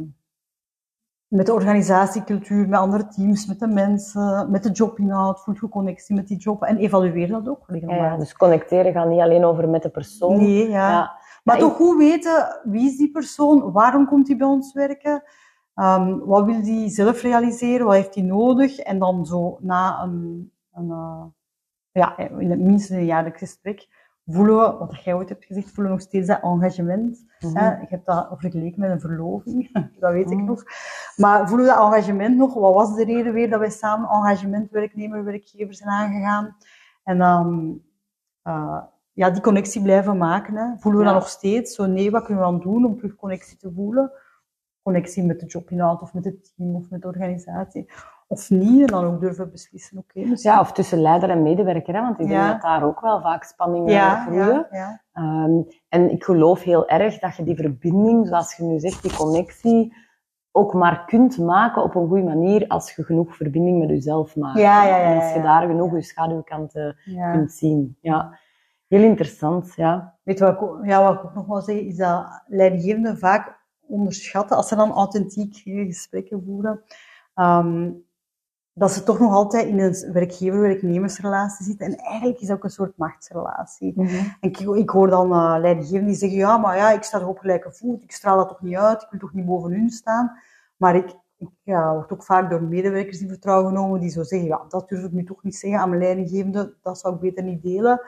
met 1.28 1.46
de 1.46 1.52
organisatiecultuur, 1.52 2.68
met 2.68 2.78
andere 2.80 3.06
teams, 3.06 3.46
met 3.46 3.58
de 3.58 3.66
mensen, 3.66 4.50
met 4.50 4.62
de 4.62 4.70
jobinhoud, 4.70 5.40
voel 5.40 5.54
je 5.60 5.68
connectie 5.68 6.14
met 6.14 6.28
die 6.28 6.38
job 6.38 6.62
en 6.62 6.76
evalueer 6.76 7.28
dat 7.28 7.48
ook 7.48 7.64
Ja, 7.66 7.72
regelmatig. 7.74 8.04
ja, 8.04 8.16
dus 8.16 8.32
connecteren 8.36 8.92
gaat 8.92 9.08
niet 9.08 9.20
alleen 9.20 9.44
over 9.44 9.68
met 9.68 9.82
de 9.82 9.88
persoon. 9.90 10.36
Nee, 10.36 10.68
ja. 10.68 10.90
Ja. 10.90 11.12
Maar 11.44 11.56
Ja, 11.56 11.62
toch 11.62 11.76
goed 11.76 11.96
weten, 11.98 12.60
wie 12.64 12.90
is 12.90 12.96
die 12.96 13.10
persoon, 13.10 13.72
waarom 13.72 14.06
komt 14.06 14.28
hij 14.28 14.36
bij 14.36 14.46
ons 14.46 14.72
werken, 14.72 15.22
Ehm, 15.76 16.18
wat 16.18 16.44
wil 16.44 16.62
die 16.62 16.88
zelf 16.88 17.22
realiseren, 17.22 17.86
wat 17.86 17.94
heeft 17.94 18.14
hij 18.14 18.24
nodig, 18.24 18.78
en 18.78 18.98
dan 18.98 19.26
zo 19.26 19.58
na 19.60 20.02
een, 20.02 20.52
eh, 20.90 21.24
ja, 21.90 22.18
in 22.18 22.50
het 22.50 22.60
minste 22.60 22.94
een 22.96 23.04
jaarlijks 23.04 23.38
gesprek, 23.38 23.86
voelen 24.26 24.56
we, 24.56 24.76
wat 24.78 25.02
jij 25.04 25.14
ooit 25.14 25.28
hebt 25.28 25.44
gezegd, 25.44 25.66
voelen 25.66 25.84
we 25.92 25.98
nog 25.98 26.00
steeds 26.08 26.26
dat 26.26 26.42
engagement. 26.42 27.24
Mhm. 27.40 27.56
Hè? 27.56 27.80
Ik 27.82 27.88
heb 27.88 28.04
dat 28.04 28.28
vergeleken 28.30 28.80
met 28.80 28.90
een 28.90 29.00
verloving, 29.00 29.72
dat 30.00 30.12
weet 30.12 30.30
ik 30.30 30.36
Mhm. 30.36 30.46
nog. 30.46 30.62
Maar 31.16 31.48
voelen 31.48 31.66
we 31.66 31.72
dat 31.72 31.80
engagement 31.92 32.36
nog? 32.36 32.54
Wat 32.54 32.74
was 32.74 32.94
de 32.94 33.04
reden 33.04 33.32
weer 33.32 33.50
dat 33.50 33.60
wij 33.60 33.70
samen 33.70 34.08
engagement 34.08 34.70
werknemer, 34.70 35.24
werkgever 35.24 35.74
zijn 35.74 35.90
aangegaan? 35.90 36.56
En 37.04 37.18
dan 37.18 37.80
eh, 38.42 38.82
ja, 39.12 39.30
die 39.30 39.42
connectie 39.42 39.82
blijven 39.82 40.16
maken. 40.16 40.54
Hè. 40.56 40.76
Voelen 40.78 41.00
we 41.00 41.06
Ja. 41.06 41.12
dat 41.12 41.20
nog 41.22 41.30
steeds? 41.30 41.74
Zo 41.74 41.86
nee, 41.86 42.10
wat 42.10 42.24
kunnen 42.24 42.44
we 42.44 42.50
dan 42.50 42.60
doen 42.60 42.84
om 42.84 42.96
terug 42.96 43.16
connectie 43.16 43.56
te 43.56 43.72
voelen? 43.72 44.12
Connectie 44.82 45.24
met 45.24 45.40
de 45.40 45.46
jobinhoud 45.46 46.02
of 46.02 46.14
met 46.14 46.24
het 46.24 46.54
team 46.56 46.74
of 46.74 46.90
met 46.90 47.02
de 47.02 47.08
organisatie. 47.08 47.90
Of 48.28 48.50
niet, 48.50 48.80
en 48.80 48.86
dan 48.86 49.04
ook 49.04 49.20
durven 49.20 49.50
beslissen. 49.50 49.98
Oké, 49.98 50.20
misschien- 50.28 50.50
Ja, 50.52 50.60
of 50.60 50.72
tussen 50.72 51.00
leider 51.00 51.30
en 51.30 51.42
medewerker, 51.42 51.94
hè? 51.94 52.00
want 52.00 52.20
ik 52.20 52.26
denk 52.28 52.40
Ja. 52.40 52.52
dat 52.52 52.62
daar 52.62 52.84
ook 52.84 53.00
wel 53.00 53.20
vaak 53.20 53.44
spanningen 53.44 53.92
ja, 53.92 54.24
groeien. 54.24 54.66
ja. 54.70 55.00
Ehm, 55.12 55.52
en 55.88 56.10
ik 56.10 56.24
geloof 56.24 56.62
heel 56.62 56.88
erg 56.88 57.18
dat 57.18 57.36
je 57.36 57.42
die 57.44 57.56
verbinding, 57.56 58.26
zoals 58.26 58.56
je 58.56 58.62
nu 58.64 58.78
zegt, 58.78 59.02
die 59.02 59.16
connectie, 59.16 59.96
ook 60.52 60.74
maar 60.74 61.04
kunt 61.04 61.38
maken 61.38 61.82
op 61.82 61.94
een 61.94 62.08
goede 62.08 62.22
manier 62.22 62.64
als 62.68 62.92
je 62.94 63.04
genoeg 63.04 63.36
verbinding 63.36 63.78
met 63.78 63.88
jezelf 63.88 64.36
maakt. 64.36 64.58
Ja, 64.58 64.84
ja, 64.84 64.96
ja, 64.96 65.12
En 65.14 65.20
als 65.20 65.32
je 65.32 65.42
daar 65.42 65.66
genoeg 65.66 65.92
je 65.92 66.02
schaduwkanten 66.02 66.96
kunt 67.32 67.52
zien. 67.52 67.96
Ja. 68.00 68.38
Heel 68.88 69.02
interessant, 69.02 69.72
ja. 69.74 70.14
Weet 70.22 70.38
je 70.38 70.44
wat 70.44 70.54
ik, 70.54 70.62
ook- 70.62 70.84
ja, 70.84 71.02
wat 71.02 71.14
ik 71.14 71.24
ook 71.24 71.34
nog 71.34 71.46
wel 71.46 71.60
zeg, 71.60 71.76
is 71.76 71.96
dat 71.96 72.42
leidinggevenden 72.46 73.18
vaak 73.18 73.58
onderschatten, 73.86 74.56
als 74.56 74.68
ze 74.68 74.76
dan 74.76 74.92
authentiek 74.92 75.56
gesprekken 75.64 76.42
voeren, 76.44 76.82
ehm, 77.34 77.90
dat 78.78 78.90
ze 78.90 79.02
toch 79.02 79.18
nog 79.18 79.32
altijd 79.32 79.66
in 79.66 79.80
een 79.80 80.12
werkgever-werknemersrelatie 80.12 81.64
zitten. 81.64 81.86
En 81.86 81.96
eigenlijk 81.96 82.40
is 82.40 82.46
dat 82.46 82.56
ook 82.56 82.64
een 82.64 82.70
soort 82.70 82.96
machtsrelatie. 82.96 83.94
En 83.96 84.08
ik, 84.40 84.60
ik 84.60 84.90
hoor 84.90 85.08
dan 85.10 85.32
uh, 85.32 85.56
leidinggevenden 85.60 86.06
die 86.06 86.14
zeggen, 86.14 86.38
ja, 86.38 86.58
maar 86.58 86.76
ja, 86.76 86.90
ik 86.90 87.02
sta 87.02 87.18
toch 87.18 87.28
op 87.28 87.38
gelijke 87.38 87.72
voet, 87.72 88.02
ik 88.02 88.12
straal 88.12 88.36
dat 88.36 88.48
toch 88.48 88.60
niet 88.60 88.76
uit, 88.76 89.02
ik 89.02 89.08
wil 89.10 89.20
toch 89.20 89.32
niet 89.32 89.46
boven 89.46 89.70
hun 89.70 89.90
staan. 89.90 90.38
Maar 90.76 90.96
ik, 90.96 91.14
ik 91.36 91.48
ja, 91.62 91.94
word 91.94 92.12
ook 92.12 92.24
vaak 92.24 92.50
door 92.50 92.62
medewerkers 92.62 93.20
in 93.20 93.28
vertrouwen 93.28 93.68
genomen 93.68 94.00
die 94.00 94.10
zo 94.10 94.22
zeggen, 94.22 94.48
ja, 94.48 94.64
dat 94.68 94.88
durf 94.88 95.04
ik 95.04 95.12
nu 95.12 95.24
toch 95.24 95.42
niet 95.42 95.56
zeggen 95.56 95.80
aan 95.80 95.88
mijn 95.88 96.02
leidinggevende, 96.02 96.74
dat 96.82 96.98
zou 96.98 97.14
ik 97.14 97.20
beter 97.20 97.44
niet 97.44 97.62
delen. 97.62 98.00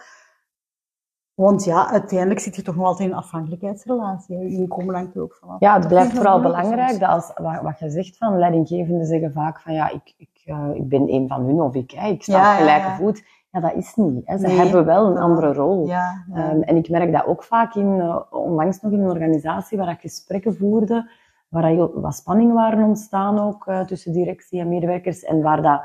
Want 1.35 1.65
ja, 1.65 1.91
uiteindelijk 1.91 2.41
zit 2.41 2.57
je 2.57 2.63
toch 2.63 2.77
nog 2.77 2.87
altijd 2.87 3.09
in 3.09 3.15
een 3.15 3.21
afhankelijkheidsrelatie. 3.21 4.39
Je 4.39 4.49
inkomen 4.49 4.95
hangt 4.95 5.15
er 5.15 5.23
ook 5.23 5.37
vanaf. 5.41 5.61
Ja, 5.61 5.79
het 5.79 5.89
blijft 5.89 6.13
vooral 6.15 6.41
belangrijk 6.41 7.01
dat 7.01 7.09
als, 7.09 7.33
wat, 7.35 7.63
wat 7.63 7.79
je 7.79 7.91
zegt 7.91 8.17
van 8.17 8.39
leidinggevenden 8.39 9.07
zeggen 9.07 9.33
vaak 9.33 9.61
van 9.61 9.73
ja, 9.73 9.91
ik, 9.91 10.15
ik, 10.17 10.38
eh, 10.49 10.71
ik 10.75 10.89
ben 10.89 11.13
een 11.13 11.29
van 11.29 11.45
hun 11.45 11.61
of 11.61 11.75
ik, 11.75 11.91
hè, 11.91 12.09
ik 12.09 12.23
sta 12.23 12.33
Ja, 12.41 12.53
op 12.53 12.59
gelijke 12.59 12.87
ja. 12.89 12.97
voet. 12.97 13.23
Ja, 13.51 13.61
dat 13.61 13.75
is 13.75 13.95
niet. 13.95 14.27
Hè. 14.27 14.39
Ze 14.39 14.47
Nee, 14.47 14.57
hebben 14.57 14.85
wel 14.85 15.07
een 15.07 15.19
andere 15.19 15.53
rol. 15.53 15.87
Ja. 15.87 16.25
Ehm, 16.35 16.61
en 16.61 16.77
ik 16.77 16.89
merk 16.91 17.13
dat 17.13 17.27
ook 17.27 17.45
vaak 17.45 17.75
in, 17.75 18.01
eh, 18.01 18.21
onlangs 18.31 18.81
nog 18.81 18.93
in 18.93 19.01
een 19.01 19.11
organisatie 19.11 19.79
waar 19.79 19.89
ik 19.91 20.01
gesprekken 20.01 20.57
voerde, 20.57 21.11
waar 21.49 21.65
heel 21.65 22.01
wat 22.01 22.15
spanningen 22.15 22.55
waren 22.55 22.85
ontstaan 22.85 23.39
ook 23.39 23.67
eh, 23.67 23.81
tussen 23.81 24.13
directie 24.13 24.61
en 24.61 24.69
medewerkers 24.69 25.23
en 25.25 25.43
waar 25.43 25.63
dat, 25.63 25.81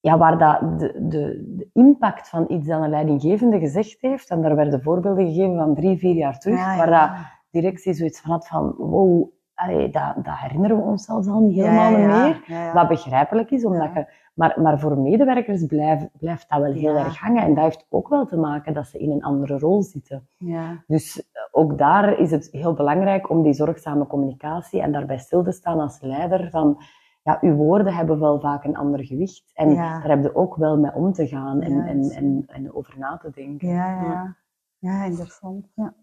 ja, 0.00 0.18
waar 0.18 0.38
dat 0.38 0.78
de, 0.78 0.92
de, 1.08 1.54
de 1.56 1.68
impact 1.72 2.28
van 2.28 2.44
iets 2.48 2.66
dat 2.66 2.82
een 2.82 2.90
leidinggevende 2.90 3.58
gezegd 3.58 4.00
heeft, 4.00 4.28
en 4.30 4.42
daar 4.42 4.56
werden 4.56 4.82
voorbeelden 4.82 5.26
gegeven 5.26 5.56
van 5.56 5.74
drie, 5.74 5.98
vier 5.98 6.14
jaar 6.14 6.38
terug, 6.38 6.58
Ja, 6.58 6.76
waar 6.76 6.90
dat 6.90 7.10
directie 7.50 7.92
zoiets 7.94 8.20
van 8.20 8.30
had 8.30 8.46
van, 8.46 8.74
wow, 8.78 9.28
allee, 9.54 9.90
dat, 9.90 10.14
dat 10.14 10.34
herinneren 10.36 10.76
we 10.76 10.82
ons 10.82 11.04
zelfs 11.04 11.28
al 11.28 11.40
niet 11.40 11.54
helemaal 11.54 11.90
Ja, 11.90 11.98
ja, 11.98 12.24
meer. 12.26 12.42
ja. 12.46 12.72
Wat 12.72 12.88
begrijpelijk 12.88 13.50
is, 13.50 13.64
omdat 13.64 13.92
je, 13.94 14.06
maar, 14.34 14.60
maar 14.62 14.78
voor 14.78 14.98
medewerkers 14.98 15.66
blijft, 15.66 16.08
blijft 16.18 16.48
dat 16.48 16.60
wel 16.60 16.72
heel 16.72 16.96
erg 16.96 17.18
hangen. 17.18 17.42
En 17.42 17.54
dat 17.54 17.64
heeft 17.64 17.86
ook 17.88 18.08
wel 18.08 18.26
te 18.26 18.36
maken 18.36 18.74
dat 18.74 18.86
ze 18.86 18.98
in 18.98 19.10
een 19.10 19.22
andere 19.22 19.58
rol 19.58 19.82
zitten. 19.82 20.28
Ja. 20.36 20.82
Dus 20.86 21.18
eh, 21.32 21.42
ook 21.50 21.78
daar 21.78 22.18
is 22.18 22.30
het 22.30 22.48
heel 22.52 22.74
belangrijk 22.74 23.30
om 23.30 23.42
die 23.42 23.52
zorgzame 23.52 24.06
communicatie 24.06 24.80
en 24.82 24.92
daarbij 24.92 25.18
stil 25.18 25.42
te 25.42 25.52
staan 25.52 25.80
als 25.80 25.98
leider 26.00 26.50
van, 26.50 26.82
ja, 27.22 27.38
uw 27.40 27.54
woorden 27.54 27.94
hebben 27.94 28.20
wel 28.20 28.40
vaak 28.40 28.64
een 28.64 28.76
ander 28.76 29.04
gewicht. 29.04 29.50
En 29.54 29.70
Ja. 29.70 29.98
daar 30.00 30.08
heb 30.08 30.22
je 30.22 30.34
ook 30.34 30.56
wel 30.56 30.78
mee 30.78 30.94
om 30.94 31.12
te 31.12 31.26
gaan 31.26 31.60
en, 31.60 31.72
Ja, 31.76 31.86
en, 31.86 32.10
en, 32.10 32.44
en 32.46 32.74
over 32.74 32.94
na 32.98 33.16
te 33.16 33.30
denken. 33.34 33.68
Ja, 33.68 34.02
ja. 34.02 34.36
Ja, 34.78 35.04
interessant. 35.04 35.66
Ja. 35.74 35.94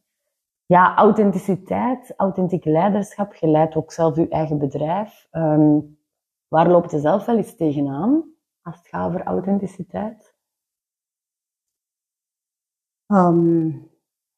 Ja, 0.71 0.95
authenticiteit, 0.95 2.13
authentiek 2.17 2.65
leiderschap. 2.65 3.33
Je 3.33 3.47
leidt 3.47 3.75
ook 3.75 3.91
zelf 3.91 4.15
je 4.15 4.27
eigen 4.27 4.57
bedrijf. 4.57 5.27
Ehm, 5.31 5.79
waar 6.47 6.69
loopt 6.69 6.91
je 6.91 6.99
zelf 6.99 7.25
wel 7.25 7.37
eens 7.37 7.55
tegenaan 7.55 8.23
als 8.61 8.77
het 8.77 8.87
gaat 8.87 9.07
over 9.07 9.23
authenticiteit? 9.23 10.35
Ehm, 13.05 13.65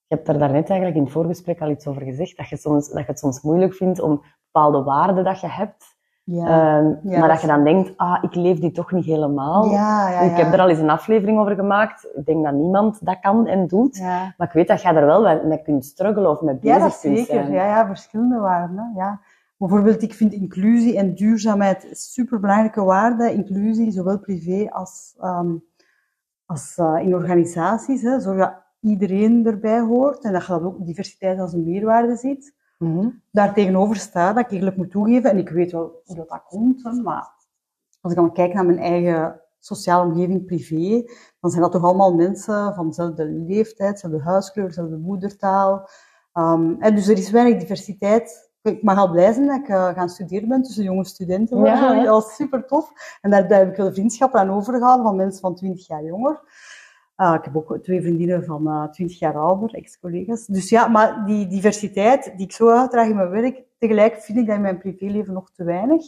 Je 0.08 0.16
hebt 0.16 0.28
er 0.28 0.40
daarnet 0.40 0.70
eigenlijk 0.70 0.96
in 0.98 1.04
het 1.04 1.12
voorgesprek 1.12 1.62
al 1.62 1.70
iets 1.70 1.88
over 1.88 2.02
gezegd, 2.02 2.38
dat 2.38 2.50
je, 2.50 2.58
soms, 2.58 2.90
dat 2.90 3.00
je 3.00 3.06
het 3.06 3.20
soms 3.20 3.42
moeilijk 3.42 3.74
vindt 3.74 4.00
om 4.00 4.24
bepaalde 4.52 4.84
waarden 4.84 5.24
dat 5.24 5.40
je 5.40 5.48
hebt, 5.48 5.96
ja. 6.24 6.78
ehm, 6.78 6.94
Ja, 7.10 7.20
maar 7.20 7.28
dat 7.30 7.42
je 7.42 7.48
dan 7.48 7.64
denkt, 7.64 7.94
ah, 7.98 8.18
ik 8.24 8.36
leef 8.36 8.60
die 8.60 8.72
toch 8.72 8.92
niet 8.92 9.06
helemaal. 9.06 9.66
ja, 9.72 10.20
Ik 10.22 10.38
heb 10.38 10.54
er 10.54 10.60
al 10.60 10.70
eens 10.70 10.80
een 10.80 10.90
aflevering 10.90 11.40
over 11.40 11.56
gemaakt. 11.56 12.08
Ik 12.16 12.26
denk 12.26 12.44
dat 12.44 12.54
niemand 12.54 13.06
dat 13.06 13.20
kan 13.20 13.48
en 13.48 13.68
doet. 13.68 14.00
Maar 14.02 14.48
ik 14.48 14.52
weet 14.52 14.68
dat 14.68 14.82
jij 14.82 14.96
er 14.96 15.06
wel 15.06 15.46
mee 15.46 15.62
kunt 15.62 15.86
struggelen 15.86 16.30
of 16.30 16.42
mee 16.42 16.56
bezig 16.56 16.78
Ja, 16.78 16.84
dat 16.84 17.00
kunt 17.00 17.18
zeker. 17.18 17.34
zijn. 17.44 17.52
Ja, 17.52 17.66
ja, 17.66 17.88
verschillende 17.88 18.40
waarden. 18.40 18.92
Ja. 18.96 19.20
Bijvoorbeeld, 19.58 20.02
ik 20.02 20.14
vind 20.14 20.34
inclusie 20.34 20.98
en 20.98 21.14
duurzaamheid 21.14 21.88
superbelangrijke 21.92 22.84
waarden. 22.84 23.34
Inclusie, 23.34 23.92
zowel 23.92 24.20
privé 24.20 24.68
als, 24.72 25.16
ehm, 25.20 25.52
als 26.46 26.78
eh, 26.78 26.96
in 27.02 27.16
organisaties. 27.16 28.02
Hè. 28.02 28.20
Zorg 28.20 28.38
dat 28.38 28.54
iedereen 28.80 29.46
erbij 29.46 29.80
hoort 29.80 30.24
en 30.24 30.32
dat 30.34 30.46
je 30.46 30.52
dat 30.52 30.64
ook 30.64 30.86
diversiteit 30.86 31.40
als 31.40 31.54
een 31.54 31.64
meerwaarde 31.64 32.16
ziet. 32.16 32.56
Mhm. 32.78 33.10
daar 33.32 33.54
tegenover 33.54 33.96
sta, 33.96 34.34
dat 34.34 34.46
ik 34.46 34.52
eerlijk 34.52 34.78
moet 34.78 34.92
toegeven, 34.92 35.30
en 35.30 35.38
ik 35.38 35.50
weet 35.50 35.72
wel 35.72 36.02
hoe 36.06 36.16
dat, 36.16 36.30
dat 36.30 36.44
komt, 36.48 36.84
hè, 36.84 36.92
maar 36.92 37.32
als 38.02 38.12
ik 38.12 38.18
dan 38.18 38.34
kijk 38.34 38.54
naar 38.54 38.66
mijn 38.66 38.80
eigen 38.80 39.42
sociale 39.60 40.10
omgeving 40.10 40.46
privé, 40.46 41.04
dan 41.40 41.52
zijn 41.52 41.62
dat 41.62 41.72
toch 41.72 41.84
allemaal 41.84 42.14
mensen 42.14 42.76
van 42.76 42.88
dezelfde 42.88 43.26
leeftijd, 43.26 43.92
dezelfde 43.92 44.22
huiskleur, 44.22 44.68
dezelfde 44.68 44.98
moedertaal. 44.98 45.90
Ehm, 46.34 46.76
hè, 46.80 46.92
dus 46.92 47.08
er 47.08 47.18
is 47.18 47.32
weinig 47.32 47.60
diversiteit. 47.60 48.52
Ik 48.62 48.84
mag 48.84 48.98
al 48.98 49.12
blij 49.12 49.34
zijn 49.34 49.48
dat 49.48 49.60
ik 49.60 49.68
eh, 49.68 49.88
gaan 49.88 50.10
studeren 50.10 50.48
ben 50.48 50.62
tussen 50.62 50.84
jonge 50.84 51.06
studenten. 51.06 51.64
Ja, 51.64 51.96
dat 51.96 52.08
was 52.08 52.36
super 52.36 52.66
tof. 52.66 52.92
En 53.22 53.30
daar, 53.30 53.48
daar 53.48 53.60
heb 53.60 53.70
ik 53.70 53.76
wel 53.76 53.94
vriendschappen 53.94 54.40
aan 54.40 54.50
overgehouden 54.50 55.06
van 55.06 55.16
mensen 55.16 55.42
van 55.42 55.56
20 55.56 55.88
jaar 55.88 56.04
jonger. 56.04 56.42
Ah, 57.16 57.36
ik 57.36 57.44
heb 57.44 57.56
ook 57.56 57.78
twee 57.82 58.02
vriendinnen 58.02 58.44
van 58.44 58.68
eh 58.68 58.84
20 58.84 59.20
jaar 59.20 59.38
ouder, 59.38 59.74
ex-collega's. 59.74 60.46
Dus 60.46 60.70
ja, 60.70 60.88
maar 60.88 61.26
die 61.26 61.48
diversiteit 61.48 62.34
die 62.38 62.46
ik 62.46 62.52
zo 62.52 62.70
uitdraag 62.70 63.08
in 63.08 63.16
mijn 63.16 63.30
werk, 63.30 63.64
tegelijk 63.78 64.16
vind 64.16 64.38
ik 64.38 64.46
dat 64.46 64.56
in 64.56 64.62
mijn 64.62 64.78
privéleven 64.78 65.34
nog 65.34 65.52
te 65.52 65.64
weinig. 65.64 66.06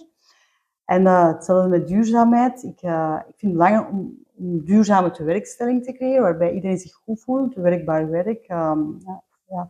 En 0.86 1.08
eh, 1.08 1.28
hetzelfde 1.28 1.70
met 1.70 1.88
duurzaamheid. 1.88 2.64
Ik, 2.64 2.82
eh, 2.82 3.16
ik 3.20 3.34
vind 3.38 3.52
het 3.52 3.52
belangrijk 3.52 3.90
om, 3.92 4.18
om 4.38 4.66
duurzame 4.66 5.12
tewerkstelling 5.12 5.84
te 5.84 5.94
creëren, 5.94 6.22
waarbij 6.22 6.54
iedereen 6.54 6.78
zich 6.78 6.94
goed 6.94 7.22
voelt, 7.22 7.56
werkbaar 7.56 8.10
werk. 8.10 8.46
ehm, 8.48 8.82
ja. 9.48 9.68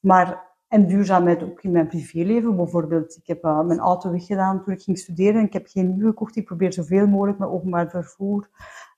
Maar, 0.00 0.46
en 0.68 0.86
duurzaamheid 0.86 1.42
ook 1.42 1.62
in 1.62 1.70
mijn 1.70 1.86
privéleven. 1.86 2.56
Bijvoorbeeld, 2.56 3.16
ik 3.16 3.26
heb 3.26 3.42
mijn 3.42 3.78
auto 3.78 4.10
weggedaan 4.10 4.62
toen 4.64 4.74
ik 4.74 4.82
ging 4.82 4.98
studeren. 4.98 5.44
Ik 5.44 5.52
heb 5.52 5.66
geen 5.66 5.88
nieuwe 5.94 6.08
gekocht. 6.08 6.36
Ik 6.36 6.44
probeer 6.44 6.72
zoveel 6.72 7.06
mogelijk 7.06 7.38
met 7.38 7.48
openbaar 7.48 7.90
vervoer 7.90 8.48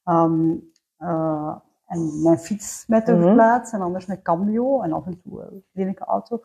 ehm, 0.05 0.55
eh, 0.97 1.57
en 1.91 2.23
mijn 2.23 2.39
fiets 2.39 2.85
met 2.87 3.05
te 3.05 3.13
Mhm. 3.13 3.23
verplaatsen. 3.23 3.79
En 3.79 3.85
anders 3.85 4.07
met 4.07 4.23
cambio 4.23 4.83
en 4.83 4.93
af 4.93 5.07
en 5.07 5.21
toe 5.23 5.41
een 5.43 5.65
lelijke 5.73 6.05
auto. 6.05 6.41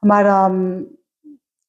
Maar 0.00 0.24
ehm, 0.26 0.82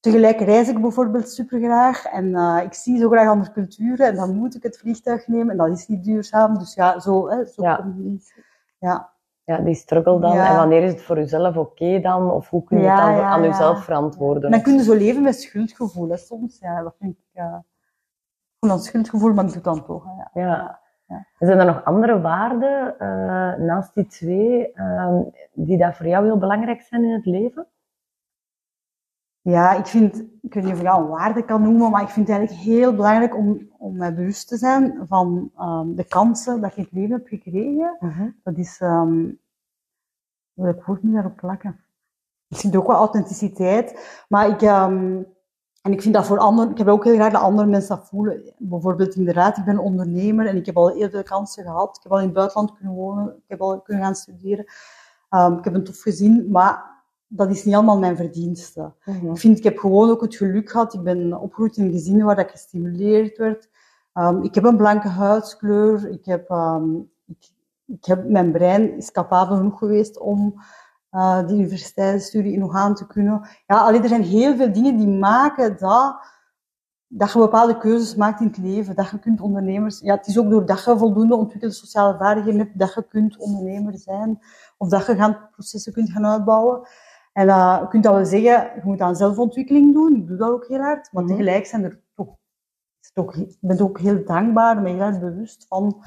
tegelijk 0.00 0.40
reis 0.40 0.68
ik 0.68 0.80
bijvoorbeeld 0.80 1.28
super 1.30 1.60
graag. 1.60 2.04
En 2.04 2.34
eh, 2.34 2.60
ik 2.64 2.74
zie 2.74 2.98
zo 2.98 3.08
graag 3.08 3.28
andere 3.28 3.52
culturen. 3.52 4.06
En 4.06 4.14
dan 4.14 4.34
moet 4.36 4.54
ik 4.54 4.62
het 4.62 4.78
vliegtuig 4.78 5.26
nemen. 5.28 5.50
En 5.50 5.56
dat 5.56 5.78
is 5.78 5.88
niet 5.88 6.04
duurzaam. 6.04 6.58
Dus 6.58 6.74
ja, 6.74 6.98
zo, 7.00 7.28
hè, 7.30 7.44
zo 7.44 7.62
Ja. 7.62 7.94
Ja. 8.78 9.10
Ja, 9.44 9.58
die 9.58 9.74
struggle 9.74 10.20
dan. 10.20 10.32
Ja. 10.32 10.50
En 10.50 10.56
wanneer 10.56 10.82
is 10.82 10.90
het 10.92 11.02
voor 11.02 11.16
jezelf 11.16 11.56
oké 11.56 12.00
dan? 12.00 12.30
Of 12.30 12.48
hoe 12.50 12.64
kun 12.64 12.78
je 12.78 12.84
Ja, 12.84 13.06
het 13.08 13.16
dan 13.16 13.24
aan 13.24 13.42
jezelf 13.42 13.84
verantwoorden? 13.84 14.42
En 14.44 14.50
dan 14.50 14.62
kun 14.62 14.72
je 14.74 14.82
zo 14.82 14.94
leven 14.94 15.22
met 15.22 15.40
schuldgevoel, 15.40 16.08
hè, 16.08 16.16
soms. 16.16 16.58
Ja, 16.58 16.82
dat 16.82 16.94
vind 16.98 17.16
ik... 17.18 17.24
eh 17.32 17.56
voel 18.60 18.70
dan 18.70 18.80
schuldgevoel, 18.80 19.32
maar 19.32 19.44
ik 19.44 19.52
doe 19.52 19.54
het 19.54 19.64
dan 19.64 19.84
toch. 19.84 20.04
hè, 20.32 20.40
Ja. 20.40 20.80
Zijn 21.38 21.58
er 21.58 21.66
nog 21.66 21.84
andere 21.84 22.20
waarden 22.20 22.98
eh, 22.98 23.54
naast 23.58 23.94
die 23.94 24.06
twee 24.06 24.72
ehm, 24.72 25.22
die 25.52 25.78
dat 25.78 25.96
voor 25.96 26.06
jou 26.06 26.24
heel 26.24 26.38
belangrijk 26.38 26.80
zijn 26.80 27.04
in 27.04 27.12
het 27.12 27.26
leven? 27.26 27.66
Ja, 29.40 29.72
ik 29.72 29.86
vind, 29.86 30.24
ik 30.42 30.54
weet 30.54 30.64
niet 30.64 30.72
of 30.72 30.78
ik 30.78 30.84
dat 30.84 30.98
een 30.98 31.08
waarde 31.08 31.44
kan 31.44 31.62
noemen, 31.62 31.90
maar 31.90 32.02
ik 32.02 32.08
vind 32.08 32.28
het 32.28 32.36
eigenlijk 32.36 32.68
heel 32.68 32.94
belangrijk 32.94 33.36
om, 33.36 33.70
om 33.78 33.96
mij 33.96 34.14
bewust 34.14 34.48
te 34.48 34.56
zijn 34.56 35.06
van 35.06 35.50
ehm, 35.56 35.94
de 35.94 36.04
kansen 36.04 36.60
dat 36.60 36.70
ik 36.70 36.76
in 36.76 36.82
het 36.82 36.92
leven 36.92 37.12
heb 37.12 37.26
gekregen. 37.26 37.96
Dat 38.42 38.56
is, 38.56 38.80
ehm 38.80 39.30
welk 40.52 40.84
woord 40.84 41.02
ik 41.02 41.12
daarop 41.12 41.36
plakken? 41.36 41.84
Ik 42.48 42.56
vind 42.56 42.76
ook 42.76 42.86
wel 42.86 42.96
authenticiteit, 42.96 44.24
maar 44.28 44.48
ik, 44.48 44.62
en 45.82 45.92
ik 45.92 46.02
vind 46.02 46.14
dat 46.14 46.26
voor 46.26 46.38
anderen, 46.38 46.70
ik 46.70 46.78
heb 46.78 46.88
ook 46.88 47.04
heel 47.04 47.14
graag 47.14 47.32
dat 47.32 47.42
andere 47.42 47.68
mensen 47.68 47.96
dat 47.96 48.08
voelen. 48.08 48.54
Bijvoorbeeld 48.58 49.14
inderdaad, 49.14 49.56
ik 49.56 49.64
ben 49.64 49.78
ondernemer 49.78 50.46
en 50.46 50.56
ik 50.56 50.66
heb 50.66 50.76
al 50.76 50.88
heel 50.88 51.10
veel 51.10 51.22
kansen 51.22 51.64
gehad. 51.64 51.96
Ik 51.96 52.02
heb 52.02 52.12
al 52.12 52.18
in 52.18 52.24
het 52.24 52.34
buitenland 52.34 52.72
kunnen 52.72 52.94
wonen, 52.94 53.26
ik 53.26 53.42
heb 53.46 53.60
al 53.60 53.80
kunnen 53.80 54.02
gaan 54.02 54.14
studeren. 54.14 54.64
Ehm, 55.28 55.52
ik 55.52 55.64
heb 55.64 55.74
een 55.74 55.84
tof 55.84 56.00
gezin, 56.00 56.46
maar 56.50 56.90
dat 57.26 57.50
is 57.50 57.64
niet 57.64 57.74
allemaal 57.74 57.98
mijn 57.98 58.16
verdienste. 58.16 58.92
Ik 59.04 59.38
vind, 59.38 59.58
ik 59.58 59.64
heb 59.64 59.78
gewoon 59.78 60.10
ook 60.10 60.20
het 60.20 60.36
geluk 60.36 60.70
gehad. 60.70 60.94
Ik 60.94 61.02
ben 61.02 61.40
opgegroeid 61.40 61.76
in 61.76 61.84
een 61.84 61.92
gezin 61.92 62.24
waar 62.24 62.36
dat 62.36 62.50
gestimuleerd 62.50 63.38
werd. 63.38 63.68
Ehm, 64.12 64.42
ik 64.42 64.54
heb 64.54 64.64
een 64.64 64.76
blanke 64.76 65.08
huidskleur. 65.08 66.10
Ik 66.10 66.24
heb, 66.24 66.50
ehm, 66.50 66.96
ik, 67.26 67.50
ik 67.86 68.04
heb, 68.04 68.28
mijn 68.28 68.52
brein 68.52 68.96
is 68.96 69.10
capabel 69.10 69.56
genoeg 69.56 69.78
geweest 69.78 70.18
om 70.18 70.54
eh 71.12 71.46
die 71.46 71.56
universiteitsstudie 71.56 72.52
in 72.52 72.70
aan 72.70 72.94
te 72.94 73.06
kunnen. 73.06 73.48
Ja, 73.66 73.76
alleen 73.78 74.02
er 74.02 74.08
zijn 74.08 74.22
heel 74.22 74.56
veel 74.56 74.72
dingen 74.72 74.96
die 74.96 75.08
maken 75.08 75.78
dat, 75.78 76.16
dat 77.06 77.32
je 77.32 77.38
bepaalde 77.38 77.78
keuzes 77.78 78.14
maakt 78.14 78.40
in 78.40 78.46
het 78.46 78.58
leven. 78.58 78.94
Dat 78.96 79.10
je 79.10 79.18
kunt 79.18 79.40
ondernemers... 79.40 80.00
Ja, 80.00 80.14
het 80.16 80.26
is 80.26 80.38
ook 80.38 80.50
doordat 80.50 80.84
je 80.84 80.98
voldoende 80.98 81.36
ontwikkelde 81.36 81.74
sociale 81.74 82.18
vaardigheden 82.18 82.60
hebt, 82.60 82.78
dat 82.78 82.94
je 82.94 83.06
kunt 83.08 83.36
ondernemer 83.36 83.98
zijn. 83.98 84.38
Of 84.78 84.88
dat 84.88 85.06
je 85.06 85.14
gaan, 85.16 85.48
processen 85.52 85.92
kunt 85.92 86.10
gaan 86.10 86.26
uitbouwen. 86.26 86.80
En 87.32 87.48
eh, 87.48 87.78
je 87.80 87.88
kunt 87.88 88.02
dat 88.04 88.14
wel 88.14 88.24
zeggen, 88.24 88.70
je 88.74 88.80
moet 88.84 89.00
aan 89.00 89.16
zelfontwikkeling 89.16 89.92
doen. 89.92 90.16
Ik 90.16 90.26
doe 90.26 90.36
dat 90.36 90.50
ook 90.50 90.66
heel 90.66 90.80
hard. 90.80 91.12
Maar 91.12 91.22
Mhm. 91.24 91.32
tegelijk 91.32 91.66
zijn 91.66 91.84
er 91.84 92.00
toch, 92.14 92.28
is 93.00 93.10
het 93.14 93.24
ook, 93.24 93.34
ik 93.36 93.56
ben 93.60 93.80
ook 93.80 93.98
heel 93.98 94.24
dankbaar, 94.24 94.76
en 94.76 94.84
heel 94.84 95.00
erg 95.00 95.20
bewust 95.20 95.66
van 95.68 96.04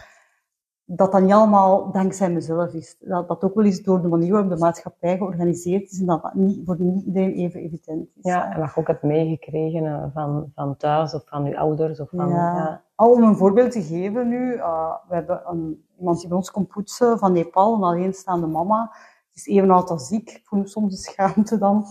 dat 0.87 1.11
dat 1.11 1.21
niet 1.21 1.31
allemaal 1.31 1.91
dankzij 1.91 2.29
mezelf 2.31 2.73
is. 2.73 2.95
Dat 2.99 3.27
dat 3.27 3.43
ook 3.43 3.55
wel 3.55 3.65
eens 3.65 3.81
door 3.81 4.01
de 4.01 4.07
manier 4.07 4.31
waarop 4.31 4.49
de 4.49 4.57
maatschappij 4.57 5.17
georganiseerd 5.17 5.91
is 5.91 5.99
en 5.99 6.05
dat 6.05 6.21
dat 6.21 6.33
niet, 6.33 6.61
voor 6.65 6.75
niet 6.79 7.05
iedereen 7.05 7.33
even 7.33 7.59
evident 7.61 8.07
is. 8.15 8.23
Ja, 8.23 8.53
en 8.53 8.59
wat 8.59 8.73
je 8.73 8.79
ook 8.79 8.87
hebt 8.87 9.03
meegekregen 9.03 9.85
eh, 9.85 10.03
van, 10.13 10.51
van 10.55 10.77
thuis 10.77 11.13
of 11.13 11.23
van 11.25 11.45
je 11.45 11.57
ouders. 11.57 11.99
Of 11.99 12.09
van, 12.09 12.29
Ja. 12.29 12.55
ja. 12.55 12.83
Al 12.95 13.11
om 13.11 13.23
een 13.23 13.35
voorbeeld 13.35 13.71
te 13.71 13.81
geven 13.83 14.27
nu, 14.27 14.53
eh, 14.55 14.93
we 15.07 15.15
hebben 15.15 15.41
een, 15.45 15.85
iemand 15.97 16.19
die 16.19 16.27
bij 16.27 16.37
ons 16.37 16.51
komt 16.51 16.67
poetsen 16.67 17.17
van 17.19 17.31
Nepal, 17.33 17.75
een 17.75 17.83
alleenstaande 17.83 18.47
mama. 18.47 18.91
Ze 19.31 19.49
is 19.49 19.55
even 19.55 19.69
oud 19.71 19.89
als 19.89 20.11
ik. 20.11 20.29
Ik 20.31 20.41
voel 20.45 20.59
me 20.59 20.67
soms 20.67 20.93
de 20.93 21.11
schaamte 21.11 21.57
dan 21.57 21.85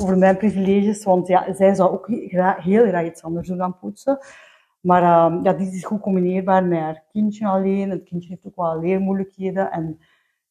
over 0.00 0.18
mijn 0.18 0.36
privileges, 0.36 1.04
want 1.04 1.26
ja, 1.26 1.54
zij 1.54 1.74
zou 1.74 1.90
ook 1.92 2.06
he- 2.08 2.26
gra- 2.28 2.56
heel 2.58 2.86
graag 2.86 3.04
iets 3.06 3.22
anders 3.22 3.48
doen 3.48 3.58
dan 3.58 3.78
poetsen. 3.78 4.18
Maar 4.84 5.02
ehm, 5.02 5.44
ja, 5.44 5.52
dit 5.52 5.72
is 5.72 5.84
goed 5.84 6.00
combineerbaar 6.00 6.64
met 6.64 6.78
haar 6.78 7.02
kindje 7.12 7.46
alleen. 7.46 7.90
Het 7.90 8.02
kindje 8.02 8.28
heeft 8.28 8.46
ook 8.46 8.56
wel 8.56 8.80
leermoeilijkheden. 8.80 9.70
En 9.70 9.86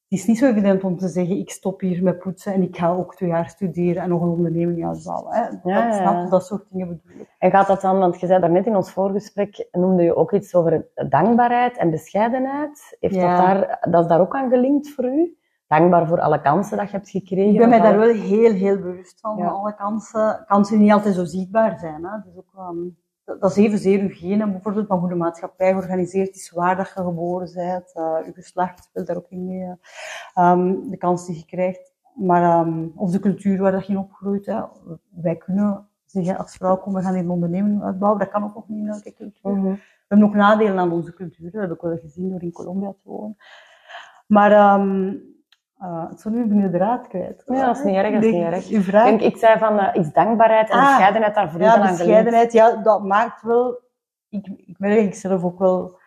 het 0.09 0.19
is 0.21 0.25
niet 0.27 0.37
zo 0.37 0.45
evident 0.49 0.83
om 0.83 0.97
te 0.97 1.07
zeggen, 1.07 1.37
ik 1.37 1.49
stop 1.49 1.79
hier 1.79 2.03
met 2.03 2.19
poetsen 2.19 2.53
en 2.53 2.61
ik 2.61 2.77
ga 2.77 2.91
ook 2.91 3.15
twee 3.15 3.29
jaar 3.29 3.49
studeren 3.49 4.01
en 4.03 4.09
nog 4.09 4.21
een 4.21 4.29
onderneming. 4.29 4.77
Hè. 4.77 4.83
Ja, 4.85 5.49
dat, 5.49 5.59
ja, 5.63 5.91
snap 5.91 6.29
dat 6.29 6.45
soort 6.45 6.65
dingen 6.69 6.87
bedoel 6.87 7.21
ik. 7.21 7.35
En 7.39 7.51
gaat 7.51 7.67
dat 7.67 7.81
dan, 7.81 7.99
want 7.99 8.19
je 8.19 8.27
zei 8.27 8.39
daarnet 8.39 8.65
in 8.65 8.75
ons 8.75 8.91
voorgesprek, 8.91 9.67
noemde 9.71 10.03
je 10.03 10.15
ook 10.15 10.31
iets 10.33 10.55
over 10.55 10.87
dankbaarheid 11.09 11.77
en 11.77 11.89
bescheidenheid. 11.91 12.97
Heeft 12.99 13.15
Ja. 13.15 13.35
dat, 13.35 13.45
daar, 13.45 13.87
dat 13.91 14.01
is 14.03 14.07
daar 14.09 14.19
ook 14.19 14.35
aan 14.35 14.49
gelinkt 14.49 14.89
voor 14.89 15.05
u? 15.05 15.37
Dankbaar 15.67 16.07
voor 16.07 16.19
alle 16.21 16.41
kansen 16.41 16.77
dat 16.77 16.89
je 16.89 16.95
hebt 16.97 17.09
gekregen? 17.09 17.51
Ik 17.53 17.57
ben 17.57 17.69
mij 17.69 17.79
daar 17.79 17.93
alle- 17.97 18.05
wel 18.05 18.15
heel, 18.15 18.51
heel 18.53 18.77
bewust 18.77 19.19
van, 19.19 19.37
Ja. 19.37 19.47
alle 19.47 19.75
kansen. 19.75 20.43
Kansen 20.47 20.75
die 20.75 20.83
niet 20.83 20.93
altijd 20.93 21.15
zo 21.15 21.23
zichtbaar 21.25 21.79
zijn. 21.79 22.03
Hè. 22.05 22.17
Dus 22.25 22.37
ook, 22.37 22.53
ehm, 22.57 22.77
dat, 23.25 23.41
dat 23.41 23.51
is 23.51 23.57
evenzeer 23.57 24.01
uw 24.01 24.09
genen, 24.09 24.51
bijvoorbeeld, 24.51 24.87
maar 24.87 24.97
hoe 24.97 25.09
de 25.09 25.15
maatschappij 25.15 25.71
georganiseerd 25.71 26.35
is, 26.35 26.51
waar 26.51 26.75
dat 26.75 26.87
je 26.87 26.93
geboren 26.93 27.53
bent, 27.53 27.91
uh, 27.95 28.17
uw 28.25 28.33
geslacht 28.33 28.83
speelt 28.83 29.07
daar 29.07 29.17
ook 29.17 29.29
in 29.29 29.45
mee. 29.45 29.59
hè. 29.59 29.73
Ehm, 30.33 30.89
de 30.89 30.97
kans 30.97 31.25
die 31.25 31.35
je 31.35 31.45
krijgt. 31.45 31.93
Maar, 32.15 32.43
ehm, 32.43 32.87
of 32.95 33.11
de 33.11 33.19
cultuur 33.19 33.57
waar 33.61 33.71
dat 33.71 33.85
je 33.85 33.93
in 33.93 33.99
opgroeit. 33.99 34.45
Hè. 34.45 34.61
Wij 35.09 35.35
kunnen 35.35 35.87
zeggen, 36.05 36.37
als 36.37 36.55
vrouw, 36.55 36.77
kom, 36.77 36.93
we 36.93 37.01
gaan 37.01 37.13
hier 37.13 37.23
een 37.23 37.29
onderneming 37.29 37.83
uitbouwen. 37.83 38.19
Dat 38.19 38.29
kan 38.29 38.43
ook 38.43 38.55
nog 38.55 38.67
niet 38.67 38.79
in 38.79 38.87
elke 38.87 39.13
cultuur. 39.13 39.51
Mhm. 39.51 39.71
We 39.71 39.79
hebben 40.07 40.27
nog 40.27 40.35
nadelen 40.35 40.79
aan 40.79 40.91
onze 40.91 41.13
cultuur. 41.13 41.51
Dat 41.51 41.61
heb 41.61 41.71
ik 41.71 41.81
wel 41.81 41.97
gezien 41.97 42.29
door 42.29 42.41
in 42.41 42.51
Colombia 42.51 42.91
te 42.91 43.09
wonen. 43.09 43.37
Maar 44.27 44.51
ehm 44.51 45.15
uh, 45.83 46.09
het 46.09 46.25
nu 46.25 46.45
ben 46.45 46.57
je 46.57 46.69
de 46.69 46.77
draad 46.77 47.07
kwijt. 47.07 47.43
Ja, 47.45 47.65
dat 47.65 47.77
is 47.77 47.83
niet 47.83 47.95
erg, 47.95 48.13
dat 48.13 48.23
is 48.23 48.31
niet 48.31 48.43
erg. 48.43 48.83
Vraag? 48.83 49.09
Ik, 49.09 49.21
ik 49.21 49.37
zei 49.37 49.59
van 49.59 49.75
uh, 49.79 49.89
iets 49.93 50.13
dankbaarheid 50.13 50.69
en 50.69 50.77
Ah, 50.77 50.87
bescheidenheid 50.87 51.35
daar 51.35 51.51
voor 51.51 51.59
u 51.59 51.63
ja, 51.63 51.75
aan 51.75 51.87
bescheidenheid, 51.91 52.51
ja, 52.51 52.75
dat 52.75 53.03
maakt 53.03 53.41
wel... 53.41 53.81
Ik, 54.29 54.47
ik 54.47 54.79
merk 54.79 54.99
ik 54.99 55.15
zelf 55.15 55.43
ook 55.43 55.59
wel 55.59 55.99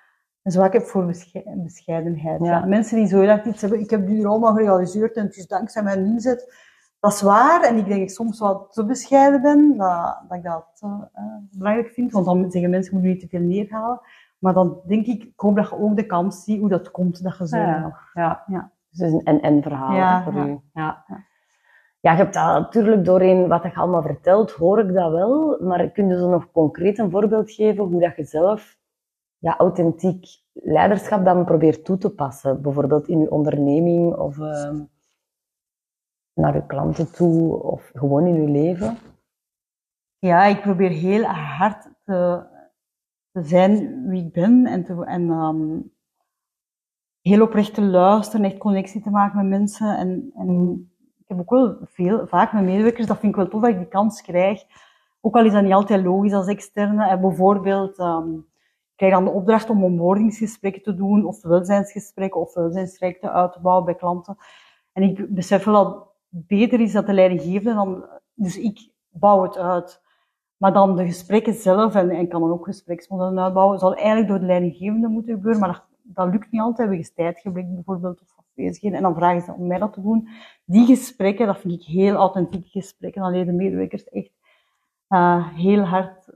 een 0.43 0.53
zwak 0.53 0.73
heb 0.73 0.83
voor 0.83 1.07
besche- 1.07 1.53
bescheidenheid. 1.57 2.41
Ja. 2.41 2.47
Ja. 2.47 2.65
Mensen 2.65 2.97
die 2.97 3.07
zo 3.07 3.21
heel 3.21 3.29
erg 3.29 3.45
iets 3.45 3.61
hebben, 3.61 3.81
ik 3.81 3.91
heb 3.91 4.07
die 4.07 4.27
allemaal 4.27 4.55
gerealiseerd 4.55 5.17
en 5.17 5.25
het 5.25 5.37
is 5.37 5.47
dankzij 5.47 5.83
mijn 5.83 6.05
inzet. 6.07 6.65
Dat 7.01 7.13
is 7.13 7.23
waar, 7.23 7.63
en 7.63 7.77
ik 7.77 7.85
denk 7.85 7.89
dat 8.01 8.09
ik 8.09 8.11
soms 8.11 8.39
wat 8.39 8.73
te 8.73 8.85
bescheiden 8.85 9.43
ben, 9.43 9.77
dat, 9.77 10.19
dat 10.29 10.39
ik 10.39 10.45
dat 10.45 10.67
eh, 10.81 10.91
eh, 11.13 11.25
belangrijk 11.51 11.89
vind, 11.89 12.13
want 12.13 12.25
dan 12.27 12.51
zeggen 12.51 12.71
mensen, 12.71 12.95
moet 12.95 13.03
je 13.03 13.09
niet 13.09 13.21
te 13.21 13.29
veel 13.29 13.41
neerhalen. 13.41 14.01
Maar 14.39 14.53
dan 14.55 14.81
denk 14.87 15.07
ik, 15.07 15.23
ik 15.23 15.33
hoop 15.41 15.57
dat 15.57 15.69
je 15.69 15.79
ook 15.79 15.97
de 15.97 16.07
kans 16.07 16.45
ziet 16.45 16.61
hoe 16.61 16.69
dat 16.69 16.91
komt, 16.91 17.23
dat 17.23 17.37
je 17.39 17.49
zo 17.49 17.57
Ja. 17.57 17.79
nog... 17.79 18.11
Ja. 18.15 18.43
Ja. 18.47 18.71
Dus 18.97 19.13
een 19.13 19.25
en-en 19.25 19.63
verhaal 19.63 19.95
Ja, 19.97 20.23
voor 20.23 20.35
ja. 20.35 20.47
u. 20.47 20.61
Ja. 20.73 21.05
Ja. 22.01 22.13
je 22.13 22.17
hebt 22.17 22.35
dat 22.35 22.45
natuurlijk 22.45 23.05
doorheen 23.05 23.49
wat 23.49 23.63
je 23.63 23.75
allemaal 23.75 24.03
vertelt, 24.03 24.51
hoor 24.51 24.79
ik 24.79 24.95
dat 24.95 25.11
wel. 25.13 25.59
Maar 25.61 25.91
kun 25.91 26.09
je 26.09 26.17
zo 26.19 26.31
nog 26.31 26.51
concreet 26.51 26.99
een 26.99 27.11
voorbeeld 27.11 27.51
geven 27.51 27.85
hoe 27.85 28.01
dat 28.01 28.17
je 28.17 28.25
zelf 28.25 28.79
ja, 29.39 29.57
authentiek 29.57 30.27
leiderschap 30.53 31.25
dan 31.25 31.45
probeert 31.45 31.85
toe 31.85 31.99
te 31.99 32.11
passen? 32.15 32.63
Bijvoorbeeld 32.63 33.09
in 33.09 33.21
je 33.21 33.31
onderneming 33.31 34.15
of 34.15 34.39
ehm, 34.39 34.85
naar 36.35 36.55
je 36.55 36.67
klanten 36.67 37.13
toe 37.13 37.63
of 37.63 37.91
gewoon 37.95 38.27
in 38.27 38.43
je 38.43 38.49
leven? 38.49 38.97
Ja, 40.19 40.45
ik 40.45 40.61
probeer 40.61 40.91
heel 40.91 41.23
hard 41.25 41.89
te, 42.05 42.47
te 43.33 43.43
zijn 43.43 44.03
wie 44.09 44.25
ik 44.25 44.33
ben 44.33 44.67
en, 44.67 44.85
te, 44.85 45.05
en 45.05 45.31
ehm, 45.31 45.79
heel 47.29 47.43
oprecht 47.43 47.75
te 47.75 47.83
luisteren, 47.83 48.47
echt 48.47 48.59
connectie 48.59 49.03
te 49.03 49.11
maken 49.11 49.37
met 49.37 49.59
mensen 49.59 49.97
en, 49.97 50.31
en 50.35 50.91
ik 51.19 51.29
heb 51.29 51.39
ook 51.39 51.51
wel 51.51 51.77
veel, 51.83 52.27
vaak 52.27 52.53
met 52.53 52.65
medewerkers, 52.65 53.07
dat 53.07 53.19
vind 53.19 53.33
ik 53.33 53.39
wel 53.39 53.49
tof 53.49 53.61
dat 53.61 53.71
ik 53.71 53.79
die 53.79 53.89
kans 53.89 54.23
krijg. 54.23 54.63
Ook 55.21 55.35
al 55.35 55.45
is 55.45 55.53
dat 55.53 55.63
niet 55.63 55.73
altijd 55.73 56.05
logisch 56.05 56.33
als 56.33 56.47
externe. 56.47 57.09
En 57.09 57.21
bijvoorbeeld, 57.21 57.99
um, 57.99 58.37
ik 58.91 58.97
krijg 58.97 59.13
dan 59.13 59.25
de 59.25 59.31
opdracht 59.31 59.71
om 59.71 59.85
onboardingsgesprekken 59.85 60.83
te 60.83 60.95
doen, 60.95 61.25
of 61.25 61.43
welzijnsgesprekken, 61.43 62.41
of 62.41 62.55
welzijnstrajecten 62.55 63.33
uit 63.33 63.53
te 63.53 63.61
bouwen 63.61 63.85
bij 63.85 63.95
klanten. 63.95 64.37
En 64.93 65.03
ik 65.03 65.35
besef 65.35 65.65
wel 65.65 65.75
dat 65.75 66.13
het 66.31 66.47
beter 66.47 66.81
is 66.81 66.93
dat 66.93 67.07
de 67.07 67.13
leidinggevende 67.13 67.75
dan, 67.75 68.05
dus 68.35 68.59
ik 68.59 68.91
bouw 69.11 69.43
het 69.43 69.59
uit. 69.59 70.03
Maar 70.57 70.73
dan 70.73 70.97
de 70.97 71.07
gesprekken 71.07 71.55
zelf, 71.55 71.95
en, 71.95 72.11
en 72.11 72.29
kan 72.29 72.41
dan 72.41 72.51
ook 72.51 72.65
gespreksmodellen 72.65 73.43
uitbouwen, 73.43 73.79
zal 73.79 73.95
eigenlijk 73.95 74.29
door 74.29 74.39
de 74.39 74.47
leidinggevende 74.47 75.09
moeten 75.09 75.35
gebeuren, 75.35 75.61
maar 75.61 75.86
dat 76.15 76.29
lukt 76.33 76.51
niet 76.51 76.61
altijd. 76.61 76.89
We 76.89 76.95
hebben 76.95 77.15
tijdgebrek 77.15 77.75
bijvoorbeeld, 77.75 78.21
of 78.21 78.35
afwezigheden, 78.37 78.97
en 78.97 79.03
dan 79.03 79.15
vragen 79.15 79.41
ze 79.41 79.53
om 79.53 79.67
mij 79.67 79.79
dat 79.79 79.93
te 79.93 80.03
doen. 80.03 80.29
Die 80.65 80.87
gesprekken, 80.87 81.47
dat 81.47 81.59
vind 81.59 81.73
ik 81.73 81.83
heel 81.83 82.15
authentieke 82.15 82.69
gesprekken, 82.69 83.23
dan 83.23 83.31
leren 83.31 83.57
medewerkers 83.57 84.09
echt 84.09 84.33
uh, 85.09 85.49
heel 85.55 85.83
hard 85.83 86.29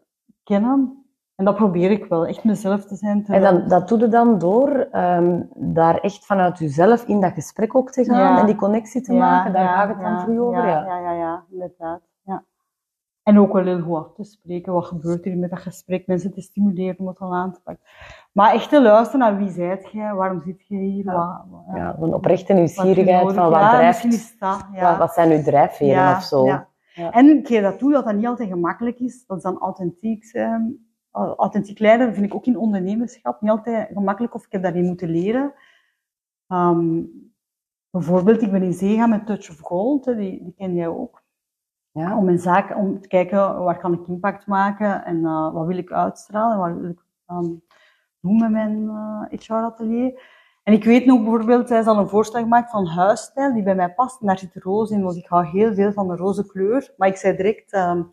kennen. 0.42 1.04
En 1.34 1.44
dat 1.44 1.56
probeer 1.56 1.90
ik 1.90 2.04
wel, 2.04 2.26
echt 2.26 2.44
mezelf 2.44 2.84
te 2.84 2.96
zijn. 2.96 3.26
En 3.26 3.42
dan, 3.42 3.68
dat 3.68 3.88
doe 3.88 3.98
je 3.98 4.08
dan 4.08 4.38
door 4.38 4.88
um, 4.92 5.48
daar 5.54 5.98
echt 5.98 6.26
vanuit 6.26 6.58
jezelf 6.58 7.04
in 7.04 7.20
dat 7.20 7.32
gesprek 7.32 7.74
ook 7.74 7.90
te 7.90 8.04
gaan 8.04 8.38
en 8.38 8.46
die 8.46 8.54
connectie 8.54 9.00
te 9.00 9.12
maken, 9.12 9.52
daar 9.52 9.68
gaat 9.68 9.88
het 9.88 10.00
dan 10.00 10.20
voor 10.20 10.46
over. 10.46 10.66
Ja, 10.66 10.84
ja, 10.84 10.98
ja, 10.98 11.12
ja, 11.12 11.44
inderdaad. 11.50 12.09
Ja. 13.30 13.36
En 13.36 13.38
ook 13.38 13.52
wel 13.52 13.64
heel 13.64 13.80
goed 13.80 13.96
af 13.96 14.12
te 14.12 14.24
spreken. 14.24 14.72
Wat 14.72 14.84
gebeurt 14.84 15.26
er 15.26 15.36
met 15.36 15.50
dat 15.50 15.58
gesprek? 15.58 16.06
Mensen 16.06 16.32
te 16.32 16.40
stimuleren 16.40 16.98
om 16.98 17.06
het 17.06 17.18
al 17.18 17.34
aan 17.34 17.52
te 17.52 17.60
pakken. 17.62 17.84
Maar 18.32 18.52
echt 18.52 18.68
te 18.68 18.82
luisteren 18.82 19.20
naar 19.20 19.36
wie 19.36 19.50
zijt 19.50 19.90
jij? 19.92 20.14
Waarom 20.14 20.40
zit 20.40 20.66
je 20.66 20.76
hier? 20.76 21.04
Ja, 21.04 21.46
wat, 21.50 21.62
ja. 21.74 21.96
een 22.00 22.14
oprechte 22.14 22.52
nieuwsgierigheid 22.52 23.32
van 23.32 23.50
wat 23.50 23.70
drijft. 23.70 24.04
Is 24.04 24.38
dat, 24.38 24.66
wat, 24.80 24.98
wat, 24.98 25.12
zijn 25.12 25.30
uw 25.30 25.42
drijfveren 25.42 26.16
of 26.16 26.22
zo? 26.22 26.44
Ja. 26.44 26.68
En 27.10 27.42
keer 27.42 27.62
dat 27.62 27.78
doe, 27.78 27.92
dat 27.92 28.04
dat 28.04 28.14
niet 28.14 28.26
altijd 28.26 28.48
gemakkelijk 28.48 28.98
is. 28.98 29.26
Dat 29.26 29.36
is 29.36 29.42
dan 29.42 29.58
authentiek 29.58 30.24
zijn. 30.24 30.88
Authentiek 31.12 31.78
leiden 31.78 32.14
vind 32.14 32.26
ik 32.26 32.34
ook 32.34 32.46
in 32.46 32.58
ondernemerschap 32.58 33.40
niet 33.40 33.50
altijd 33.50 33.88
gemakkelijk 33.92 34.34
of 34.34 34.44
ik 34.44 34.52
heb 34.52 34.62
daarin 34.62 34.86
moeten 34.86 35.08
leren. 35.08 35.52
Um, 36.48 37.10
bijvoorbeeld, 37.90 38.42
ik 38.42 38.50
ben 38.50 38.62
in 38.62 38.72
zee 38.72 38.96
gaan 38.96 39.10
met 39.10 39.26
Touch 39.26 39.50
of 39.50 39.58
Gold, 39.58 40.04
die, 40.04 40.42
die 40.42 40.54
ken 40.56 40.74
jij 40.74 40.88
ook. 40.88 41.22
Ja, 41.92 42.16
om 42.16 42.24
mijn 42.24 42.38
zaak, 42.38 42.76
om 42.76 43.00
te 43.00 43.08
kijken 43.08 43.62
waar 43.62 43.78
kan 43.78 43.92
ik 43.92 44.06
impact 44.06 44.46
maken 44.46 45.04
en 45.04 45.16
uh, 45.16 45.52
wat 45.52 45.66
wil 45.66 45.78
ik 45.78 45.92
uitstralen, 45.92 46.58
wat 46.58 46.80
wil 46.80 46.90
ik 46.90 47.04
um, 47.26 47.62
doen 48.20 48.38
met 48.38 48.50
mijn 48.50 48.82
uh, 48.82 49.40
HR-atelier. 49.40 50.38
En 50.62 50.72
ik 50.72 50.84
weet 50.84 51.06
nog 51.06 51.20
bijvoorbeeld, 51.20 51.68
zij 51.68 51.82
zal 51.82 51.98
een 51.98 52.08
voorstel 52.08 52.40
gemaakt 52.40 52.70
van 52.70 52.86
huisstijl 52.86 53.52
die 53.52 53.62
bij 53.62 53.74
mij 53.74 53.94
past. 53.94 54.20
En 54.20 54.26
daar 54.26 54.38
zit 54.38 54.54
roze 54.54 54.94
in, 54.94 55.02
want 55.02 55.16
ik 55.16 55.26
hou 55.26 55.46
heel 55.46 55.74
veel 55.74 55.92
van 55.92 56.08
de 56.08 56.16
roze 56.16 56.46
kleur. 56.46 56.94
Maar 56.96 57.08
ik 57.08 57.16
zei 57.16 57.36
direct, 57.36 57.72
um, 57.72 58.10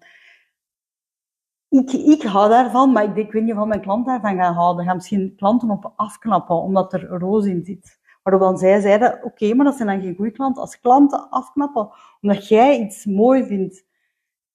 ik, 1.70 1.92
ik 1.92 2.24
hou 2.24 2.50
daarvan, 2.50 2.92
maar 2.92 3.04
ik, 3.04 3.16
denk, 3.16 3.28
ik 3.28 3.34
weet 3.34 3.44
niet 3.44 3.56
of 3.56 3.66
mijn 3.66 3.82
klant 3.82 4.06
daarvan 4.06 4.36
gaan 4.36 4.54
houden. 4.54 4.86
Gaan 4.86 4.96
misschien 4.96 5.36
klanten 5.36 5.70
op 5.70 5.94
afknappen, 5.96 6.56
omdat 6.56 6.94
er 6.94 7.08
roze 7.08 7.50
in 7.50 7.66
zit. 7.66 7.97
Waarop 8.28 8.48
dan 8.48 8.58
zij 8.58 8.80
zeiden, 8.80 9.14
oké, 9.14 9.26
okay, 9.26 9.52
maar 9.52 9.66
dat 9.66 9.76
zijn 9.76 9.88
dan 9.88 10.02
geen 10.02 10.16
goede 10.16 10.32
klanten. 10.32 10.62
Als 10.62 10.80
klanten 10.80 11.30
afknappen, 11.30 11.90
omdat 12.22 12.48
jij 12.48 12.80
iets 12.80 13.06
mooi 13.06 13.46
vindt, 13.46 13.86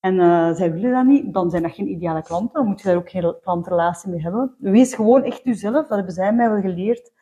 en 0.01 0.15
uh, 0.15 0.55
zij 0.55 0.73
willen 0.73 0.93
dat 0.93 1.05
niet, 1.05 1.35
dan 1.35 1.51
zijn 1.51 1.63
dat 1.63 1.73
geen 1.73 1.89
ideale 1.89 2.23
klanten. 2.23 2.53
Dan 2.53 2.67
moet 2.67 2.81
je 2.81 2.89
daar 2.89 2.97
ook 2.97 3.11
geen 3.11 3.35
klantrelatie 3.43 4.11
mee 4.11 4.23
hebben. 4.23 4.55
Wees 4.59 4.95
gewoon 4.95 5.23
echt 5.23 5.45
jezelf, 5.45 5.87
dat 5.87 5.97
hebben 5.97 6.15
zij 6.15 6.33
mij 6.33 6.51
wel 6.51 6.61
geleerd. 6.61 7.13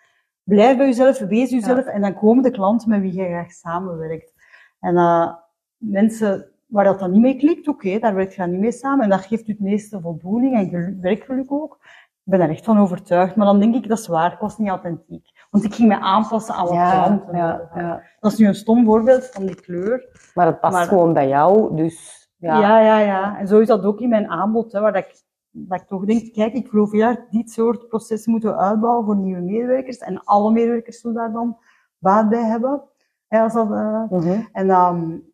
Blijf 0.42 0.76
bij 0.76 0.86
jezelf, 0.86 1.18
wees 1.18 1.50
jezelf, 1.50 1.84
ja. 1.84 1.90
en 1.90 2.00
dan 2.00 2.14
komen 2.14 2.42
de 2.42 2.50
klanten 2.50 2.88
met 2.88 3.00
wie 3.00 3.12
je 3.12 3.24
graag 3.24 3.52
samenwerkt. 3.52 4.34
En 4.80 4.94
uh, 4.94 5.34
mensen 5.76 6.50
waar 6.66 6.84
dat 6.84 6.98
dan 6.98 7.10
niet 7.10 7.20
mee 7.20 7.36
klikt, 7.36 7.68
oké, 7.68 7.86
okay, 7.86 8.00
daar 8.00 8.14
werkt 8.14 8.34
je 8.34 8.40
dan 8.40 8.50
niet 8.50 8.60
mee 8.60 8.72
samen. 8.72 9.04
En 9.04 9.10
dat 9.10 9.26
geeft 9.26 9.46
je 9.46 9.52
het 9.52 9.60
meeste 9.60 10.00
voldoening 10.00 10.72
en 10.72 11.00
werkgeluk 11.00 11.52
ook. 11.52 11.78
Ik 12.24 12.30
ben 12.30 12.38
daar 12.38 12.50
echt 12.50 12.64
van 12.64 12.78
overtuigd. 12.78 13.36
Maar 13.36 13.46
dan 13.46 13.60
denk 13.60 13.74
ik, 13.74 13.88
dat 13.88 13.98
is 13.98 14.06
waar, 14.06 14.30
het 14.30 14.40
was 14.40 14.58
niet 14.58 14.68
authentiek. 14.68 15.39
Want 15.50 15.64
ik 15.64 15.74
ging 15.74 15.88
me 15.88 16.00
aanpassen 16.00 16.54
aan 16.54 16.64
wat 16.64 16.74
ja, 16.74 17.04
klanten. 17.04 17.36
Ja, 17.36 17.70
ja. 17.74 18.02
Dat 18.20 18.32
is 18.32 18.38
nu 18.38 18.46
een 18.46 18.54
stom 18.54 18.84
voorbeeld 18.84 19.26
van 19.26 19.46
die 19.46 19.60
kleur. 19.60 20.08
Maar 20.34 20.46
het 20.46 20.60
past 20.60 20.74
maar, 20.74 20.86
gewoon 20.86 21.12
bij 21.12 21.28
jou, 21.28 21.76
dus... 21.76 22.18
Ja. 22.36 22.60
ja, 22.60 22.80
ja, 22.80 22.98
ja. 22.98 23.38
En 23.38 23.48
zo 23.48 23.58
is 23.58 23.66
dat 23.66 23.84
ook 23.84 24.00
in 24.00 24.08
mijn 24.08 24.28
aanbod, 24.28 24.72
hè, 24.72 24.80
waar 24.80 24.92
dat 24.92 25.04
ik, 25.04 25.22
dat 25.50 25.80
ik 25.80 25.86
toch 25.86 26.04
denk, 26.04 26.32
kijk, 26.32 26.52
ik 26.52 26.68
geloof 26.68 26.92
hard, 26.92 27.30
dit 27.30 27.50
soort 27.50 27.88
processen 27.88 28.30
moeten 28.30 28.50
we 28.50 28.56
uitbouwen 28.56 29.04
voor 29.04 29.16
nieuwe 29.16 29.40
medewerkers. 29.40 29.98
En 29.98 30.24
alle 30.24 30.52
medewerkers 30.52 31.00
zullen 31.00 31.16
daar 31.16 31.32
dan 31.32 31.58
baat 31.98 32.28
bij 32.28 32.44
hebben. 32.44 32.82
Ja, 33.28 33.42
als 33.42 33.52
dat, 33.52 33.70
uh, 33.70 34.02
mm 34.10 34.18
-hmm. 34.18 34.48
En 34.52 34.70
um, 34.70 35.30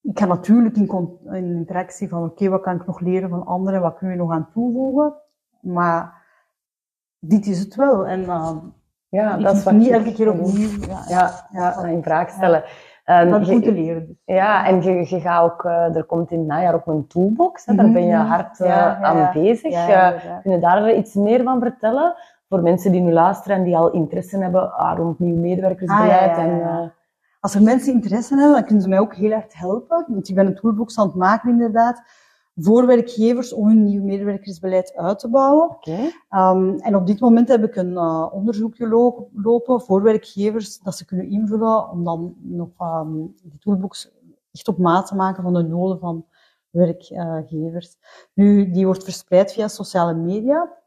ik 0.00 0.18
ga 0.18 0.26
natuurlijk 0.26 0.76
in, 0.76 1.18
in 1.24 1.56
interactie 1.56 2.08
van, 2.08 2.22
oké, 2.22 2.30
okay, 2.30 2.48
wat 2.48 2.62
kan 2.62 2.76
ik 2.76 2.86
nog 2.86 3.00
leren 3.00 3.28
van 3.28 3.46
anderen, 3.46 3.80
wat 3.80 3.96
kunnen 3.96 4.16
we 4.16 4.22
nog 4.22 4.32
aan 4.32 4.50
toevoegen? 4.52 5.14
Maar 5.60 6.26
dit 7.18 7.46
is 7.46 7.58
het 7.58 7.74
wel. 7.74 8.06
En 8.06 8.20
uh, 8.20 8.56
ja, 9.14 9.36
dat 9.36 9.56
is 9.56 9.64
wat 9.64 9.74
niet 9.74 9.90
elke 9.90 10.12
keer 10.12 10.30
opnieuw 10.30 10.68
ja, 10.88 11.04
ja, 11.08 11.46
ja, 11.50 11.84
in 11.84 12.02
vraag 12.02 12.30
stellen. 12.30 12.62
Ja. 13.04 13.22
Um, 13.22 13.30
dat 13.30 13.50
moet 13.50 13.64
je 13.64 13.72
leren. 13.72 14.06
Dus. 14.06 14.36
Ja, 14.36 14.66
en 14.66 14.82
je, 14.82 15.14
je 15.14 15.20
gaat 15.20 15.42
ook, 15.42 15.64
uh, 15.64 15.96
er 15.96 16.04
komt 16.04 16.30
in 16.30 16.38
het 16.38 16.46
najaar 16.46 16.74
ook 16.74 16.86
een 16.86 17.06
toolbox, 17.06 17.66
hè, 17.66 17.74
daar 17.74 17.90
ben 17.90 18.06
je 18.06 18.14
hard 18.14 18.60
uh, 18.60 18.66
ja, 18.66 18.98
aan 19.02 19.30
bezig. 19.32 19.72
Ja, 19.72 20.14
uh, 20.14 20.20
kun 20.42 20.52
je 20.52 20.58
daar 20.58 20.94
iets 20.94 21.14
meer 21.14 21.42
van 21.42 21.60
vertellen? 21.60 22.14
Voor 22.48 22.62
mensen 22.62 22.92
die 22.92 23.00
nu 23.00 23.12
luisteren 23.12 23.56
en 23.56 23.62
die 23.62 23.76
al 23.76 23.90
interesse 23.90 24.38
hebben 24.38 24.76
ah, 24.76 24.96
rond 24.96 25.18
nieuw 25.18 25.36
medewerkersbeleid. 25.36 26.36
Ah, 26.36 26.44
en, 26.44 26.92
Als 27.40 27.54
er 27.54 27.62
mensen 27.62 27.92
interesse 27.92 28.34
hebben, 28.34 28.52
dan 28.52 28.64
kunnen 28.64 28.82
ze 28.82 28.88
mij 28.88 28.98
ook 28.98 29.14
heel 29.14 29.30
erg 29.30 29.44
helpen. 29.48 30.04
Want 30.08 30.28
ik 30.28 30.34
ben 30.34 30.46
een 30.46 30.54
toolbox 30.54 30.98
aan 30.98 31.06
het 31.06 31.14
maken 31.14 31.50
inderdaad 31.50 32.02
voor 32.56 32.86
werkgevers 32.86 33.52
om 33.52 33.66
hun 33.66 33.84
nieuw 33.84 34.02
medewerkersbeleid 34.02 34.94
uit 34.94 35.18
te 35.18 35.28
bouwen. 35.28 35.70
Okay. 35.70 36.12
Um, 36.30 36.78
en 36.78 36.96
op 36.96 37.06
dit 37.06 37.20
moment 37.20 37.48
heb 37.48 37.64
ik 37.64 37.76
een 37.76 37.92
uh, 37.92 38.28
onderzoekje 38.32 38.88
lopen 39.32 39.80
voor 39.80 40.02
werkgevers 40.02 40.78
dat 40.78 40.96
ze 40.96 41.04
kunnen 41.04 41.30
invullen 41.30 41.90
om 41.90 42.04
dan 42.04 42.34
nog 42.40 42.68
um, 42.78 43.34
die 43.42 43.58
toolbox 43.58 44.10
echt 44.52 44.68
op 44.68 44.78
maat 44.78 45.06
te 45.06 45.14
maken 45.14 45.42
van 45.42 45.54
de 45.54 45.62
noden 45.62 45.98
van 45.98 46.26
werkgevers. 46.70 47.96
Nu, 48.34 48.70
die 48.70 48.84
wordt 48.86 49.04
verspreid 49.04 49.52
via 49.52 49.68
sociale 49.68 50.14
media. 50.14 50.82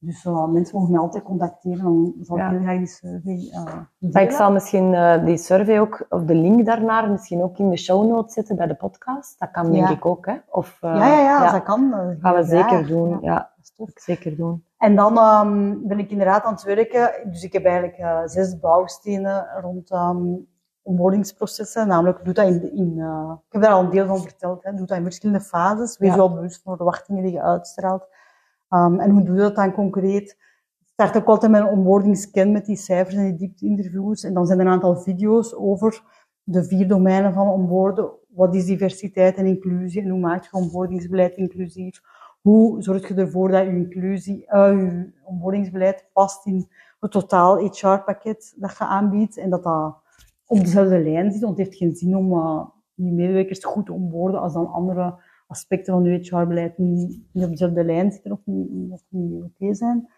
Dus 0.00 0.24
uh, 0.24 0.46
mensen 0.46 0.78
mogen 0.78 0.92
mij 0.92 1.00
altijd 1.00 1.24
contacteren, 1.24 1.84
dan 1.84 2.14
zal 2.20 2.36
ik 2.36 2.42
ja. 2.42 2.50
heel 2.50 2.60
graag 2.60 2.76
die 2.76 2.86
survey 2.86 3.52
uh, 4.00 4.22
Ik 4.22 4.30
zal 4.30 4.52
misschien 4.52 4.92
uh, 4.92 5.24
die 5.24 5.36
survey 5.36 5.80
ook, 5.80 6.06
of 6.08 6.22
de 6.22 6.34
link 6.34 6.66
daarnaar, 6.66 7.10
misschien 7.10 7.42
ook 7.42 7.58
in 7.58 7.70
de 7.70 7.76
show 7.76 8.06
notes 8.06 8.34
zetten 8.34 8.56
bij 8.56 8.66
de 8.66 8.74
podcast. 8.74 9.38
Dat 9.38 9.50
kan 9.50 9.72
denk 9.72 9.88
ik 9.88 10.06
ook, 10.06 10.26
hè? 10.26 10.36
Of, 10.50 10.78
ja, 10.80 10.96
ja, 10.96 11.20
ja, 11.20 11.42
als 11.42 11.52
dat 11.52 11.62
kan. 11.62 12.16
gaan 12.20 12.34
we 12.34 12.42
zeker 12.42 12.86
doen, 12.86 13.18
ja. 13.20 13.50
Dat 13.76 13.90
zeker 13.94 14.36
doen. 14.36 14.64
En 14.76 14.96
dan 14.96 15.18
um, 15.18 15.86
ben 15.86 15.98
ik 15.98 16.10
inderdaad 16.10 16.44
aan 16.44 16.52
het 16.52 16.62
werken. 16.62 17.30
Dus 17.30 17.42
ik 17.42 17.52
heb 17.52 17.64
eigenlijk 17.64 18.28
zes 18.30 18.58
bouwstenen 18.58 19.46
rond 19.60 19.90
um. 19.90 20.46
Namelijk, 21.86 22.24
doe 22.24 22.34
dat 22.34 22.46
in, 22.46 22.72
in 22.72 22.92
ik 23.46 23.52
heb 23.52 23.62
daar 23.62 23.72
al 23.72 23.82
een 23.82 23.90
deel 23.90 24.06
van 24.06 24.20
verteld, 24.20 24.64
hè. 24.64 24.74
doe 24.74 24.86
dat 24.86 24.96
in 24.96 25.02
verschillende 25.02 25.44
fases. 25.44 25.98
Wees 25.98 26.14
wel 26.14 26.34
bewust 26.34 26.62
van 26.62 26.72
de 26.72 26.78
verwachtingen 26.78 27.22
die 27.22 27.32
je 27.32 27.42
uitstraalt. 27.42 28.06
Um, 28.70 29.00
en 29.00 29.10
hoe 29.10 29.22
doe 29.22 29.34
je 29.34 29.40
dat 29.40 29.54
dan 29.54 29.72
concreet? 29.72 30.30
Ik 30.78 30.86
start 30.86 31.16
ook 31.16 31.26
altijd 31.26 31.52
met 31.52 31.60
een 31.60 31.68
onboardingscan 31.68 32.52
met 32.52 32.66
die 32.66 32.76
cijfers 32.76 33.16
en 33.16 33.24
die 33.24 33.36
diepte-interviews. 33.36 34.24
En 34.24 34.34
dan 34.34 34.46
zijn 34.46 34.58
er 34.58 34.66
een 34.66 34.72
aantal 34.72 34.96
video's 34.96 35.54
over 35.54 36.02
de 36.42 36.64
vier 36.64 36.88
domeinen 36.88 37.32
van 37.32 37.48
onboorden. 37.48 38.10
Wat 38.28 38.54
is 38.54 38.64
diversiteit 38.64 39.36
en 39.36 39.46
inclusie? 39.46 40.02
En 40.02 40.08
hoe 40.08 40.20
maak 40.20 40.44
je 40.44 40.52
onboardingsbeleid 40.52 41.36
inclusief? 41.36 42.00
Hoe 42.40 42.82
zorg 42.82 43.08
je 43.08 43.14
ervoor 43.14 43.50
dat 43.50 43.64
je 43.64 43.76
inclusie, 43.76 44.46
uh, 44.48 44.70
je 44.70 45.12
onboardingsbeleid 45.24 46.08
past 46.12 46.46
in 46.46 46.68
het 47.00 47.10
totaal 47.10 47.56
HR-pakket 47.56 48.54
dat 48.56 48.76
je 48.78 48.84
aanbiedt 48.84 49.36
en 49.36 49.50
dat 49.50 49.62
dat 49.62 49.96
op 50.46 50.58
dezelfde 50.58 51.02
lijn 51.02 51.32
zit? 51.32 51.42
Want 51.42 51.58
het 51.58 51.66
heeft 51.66 51.78
geen 51.78 51.94
zin 51.94 52.16
om 52.16 52.32
uh, 52.32 52.64
je 52.94 53.12
medewerkers 53.12 53.64
goed 53.64 53.86
te 53.86 53.92
onboorden 53.92 54.40
als 54.40 54.52
dan 54.52 54.66
andere 54.66 55.14
aspecten 55.48 55.92
van 55.92 56.04
uw 56.04 56.18
HR-beleid 56.18 56.78
niet, 56.78 57.20
niet 57.32 57.44
op 57.44 57.50
dezelfde 57.50 57.84
lijn 57.84 58.12
zitten 58.12 58.32
of 58.32 58.40
niet, 58.44 58.70
niet 58.70 59.42
oké 59.42 59.50
okay 59.54 59.74
zijn. 59.74 60.08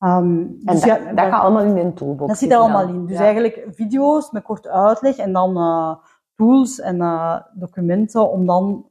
Um, 0.00 0.38
en 0.38 0.58
dus 0.64 0.80
dat, 0.80 0.84
ja, 0.84 1.12
dat 1.12 1.24
gaat 1.24 1.42
allemaal 1.42 1.64
in 1.64 1.76
een 1.76 1.94
toolbox. 1.94 2.28
Dat 2.28 2.38
zit 2.38 2.50
er 2.50 2.56
allemaal 2.56 2.88
in. 2.88 3.06
Dus 3.06 3.16
ja. 3.16 3.22
eigenlijk 3.22 3.66
video's 3.70 4.30
met 4.30 4.42
korte 4.42 4.70
uitleg 4.70 5.16
en 5.16 5.32
dan 5.32 5.56
uh, 5.56 5.94
tools 6.34 6.80
en 6.80 6.96
uh, 6.96 7.40
documenten 7.54 8.30
om 8.30 8.46
dan 8.46 8.86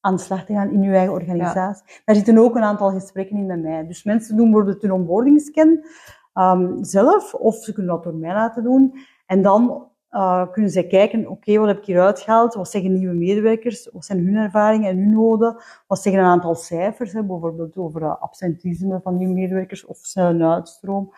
aan 0.00 0.16
de 0.16 0.22
slag 0.22 0.44
te 0.44 0.52
gaan 0.52 0.70
in 0.70 0.82
uw 0.82 0.92
eigen 0.92 1.12
organisatie. 1.12 1.84
Ja. 1.86 2.00
Daar 2.04 2.16
zitten 2.16 2.38
ook 2.38 2.56
een 2.56 2.62
aantal 2.62 2.90
gesprekken 2.90 3.36
in 3.36 3.46
met 3.46 3.62
mij. 3.62 3.86
Dus 3.86 4.04
mensen 4.04 4.36
doen 4.36 4.50
bijvoorbeeld 4.50 4.84
een 4.84 4.92
onboardingscan 4.92 5.84
um, 6.34 6.84
zelf, 6.84 7.34
of 7.34 7.56
ze 7.56 7.72
kunnen 7.72 7.94
dat 7.94 8.02
door 8.02 8.14
mij 8.14 8.34
laten 8.34 8.62
doen. 8.62 8.94
En 9.26 9.42
dan 9.42 9.90
uh, 10.10 10.52
kunnen 10.52 10.70
zij 10.70 10.86
kijken, 10.86 11.20
oké, 11.20 11.30
okay, 11.30 11.58
wat 11.58 11.68
heb 11.68 11.78
ik 11.78 11.84
hieruit 11.84 12.20
gehaald? 12.20 12.54
Wat 12.54 12.70
zeggen 12.70 12.92
nieuwe 12.92 13.14
medewerkers? 13.14 13.90
Wat 13.92 14.04
zijn 14.04 14.18
hun 14.24 14.36
ervaringen 14.36 14.90
en 14.90 14.96
hun 14.96 15.12
noden? 15.12 15.56
Wat 15.86 16.02
zeggen 16.02 16.22
een 16.22 16.28
aantal 16.28 16.54
cijfers, 16.54 17.12
hè, 17.12 17.24
bijvoorbeeld 17.24 17.76
over 17.76 18.02
uh, 18.02 18.16
absentisme 18.20 19.00
van 19.02 19.16
nieuwe 19.16 19.34
medewerkers 19.34 19.86
of 19.86 19.98
zijn 19.98 20.42
uitstroom? 20.42 21.12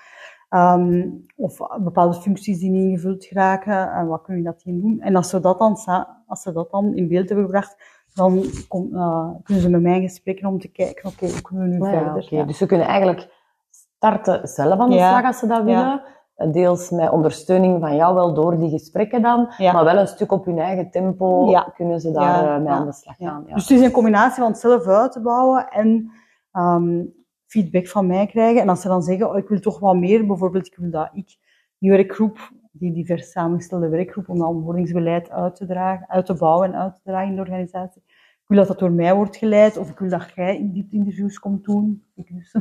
Ehm, 0.48 1.08
of 1.36 1.58
bepaalde 1.80 2.20
functies 2.20 2.58
die 2.58 2.70
niet 2.70 2.90
ingevuld 2.90 3.24
geraken, 3.24 3.92
en 3.92 4.06
wat 4.06 4.22
kun 4.22 4.36
je 4.36 4.42
dat 4.42 4.62
hier 4.62 4.80
doen? 4.80 5.00
En 5.00 5.16
als 5.16 5.28
ze 5.28 5.40
dat 5.40 5.58
dan, 5.58 5.78
als 6.26 6.42
ze 6.42 6.52
dat 6.52 6.70
dan 6.70 6.94
in 6.94 7.08
beeld 7.08 7.28
hebben 7.28 7.44
gebracht, 7.44 7.76
dan 8.14 8.44
kom, 8.68 8.88
uh, 8.92 9.30
kunnen 9.42 9.62
ze 9.62 9.70
met 9.70 9.82
mij 9.82 9.94
in 9.94 10.08
gesprek 10.08 10.46
om 10.46 10.58
te 10.58 10.68
kijken, 10.68 11.10
oké, 11.10 11.26
hoe 11.26 11.42
kunnen 11.42 11.68
we 11.68 11.74
nu 11.74 11.90
verder? 11.90 12.26
Ja. 12.30 12.44
Dus 12.44 12.58
ze 12.58 12.66
kunnen 12.66 12.86
eigenlijk 12.86 13.28
starten 13.70 14.48
zelf 14.48 14.78
aan 14.78 14.90
de 14.90 14.96
slag 14.96 15.24
als 15.24 15.38
ze 15.38 15.46
dat 15.46 15.64
willen. 15.64 16.02
Deels 16.48 16.90
met 16.90 17.10
ondersteuning 17.10 17.80
van 17.80 17.96
jou 17.96 18.14
wel 18.14 18.34
door 18.34 18.58
die 18.58 18.70
gesprekken 18.70 19.22
dan, 19.22 19.52
maar 19.58 19.84
wel 19.84 19.98
een 19.98 20.06
stuk 20.06 20.32
op 20.32 20.44
hun 20.44 20.58
eigen 20.58 20.90
tempo 20.90 21.52
kunnen 21.74 22.00
ze 22.00 22.10
daar 22.10 22.44
uh, 22.44 22.64
mee 22.64 22.72
aan 22.72 22.86
de 22.86 22.92
slag 22.92 23.16
gaan. 23.16 23.44
Dus 23.54 23.68
het 23.68 23.78
is 23.78 23.84
een 23.84 23.90
combinatie 23.90 24.42
van 24.42 24.50
het 24.50 24.60
zelf 24.60 24.86
uit 24.86 25.12
te 25.12 25.20
bouwen 25.20 25.68
en 25.68 26.10
um, 26.52 27.12
feedback 27.46 27.88
van 27.88 28.06
mij 28.06 28.26
krijgen. 28.26 28.62
En 28.62 28.68
als 28.68 28.80
ze 28.80 28.88
dan 28.88 29.02
zeggen, 29.02 29.28
oh, 29.30 29.38
ik 29.38 29.48
wil 29.48 29.60
toch 29.60 29.78
wat 29.78 29.96
meer, 29.96 30.26
bijvoorbeeld 30.26 30.66
ik 30.66 30.76
wil 30.76 30.90
dat 30.90 31.10
ik 31.12 31.36
die 31.78 31.90
werkgroep, 31.90 32.38
die 32.72 32.92
divers 32.92 33.30
samengestelde 33.30 33.88
werkgroep, 33.88 34.28
om 34.28 34.38
dat 34.38 34.48
onboardingsbeleid 34.48 35.30
uit 35.30 35.56
te 35.56 35.66
dragen, 35.66 36.08
uit 36.08 36.26
te 36.26 36.34
bouwen 36.34 36.72
en 36.72 36.80
uit 36.80 36.94
te 36.94 37.00
dragen 37.02 37.28
in 37.28 37.34
de 37.34 37.40
organisatie. 37.40 38.02
Wil 38.50 38.58
dat 38.58 38.68
dat 38.68 38.78
door 38.78 38.92
mij 38.92 39.14
wordt 39.14 39.36
geleid, 39.36 39.76
of 39.76 39.90
ik 39.90 39.98
wil 39.98 40.08
dat 40.08 40.32
jij 40.34 40.56
in 40.56 40.88
interviews 40.90 41.38
komt 41.38 41.64
doen, 41.64 42.04
dus, 42.14 42.54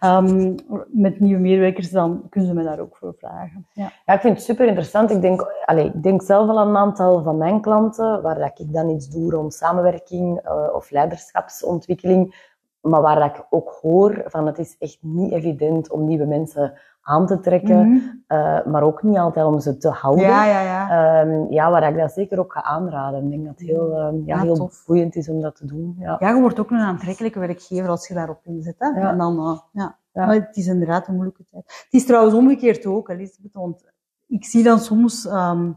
um, 0.00 0.54
met 1.06 1.20
nieuwe 1.20 1.40
medewerkers, 1.40 1.90
dan 1.90 2.26
kunnen 2.28 2.50
ze 2.50 2.56
me 2.56 2.64
daar 2.64 2.78
ook 2.78 2.96
voor 2.96 3.14
vragen. 3.18 3.66
Ja, 3.72 4.14
ik 4.14 4.20
vind 4.20 4.36
het 4.36 4.42
super 4.42 4.66
interessant. 4.66 5.10
Ik 5.10 5.20
denk, 5.20 5.46
allez, 5.64 5.86
ik 5.86 6.02
denk 6.02 6.22
zelf 6.22 6.48
al 6.48 6.58
aan 6.58 6.68
een 6.68 6.76
aantal 6.76 7.22
van 7.22 7.38
mijn 7.38 7.60
klanten, 7.60 8.22
waar 8.22 8.38
dat 8.38 8.58
ik 8.58 8.72
dan 8.72 8.88
iets 8.88 9.08
doe 9.08 9.30
rond 9.30 9.54
samenwerking 9.54 10.40
uh, 10.46 10.74
of 10.74 10.90
leiderschapsontwikkeling, 10.90 12.52
maar 12.84 13.00
waar 13.00 13.18
dat 13.18 13.36
ik 13.36 13.46
ook 13.50 13.78
hoor 13.80 14.22
van 14.26 14.46
het 14.46 14.58
is 14.58 14.76
echt 14.78 14.98
niet 15.00 15.32
evident 15.32 15.90
om 15.90 16.04
nieuwe 16.04 16.26
mensen 16.26 16.72
aan 17.02 17.26
te 17.26 17.40
trekken, 17.40 17.86
mm 17.88 18.22
maar 18.64 18.82
ook 18.82 19.02
niet 19.02 19.16
altijd 19.16 19.46
om 19.46 19.60
ze 19.60 19.76
te 19.76 19.88
houden. 19.88 20.24
Ja, 20.24 20.44
ja, 20.44 20.60
ja. 20.60 21.22
Um, 21.22 21.46
ja, 21.50 21.70
waar 21.70 21.88
ik 21.88 21.98
dat 21.98 22.12
zeker 22.12 22.38
ook 22.38 22.52
ga 22.52 22.62
aanraden. 22.62 23.24
Ik 23.24 23.30
denk 23.30 23.44
dat 23.44 23.58
het 23.58 23.68
heel, 23.68 24.00
um, 24.00 24.22
ja, 24.26 24.40
heel 24.40 24.70
boeiend 24.86 25.16
is 25.16 25.28
om 25.28 25.40
dat 25.40 25.56
te 25.56 25.66
doen. 25.66 25.96
Ja. 25.98 26.16
ja, 26.18 26.28
je 26.28 26.40
wordt 26.40 26.60
ook 26.60 26.70
een 26.70 26.78
aantrekkelijke 26.78 27.38
werkgever 27.38 27.88
als 27.88 28.08
je 28.08 28.14
daarop 28.14 28.40
inzet. 28.44 28.74
Hè? 28.78 29.00
En 29.00 29.18
dan, 29.18 29.36
uh, 29.38 29.58
ja. 29.72 29.98
ja. 30.12 30.28
het 30.28 30.56
is 30.56 30.66
inderdaad 30.66 31.08
een 31.08 31.14
moeilijke 31.14 31.44
tijd. 31.50 31.64
Het 31.64 32.00
is 32.00 32.06
trouwens 32.06 32.34
omgekeerd 32.34 32.86
ook, 32.86 33.08
Elisabeth, 33.08 33.52
want 33.52 33.84
ik 34.26 34.44
zie 34.44 34.62
dan 34.62 34.78
soms... 34.78 35.24
Um, 35.24 35.76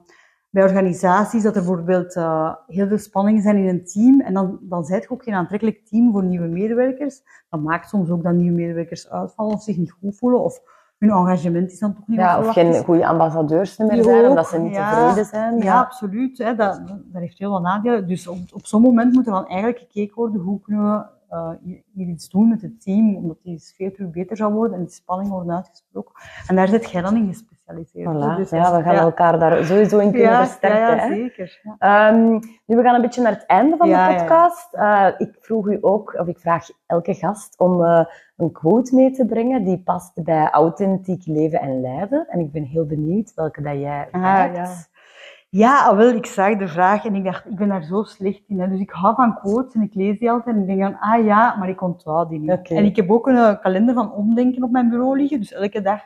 bij 0.57 0.65
organisaties 0.65 1.43
dat 1.43 1.55
er 1.55 1.61
bijvoorbeeld 1.61 2.15
uh, 2.15 2.53
heel 2.67 2.87
veel 2.87 2.97
spanningen 2.97 3.41
zijn 3.41 3.57
in 3.57 3.67
een 3.67 3.85
team 3.85 4.21
en 4.21 4.33
dan, 4.33 4.59
dan 4.61 4.85
zijt 4.85 5.03
je 5.03 5.09
ook 5.09 5.23
geen 5.23 5.33
aantrekkelijk 5.33 5.85
team 5.85 6.11
voor 6.11 6.23
nieuwe 6.23 6.47
medewerkers. 6.47 7.21
Dat 7.49 7.61
maakt 7.61 7.89
soms 7.89 8.09
ook 8.09 8.23
dat 8.23 8.33
nieuwe 8.33 8.55
medewerkers 8.55 9.09
uitvallen 9.09 9.53
of 9.53 9.63
zich 9.63 9.77
niet 9.77 9.91
goed 9.91 10.17
voelen 10.17 10.43
of 10.43 10.61
hun 10.97 11.09
engagement 11.09 11.71
is 11.71 11.79
dan 11.79 11.93
toch 11.93 12.07
niet 12.07 12.17
Ja, 12.17 12.39
of 12.39 12.47
geen 12.47 12.83
goede 12.83 13.07
ambassadeurs 13.07 13.77
meer 13.77 14.03
zijn, 14.03 14.25
omdat 14.25 14.47
ze 14.47 14.59
niet 14.59 14.73
tevreden 14.73 15.25
zijn. 15.25 15.57
Ja, 15.57 15.63
ja 15.63 15.79
absoluut. 15.79 16.37
Hè, 16.37 16.55
dat, 16.55 16.81
dat 16.87 17.21
heeft 17.21 17.37
heel 17.37 17.51
wat 17.51 17.61
nadelen. 17.61 18.07
Dus 18.07 18.27
op, 18.27 18.37
op 18.53 18.65
zo'n 18.65 18.81
moment 18.81 19.13
moet 19.13 19.25
er 19.25 19.31
dan 19.31 19.47
eigenlijk 19.47 19.79
gekeken 19.79 20.15
worden 20.15 20.41
hoe 20.41 20.61
kunnen 20.61 20.91
we 20.91 21.05
uh, 21.31 21.49
hier 21.93 22.07
iets 22.07 22.29
doen 22.29 22.49
met 22.49 22.61
het 22.61 22.81
team, 22.81 23.15
omdat 23.15 23.37
die 23.43 23.59
sfeer 23.59 24.09
beter 24.11 24.37
zou 24.37 24.53
worden 24.53 24.77
en 24.77 24.83
die 24.83 24.93
spanning 24.93 25.29
worden 25.29 25.55
uitgesproken. 25.55 26.13
En 26.47 26.55
daar 26.55 26.67
zit 26.67 26.91
jij 26.91 27.01
dan 27.01 27.15
in 27.15 27.27
gespecialiseerd. 27.27 28.15
Voilà. 28.15 28.37
Dus, 28.37 28.49
ja, 28.49 28.77
we 28.77 28.83
gaan 28.83 28.95
elkaar 28.95 29.39
daar 29.39 29.65
sowieso 29.65 29.99
in 29.99 30.11
kunnen 30.11 30.35
versterken. 30.35 30.95
Ja, 30.95 31.03
ja 31.03 31.07
zeker. 31.07 31.61
Um, 31.79 32.39
nu, 32.65 32.75
we 32.75 32.81
gaan 32.81 32.95
een 32.95 33.01
beetje 33.01 33.21
naar 33.21 33.31
het 33.31 33.45
einde 33.45 33.77
van 33.77 33.89
de 33.89 34.15
podcast. 34.17 34.73
Uh, 34.73 35.07
ik 35.17 35.37
vroeg 35.39 35.67
u 35.67 35.77
ook, 35.81 36.15
of 36.19 36.27
ik 36.27 36.39
vraag 36.39 36.67
elke 36.85 37.13
gast 37.13 37.59
om 37.59 37.81
uh, 37.81 38.05
een 38.37 38.51
quote 38.51 38.95
mee 38.95 39.11
te 39.11 39.25
brengen 39.25 39.63
die 39.63 39.81
past 39.83 40.23
bij 40.23 40.49
authentiek 40.49 41.25
leven 41.25 41.59
en 41.59 41.81
lijden. 41.81 42.27
En 42.29 42.39
ik 42.39 42.51
ben 42.51 42.63
heel 42.63 42.85
benieuwd 42.85 43.33
welke 43.33 43.61
dat 43.61 43.79
jij 43.79 44.07
ah, 44.11 44.23
hebt. 44.23 44.89
Ja, 45.49 45.95
wel, 45.95 46.13
ik 46.13 46.25
zag 46.25 46.57
de 46.57 46.67
vraag 46.67 47.05
en 47.05 47.15
ik 47.15 47.23
dacht, 47.23 47.45
ik 47.45 47.55
ben 47.55 47.67
daar 47.67 47.83
zo 47.83 48.03
slecht 48.03 48.43
in. 48.47 48.59
Hè. 48.59 48.69
Dus 48.69 48.79
ik 48.79 48.91
hou 48.91 49.15
van 49.15 49.35
quotes 49.35 49.73
en 49.73 49.81
ik 49.81 49.93
lees 49.93 50.19
die 50.19 50.31
altijd 50.31 50.55
en 50.55 50.61
ik 50.61 50.67
denk 50.67 50.81
dan, 50.81 50.99
ah 50.99 51.25
ja, 51.25 51.55
maar 51.55 51.69
ik 51.69 51.81
onthoud 51.81 52.29
die 52.29 52.39
niet. 52.39 52.69
En 52.69 52.85
ik 52.85 52.95
heb 52.95 53.11
ook 53.11 53.27
een 53.27 53.35
uh, 53.35 53.59
kalender 53.61 53.93
van 53.93 54.11
omdenken 54.11 54.63
op 54.63 54.71
mijn 54.71 54.89
bureau 54.89 55.17
liggen. 55.17 55.39
Dus 55.39 55.51
elke 55.51 55.81
dag 55.81 56.01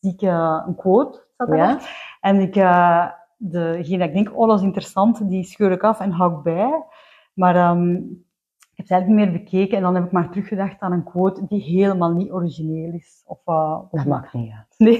zie 0.00 0.12
ik 0.12 0.22
uh, 0.22 0.62
een 0.66 0.74
quote. 0.76 1.24
Staat 1.34 1.56
ja? 1.56 1.78
En 2.20 2.40
ik, 2.40 2.56
uh, 2.56 3.06
degene 3.36 3.98
dat 3.98 4.08
ik 4.08 4.14
denk, 4.14 4.38
oh 4.38 4.48
dat 4.48 4.58
is 4.58 4.64
interessant, 4.64 5.28
die 5.28 5.44
scheur 5.44 5.70
ik 5.70 5.82
af 5.82 6.00
en 6.00 6.10
hou 6.10 6.36
ik 6.36 6.42
bij. 6.42 6.84
Maar 7.32 7.70
um, 7.70 7.96
ik 7.96 8.25
heb 8.76 8.86
het 8.86 8.90
eigenlijk 8.90 9.08
niet 9.08 9.32
meer 9.32 9.42
bekeken 9.42 9.76
en 9.76 9.82
dan 9.82 9.94
heb 9.94 10.04
ik 10.04 10.12
maar 10.12 10.30
teruggedacht 10.30 10.80
aan 10.80 10.92
een 10.92 11.04
quote 11.04 11.46
die 11.46 11.62
helemaal 11.62 12.12
niet 12.12 12.30
origineel 12.30 12.92
is. 12.92 13.22
Of, 13.26 13.38
uh, 13.46 13.78
dat 13.90 14.04
maakt 14.04 14.32
niet 14.32 14.52
uit. 14.52 14.64
Nee, 14.78 14.98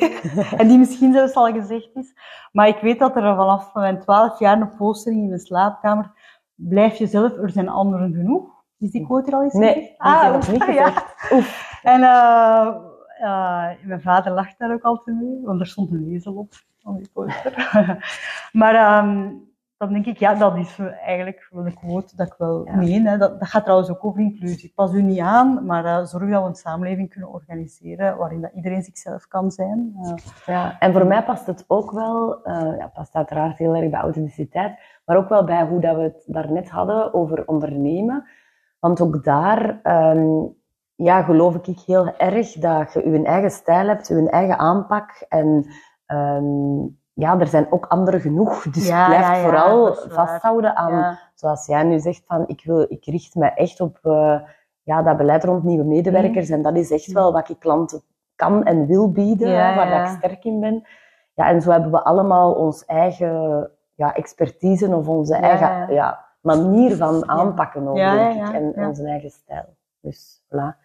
en 0.57 0.69
die 0.69 0.79
misschien 0.79 1.13
zelfs 1.13 1.35
al 1.35 1.53
gezegd 1.53 1.91
is. 1.95 2.15
Maar 2.53 2.69
ik 2.69 2.79
weet 2.81 2.99
dat 2.99 3.17
er 3.17 3.23
vanaf 3.23 3.75
mijn 3.75 4.01
twaalf 4.01 4.39
jaar 4.39 4.61
een 4.61 4.77
poster 4.77 5.13
in 5.13 5.29
mijn 5.29 5.41
slaapkamer 5.41 6.11
blijf 6.57 6.99
jezelf, 6.99 7.37
er 7.37 7.51
zijn 7.51 7.69
anderen 7.69 8.15
genoeg. 8.15 8.55
Is 8.79 8.91
die 8.91 9.05
quote 9.05 9.31
er 9.31 9.37
al 9.37 9.43
eens 9.43 9.53
Nee, 9.53 9.75
die 9.75 9.95
ah, 9.97 10.37
is 10.39 10.49
niet 10.49 10.63
gezegd. 10.71 11.15
Ja. 11.29 11.37
Oef. 11.37 11.81
En 11.83 12.01
uh, 12.01 12.75
uh, 13.21 13.69
mijn 13.83 14.01
vader 14.01 14.33
lacht 14.33 14.59
daar 14.59 14.73
ook 14.73 14.83
altijd 14.83 15.17
mee, 15.17 15.41
want 15.43 15.61
er 15.61 15.67
stond 15.67 15.91
een 15.91 16.13
ezel 16.15 16.35
op, 16.35 16.53
op 16.83 16.97
die 16.97 17.11
poster. 17.13 17.71
maar 18.53 19.05
um, 19.05 19.45
dan 19.79 19.93
denk 19.93 20.07
ik, 20.07 20.19
ja, 20.19 20.35
dat 20.35 20.57
is 20.57 20.79
eigenlijk 21.05 21.49
wel 21.51 21.67
een 21.67 21.75
quote 21.75 22.17
dat 22.17 22.27
ik 22.27 22.35
wel 22.39 22.67
ja. 22.67 22.77
meen. 22.77 23.07
Hè. 23.07 23.19
Dat, 23.19 23.39
dat 23.41 23.49
gaat 23.49 23.63
trouwens 23.63 23.91
ook 23.91 24.05
over 24.05 24.21
inclusie. 24.21 24.73
Pas 24.75 24.93
u 24.93 25.03
niet 25.03 25.19
aan, 25.19 25.67
maar 25.67 25.85
uh, 25.85 26.05
zorg 26.05 26.31
dat 26.31 26.43
we 26.43 26.49
een 26.49 26.55
samenleving 26.55 27.11
kunnen 27.11 27.33
organiseren 27.33 28.17
waarin 28.17 28.41
dat 28.41 28.53
iedereen 28.55 28.83
zichzelf 28.83 29.29
kan 29.29 29.51
zijn. 29.51 29.97
Uh, 30.03 30.15
ja, 30.47 30.79
en 30.79 30.93
voor 30.93 31.07
mij 31.07 31.25
past 31.25 31.47
het 31.47 31.65
ook 31.67 31.91
wel, 31.91 32.49
uh, 32.49 32.79
ja, 32.79 32.91
past 32.95 33.15
uiteraard 33.15 33.59
heel 33.59 33.75
erg 33.75 33.91
bij 33.91 34.01
authenticiteit, 34.01 34.79
maar 35.05 35.17
ook 35.17 35.29
wel 35.29 35.45
bij 35.45 35.67
hoe 35.67 35.81
dat 35.81 35.97
we 35.97 36.03
het 36.03 36.25
daarnet 36.27 36.71
hadden 36.71 37.15
over 37.15 37.47
ondernemen. 37.47 38.29
Want 38.79 39.01
ook 39.01 39.25
daar 39.25 39.81
um, 40.17 40.55
ja, 40.95 41.23
geloof 41.23 41.55
ik 41.55 41.79
heel 41.79 42.17
erg 42.17 42.53
dat 42.53 42.93
je 42.93 43.11
je 43.11 43.25
eigen 43.25 43.51
stijl 43.51 43.87
hebt, 43.87 44.09
je 44.09 44.31
eigen 44.31 44.59
aanpak 44.59 45.25
en 45.29 45.67
um, 46.07 46.99
ja, 47.17 47.41
er 47.41 47.47
zijn 47.47 47.67
ook 47.71 47.87
anderen 47.87 48.21
genoeg. 48.21 48.63
Dus 48.63 48.87
ja, 48.87 49.07
blijf 49.07 49.27
ja, 49.27 49.43
vooral 49.43 49.95
vasthouden 49.95 50.77
aan, 50.77 51.19
zoals 51.35 51.67
jij 51.67 51.83
nu 51.83 51.99
zegt, 51.99 52.23
van 52.27 52.45
ik, 52.47 52.63
wil, 52.65 52.87
ik 52.89 53.05
richt 53.05 53.35
me 53.35 53.47
echt 53.47 53.81
op 53.81 53.99
uh, 54.03 54.41
ja, 54.83 55.03
dat 55.03 55.17
beleid 55.17 55.45
rond 55.45 55.65
nieuwe 55.65 55.85
medewerkers. 55.85 56.51
En 56.51 56.63
dat 56.63 56.77
is 56.77 56.91
echt 56.91 57.13
wel 57.13 57.33
wat 57.33 57.49
ik 57.49 57.59
klanten 57.59 58.03
kan 58.35 58.65
en 58.65 58.87
wil 58.87 59.13
bieden, 59.13 59.53
waar 59.53 60.01
ik 60.01 60.17
sterk 60.17 60.45
in 60.45 60.61
ben. 60.61 60.87
Ja, 61.35 61.49
en 61.49 61.63
zo 61.63 61.71
hebben 61.71 61.91
we 61.91 62.05
allemaal 62.05 62.53
ons 62.53 62.85
eigen 62.85 63.71
ja, 63.95 64.15
expertise 64.15 64.97
of 64.97 65.09
onze 65.09 65.37
eigen 65.37 65.95
ja. 65.95 66.25
manier 66.41 66.97
van 66.97 67.29
aanpakken, 67.29 67.89
ook, 67.89 67.97
denk 67.97 68.47
ik. 68.47 68.53
En 68.53 68.87
onze 68.87 69.09
eigen 69.09 69.31
stijl. 69.31 69.77
Dus 70.01 70.43
voilà. 70.49 70.85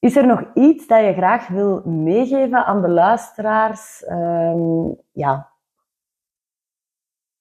Is 0.00 0.16
er 0.16 0.26
nog 0.26 0.44
iets 0.54 0.86
dat 0.86 1.04
je 1.04 1.12
graag 1.12 1.48
wil 1.48 1.82
meegeven 1.84 2.66
aan 2.66 2.82
de 2.82 2.88
luisteraars? 2.88 4.04
Um, 4.08 4.96
ja. 5.12 5.50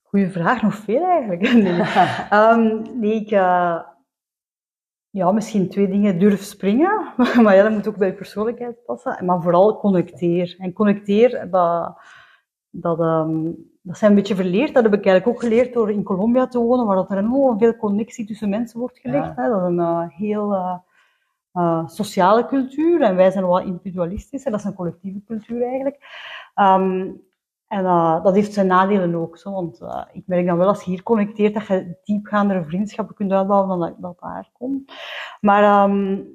Goeie 0.01 0.30
vraag, 0.30 0.62
nog 0.62 0.76
veel 0.76 1.05
eigenlijk. 1.05 1.41
Nee, 1.53 1.82
um, 2.34 2.86
nee 2.99 3.14
ik, 3.14 3.32
uh, 3.32 3.82
ja, 5.10 5.32
misschien 5.32 5.70
twee 5.70 5.88
dingen. 5.88 6.20
Durf 6.20 6.41
springen, 6.41 7.14
maar 7.43 7.55
ja, 7.55 7.64
dat 7.64 7.72
moet 7.72 7.88
ook 7.88 7.97
bij 7.97 8.07
je 8.07 8.14
persoonlijkheid 8.14 8.84
passen. 8.86 9.26
Maar 9.26 9.41
vooral 9.41 9.80
connecteer. 9.80 10.55
En 10.57 10.74
connecteer, 10.74 11.49
dat, 11.51 11.97
dat, 12.70 12.99
um, 12.99 13.70
dat 13.82 13.97
zijn 13.97 14.12
een 14.12 14.18
beetje 14.18 14.36
verleerd. 14.36 14.74
Dat 14.74 14.84
heb 14.84 14.93
ik 14.93 15.05
eigenlijk 15.05 15.28
ook 15.28 15.43
geleerd 15.43 15.74
door 15.74 15.91
in 15.91 16.03
Colombia 16.03 16.47
te 16.47 16.60
wonen, 16.60 16.86
waar 16.86 16.95
dat 16.95 17.12
er 17.12 17.18
enorm 17.18 17.60
veel 17.60 17.76
connectie 17.76 18.26
tussen 18.26 18.49
mensen 18.49 18.80
wordt 18.80 18.99
gelegd. 18.99 19.36
Ja. 19.36 19.43
Hè. 19.43 19.49
Dat 19.49 19.62
is 19.62 19.68
een 19.68 19.80
uh, 19.80 20.07
heel... 20.07 20.53
Uh, 20.53 20.78
uh, 21.53 21.87
sociale 21.87 22.45
cultuur 22.45 23.01
en 23.01 23.15
wij 23.15 23.31
zijn 23.31 23.45
wat 23.45 23.63
individualistisch 23.63 24.43
en 24.43 24.51
dat 24.51 24.59
is 24.59 24.65
een 24.65 24.73
collectieve 24.73 25.23
cultuur 25.23 25.63
eigenlijk. 25.63 25.97
Um, 26.55 27.27
en 27.67 27.83
uh, 27.83 28.23
dat 28.23 28.35
heeft 28.35 28.53
zijn 28.53 28.67
nadelen 28.67 29.15
ook, 29.15 29.37
zo, 29.37 29.51
want 29.51 29.81
uh, 29.81 30.03
ik 30.11 30.23
merk 30.25 30.45
dan 30.45 30.57
wel 30.57 30.67
als 30.67 30.83
je 30.83 30.91
hier 30.91 31.03
connecteert 31.03 31.53
dat 31.53 31.67
je 31.67 31.97
diepgaandere 32.03 32.63
vriendschappen 32.63 33.15
kunt 33.15 33.31
uitbouwen 33.31 33.69
dan 33.69 33.79
dat, 33.79 33.95
dat 33.97 34.19
daar 34.19 34.49
komt. 34.53 34.91
Maar 35.41 35.89
um, 35.89 36.27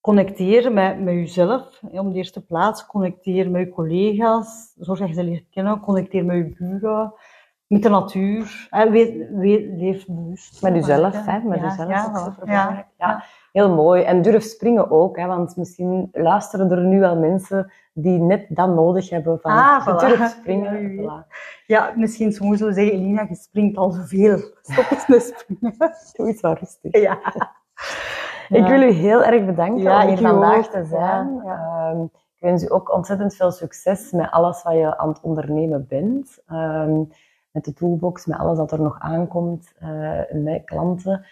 connecteer 0.00 0.72
met, 0.72 1.00
met 1.00 1.14
jezelf, 1.14 1.80
om 1.82 2.10
de 2.10 2.16
eerste 2.16 2.44
plaats, 2.44 2.86
connecteer 2.86 3.50
met 3.50 3.60
je 3.60 3.72
collega's, 3.72 4.74
zorg 4.78 4.98
dat 4.98 5.08
je 5.08 5.14
ze 5.14 5.24
leert 5.24 5.48
kennen, 5.50 5.80
connecteer 5.80 6.24
met 6.24 6.36
je 6.36 6.54
buren, 6.58 7.14
met 7.66 7.82
de 7.82 7.88
natuur, 7.88 8.66
hè, 8.70 8.90
weet, 8.90 9.30
weet, 9.30 9.66
leef 9.70 10.06
bewust. 10.06 10.62
Met 10.62 10.74
jezelf, 10.74 11.24
hè, 11.24 11.38
met 11.38 11.60
jezelf. 11.60 11.88
Ja, 11.88 12.36
ja, 12.44 12.88
ja, 12.98 13.24
heel 13.56 13.74
mooi. 13.74 14.02
En 14.02 14.22
durf 14.22 14.42
springen 14.42 14.90
ook, 14.90 15.16
hè, 15.16 15.26
want 15.26 15.56
misschien 15.56 16.08
luisteren 16.12 16.70
er 16.70 16.84
nu 16.84 17.00
wel 17.00 17.16
mensen 17.16 17.72
die 17.92 18.18
net 18.18 18.46
dat 18.48 18.68
nodig 18.68 19.10
hebben 19.10 19.40
van 19.40 19.50
ah, 19.50 19.88
voilà. 19.88 20.06
durf 20.06 20.30
springen. 20.30 20.74
Ja, 21.02 21.26
ja, 21.66 21.92
misschien 21.96 22.32
zullen 22.32 22.74
zeggen, 22.74 22.92
Elina, 22.92 23.26
je 23.28 23.34
springt 23.34 23.76
al 23.76 23.90
zoveel. 23.90 24.38
Stop 24.62 24.90
eens 24.90 25.06
met 25.06 25.22
springen. 25.36 25.76
Doe 26.16 26.28
iets 26.28 26.40
wel 26.40 26.52
rustig. 26.52 27.00
Ja. 27.00 27.18
Ik 28.48 28.66
wil 28.66 28.82
u 28.82 28.90
heel 28.90 29.24
erg 29.24 29.44
bedanken 29.44 30.02
om 30.02 30.08
hier 30.08 30.18
vandaag 30.18 30.68
te 30.68 30.84
zijn. 30.84 31.26
Um, 31.46 32.10
ik 32.12 32.42
wens 32.42 32.64
u 32.64 32.72
ook 32.72 32.94
ontzettend 32.94 33.34
veel 33.34 33.50
succes 33.50 34.10
met 34.10 34.30
alles 34.30 34.62
wat 34.62 34.74
je 34.74 34.98
aan 34.98 35.08
het 35.08 35.20
ondernemen 35.20 35.86
bent. 35.88 36.42
Ehm, 36.46 37.02
met 37.50 37.64
de 37.64 37.72
toolbox, 37.72 38.26
met 38.26 38.38
alles 38.38 38.58
wat 38.58 38.72
er 38.72 38.80
nog 38.80 38.96
aankomt, 39.00 39.72
uh, 39.82 40.20
met 40.32 40.64
klanten. 40.64 41.26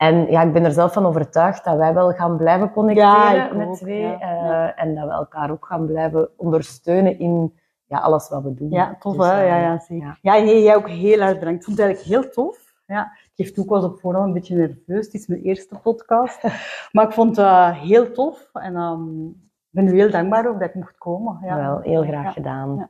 En 0.00 0.30
ja, 0.30 0.42
ik 0.42 0.52
ben 0.52 0.64
er 0.64 0.72
zelf 0.72 0.92
van 0.92 1.06
overtuigd 1.06 1.64
dat 1.64 1.76
wij 1.76 1.94
wel 1.94 2.12
gaan 2.12 2.36
blijven 2.36 2.70
connecteren 2.70 3.56
met 3.56 3.76
twee. 3.76 4.02
Uh, 4.02 4.80
en 4.80 4.94
dat 4.94 5.04
we 5.04 5.10
elkaar 5.10 5.50
ook 5.50 5.66
gaan 5.66 5.86
blijven 5.86 6.28
ondersteunen 6.36 7.18
in 7.18 7.58
ja, 7.84 7.98
alles 7.98 8.28
wat 8.28 8.42
we 8.42 8.54
doen. 8.54 8.70
Ja, 8.70 8.96
tof 8.98 9.16
dus, 9.16 9.26
hè? 9.26 9.42
Ja, 9.42 9.56
ja, 9.56 9.78
zeker. 9.78 10.18
Ja, 10.22 10.34
ja 10.34 10.44
jij 10.44 10.76
ook 10.76 10.88
heel 10.88 11.20
erg 11.20 11.38
bedankt. 11.38 11.58
Ik 11.58 11.64
vond 11.64 11.76
het 11.76 11.86
eigenlijk 11.86 12.22
heel 12.22 12.32
tof. 12.32 12.74
Ja, 12.86 13.12
ik 13.12 13.30
geef 13.34 13.52
toe, 13.52 13.64
ik 13.64 13.70
was 13.70 13.84
op 13.84 14.00
voorhand 14.00 14.26
een 14.26 14.32
beetje 14.32 14.56
nerveus. 14.56 15.04
Het 15.04 15.14
is 15.14 15.26
mijn 15.26 15.42
eerste 15.42 15.78
podcast. 15.82 16.42
maar 16.92 17.04
ik 17.04 17.12
vond 17.12 17.36
het 17.36 17.46
uh, 17.46 17.80
heel 17.80 18.12
tof. 18.12 18.50
En 18.52 18.76
um, 18.76 19.28
ik 19.70 19.70
ben 19.70 19.88
u 19.88 19.96
heel 19.96 20.10
dankbaar 20.10 20.48
ook 20.48 20.60
dat 20.60 20.68
ik 20.68 20.74
mocht 20.74 20.98
komen. 20.98 21.38
Ja. 21.42 21.56
Wel, 21.56 21.80
heel 21.80 22.02
graag 22.02 22.32
gedaan. 22.32 22.88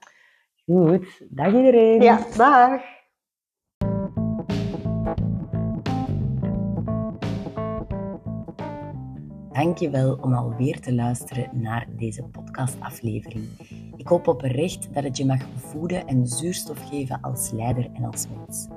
Goed, 0.65 1.23
dag 1.29 1.53
iedereen. 1.53 2.03
Ja, 2.03 2.19
dag. 2.37 2.81
Dankjewel 9.53 10.19
om 10.21 10.35
alweer 10.35 10.81
te 10.81 10.95
luisteren 10.95 11.49
naar 11.53 11.87
deze 11.97 12.23
podcastaflevering. 12.23 13.45
Ik 13.97 14.09
hoop 14.09 14.29
oprecht 14.29 14.95
dat 14.95 15.05
het 15.05 15.17
je 15.17 15.27
mag 15.27 15.41
voeden 15.57 16.07
en 16.07 16.27
zuurstof 16.27 16.89
geven 16.89 17.21
als 17.21 17.51
leider 17.51 17.91
en 17.93 18.05
als 18.05 18.27
mens. 18.37 18.69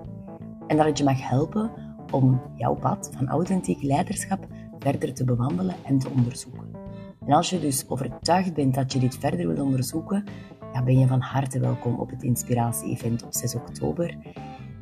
En 0.68 0.78
dat 0.78 0.86
het 0.86 0.98
je 0.98 1.04
mag 1.04 1.30
helpen 1.30 1.72
om 2.12 2.42
jouw 2.56 2.76
pad 2.76 3.12
van 3.18 3.28
authentiek 3.28 3.82
leiderschap 3.82 4.48
verder 4.80 5.14
te 5.14 5.24
bewandelen 5.24 5.76
en 5.86 6.00
te 6.00 6.10
onderzoeken. 6.10 6.72
En 7.26 7.34
als 7.34 7.50
je 7.50 7.60
dus 7.60 7.86
overtuigd 7.88 8.54
bent 8.54 8.76
dat 8.76 8.94
je 8.94 9.00
dit 9.00 9.18
verder 9.18 9.48
wil 9.48 9.66
onderzoeken, 9.66 10.24
ja, 10.74 10.84
ben 10.84 11.00
je 11.00 11.08
van 11.08 11.22
harte 11.22 11.60
welkom 11.60 12.00
op 12.00 12.10
het 12.10 12.24
Inspiratie-event 12.24 13.24
op 13.24 13.34
6 13.34 13.56
oktober. 13.56 14.18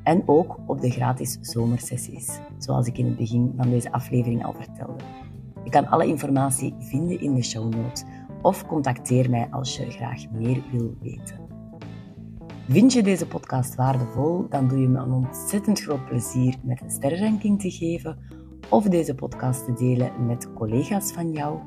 En 0.03 0.23
ook 0.25 0.57
op 0.65 0.81
de 0.81 0.89
gratis 0.89 1.37
zomersessies, 1.41 2.39
zoals 2.57 2.87
ik 2.87 2.97
in 2.97 3.05
het 3.05 3.17
begin 3.17 3.53
van 3.57 3.69
deze 3.69 3.91
aflevering 3.91 4.45
al 4.45 4.53
vertelde. 4.53 5.03
Je 5.64 5.70
kan 5.70 5.88
alle 5.88 6.05
informatie 6.05 6.76
vinden 6.80 7.22
in 7.22 7.36
de 7.36 7.43
show 7.43 7.74
notes 7.74 8.03
of 8.41 8.68
contacteer 8.68 9.30
mij 9.30 9.47
als 9.51 9.78
je 9.78 9.91
graag 9.91 10.30
meer 10.32 10.64
wil 10.72 10.95
weten. 11.01 11.39
Vind 12.68 12.93
je 12.93 13.03
deze 13.03 13.28
podcast 13.28 13.76
waardevol, 13.76 14.45
dan 14.49 14.68
doe 14.68 14.80
je 14.80 14.88
me 14.88 14.99
een 14.99 15.12
ontzettend 15.12 15.82
groot 15.82 16.05
plezier 16.05 16.55
met 16.64 16.82
een 16.82 16.91
sterrenranking 16.91 17.62
te 17.62 17.72
geven 17.72 18.18
of 18.70 18.84
deze 18.84 19.16
podcast 19.16 19.66
te 19.66 19.74
delen 19.74 20.26
met 20.26 20.53
collega's 20.53 21.12
van 21.12 21.32
jou. 21.32 21.59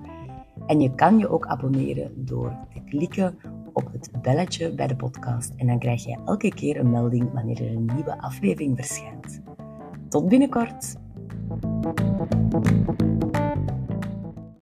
En 0.66 0.80
je 0.80 0.94
kan 0.94 1.18
je 1.18 1.28
ook 1.28 1.46
abonneren 1.46 2.24
door 2.24 2.56
te 2.74 2.80
klikken 2.84 3.38
op 3.72 3.92
het 3.92 4.10
belletje 4.22 4.74
bij 4.74 4.86
de 4.86 4.96
podcast 4.96 5.52
en 5.56 5.66
dan 5.66 5.78
krijg 5.78 6.04
je 6.04 6.18
elke 6.24 6.54
keer 6.54 6.78
een 6.78 6.90
melding 6.90 7.32
wanneer 7.32 7.62
er 7.62 7.76
een 7.76 7.90
nieuwe 7.94 8.20
aflevering 8.20 8.76
verschijnt. 8.76 9.42
Tot 10.08 10.28
binnenkort! 10.28 10.96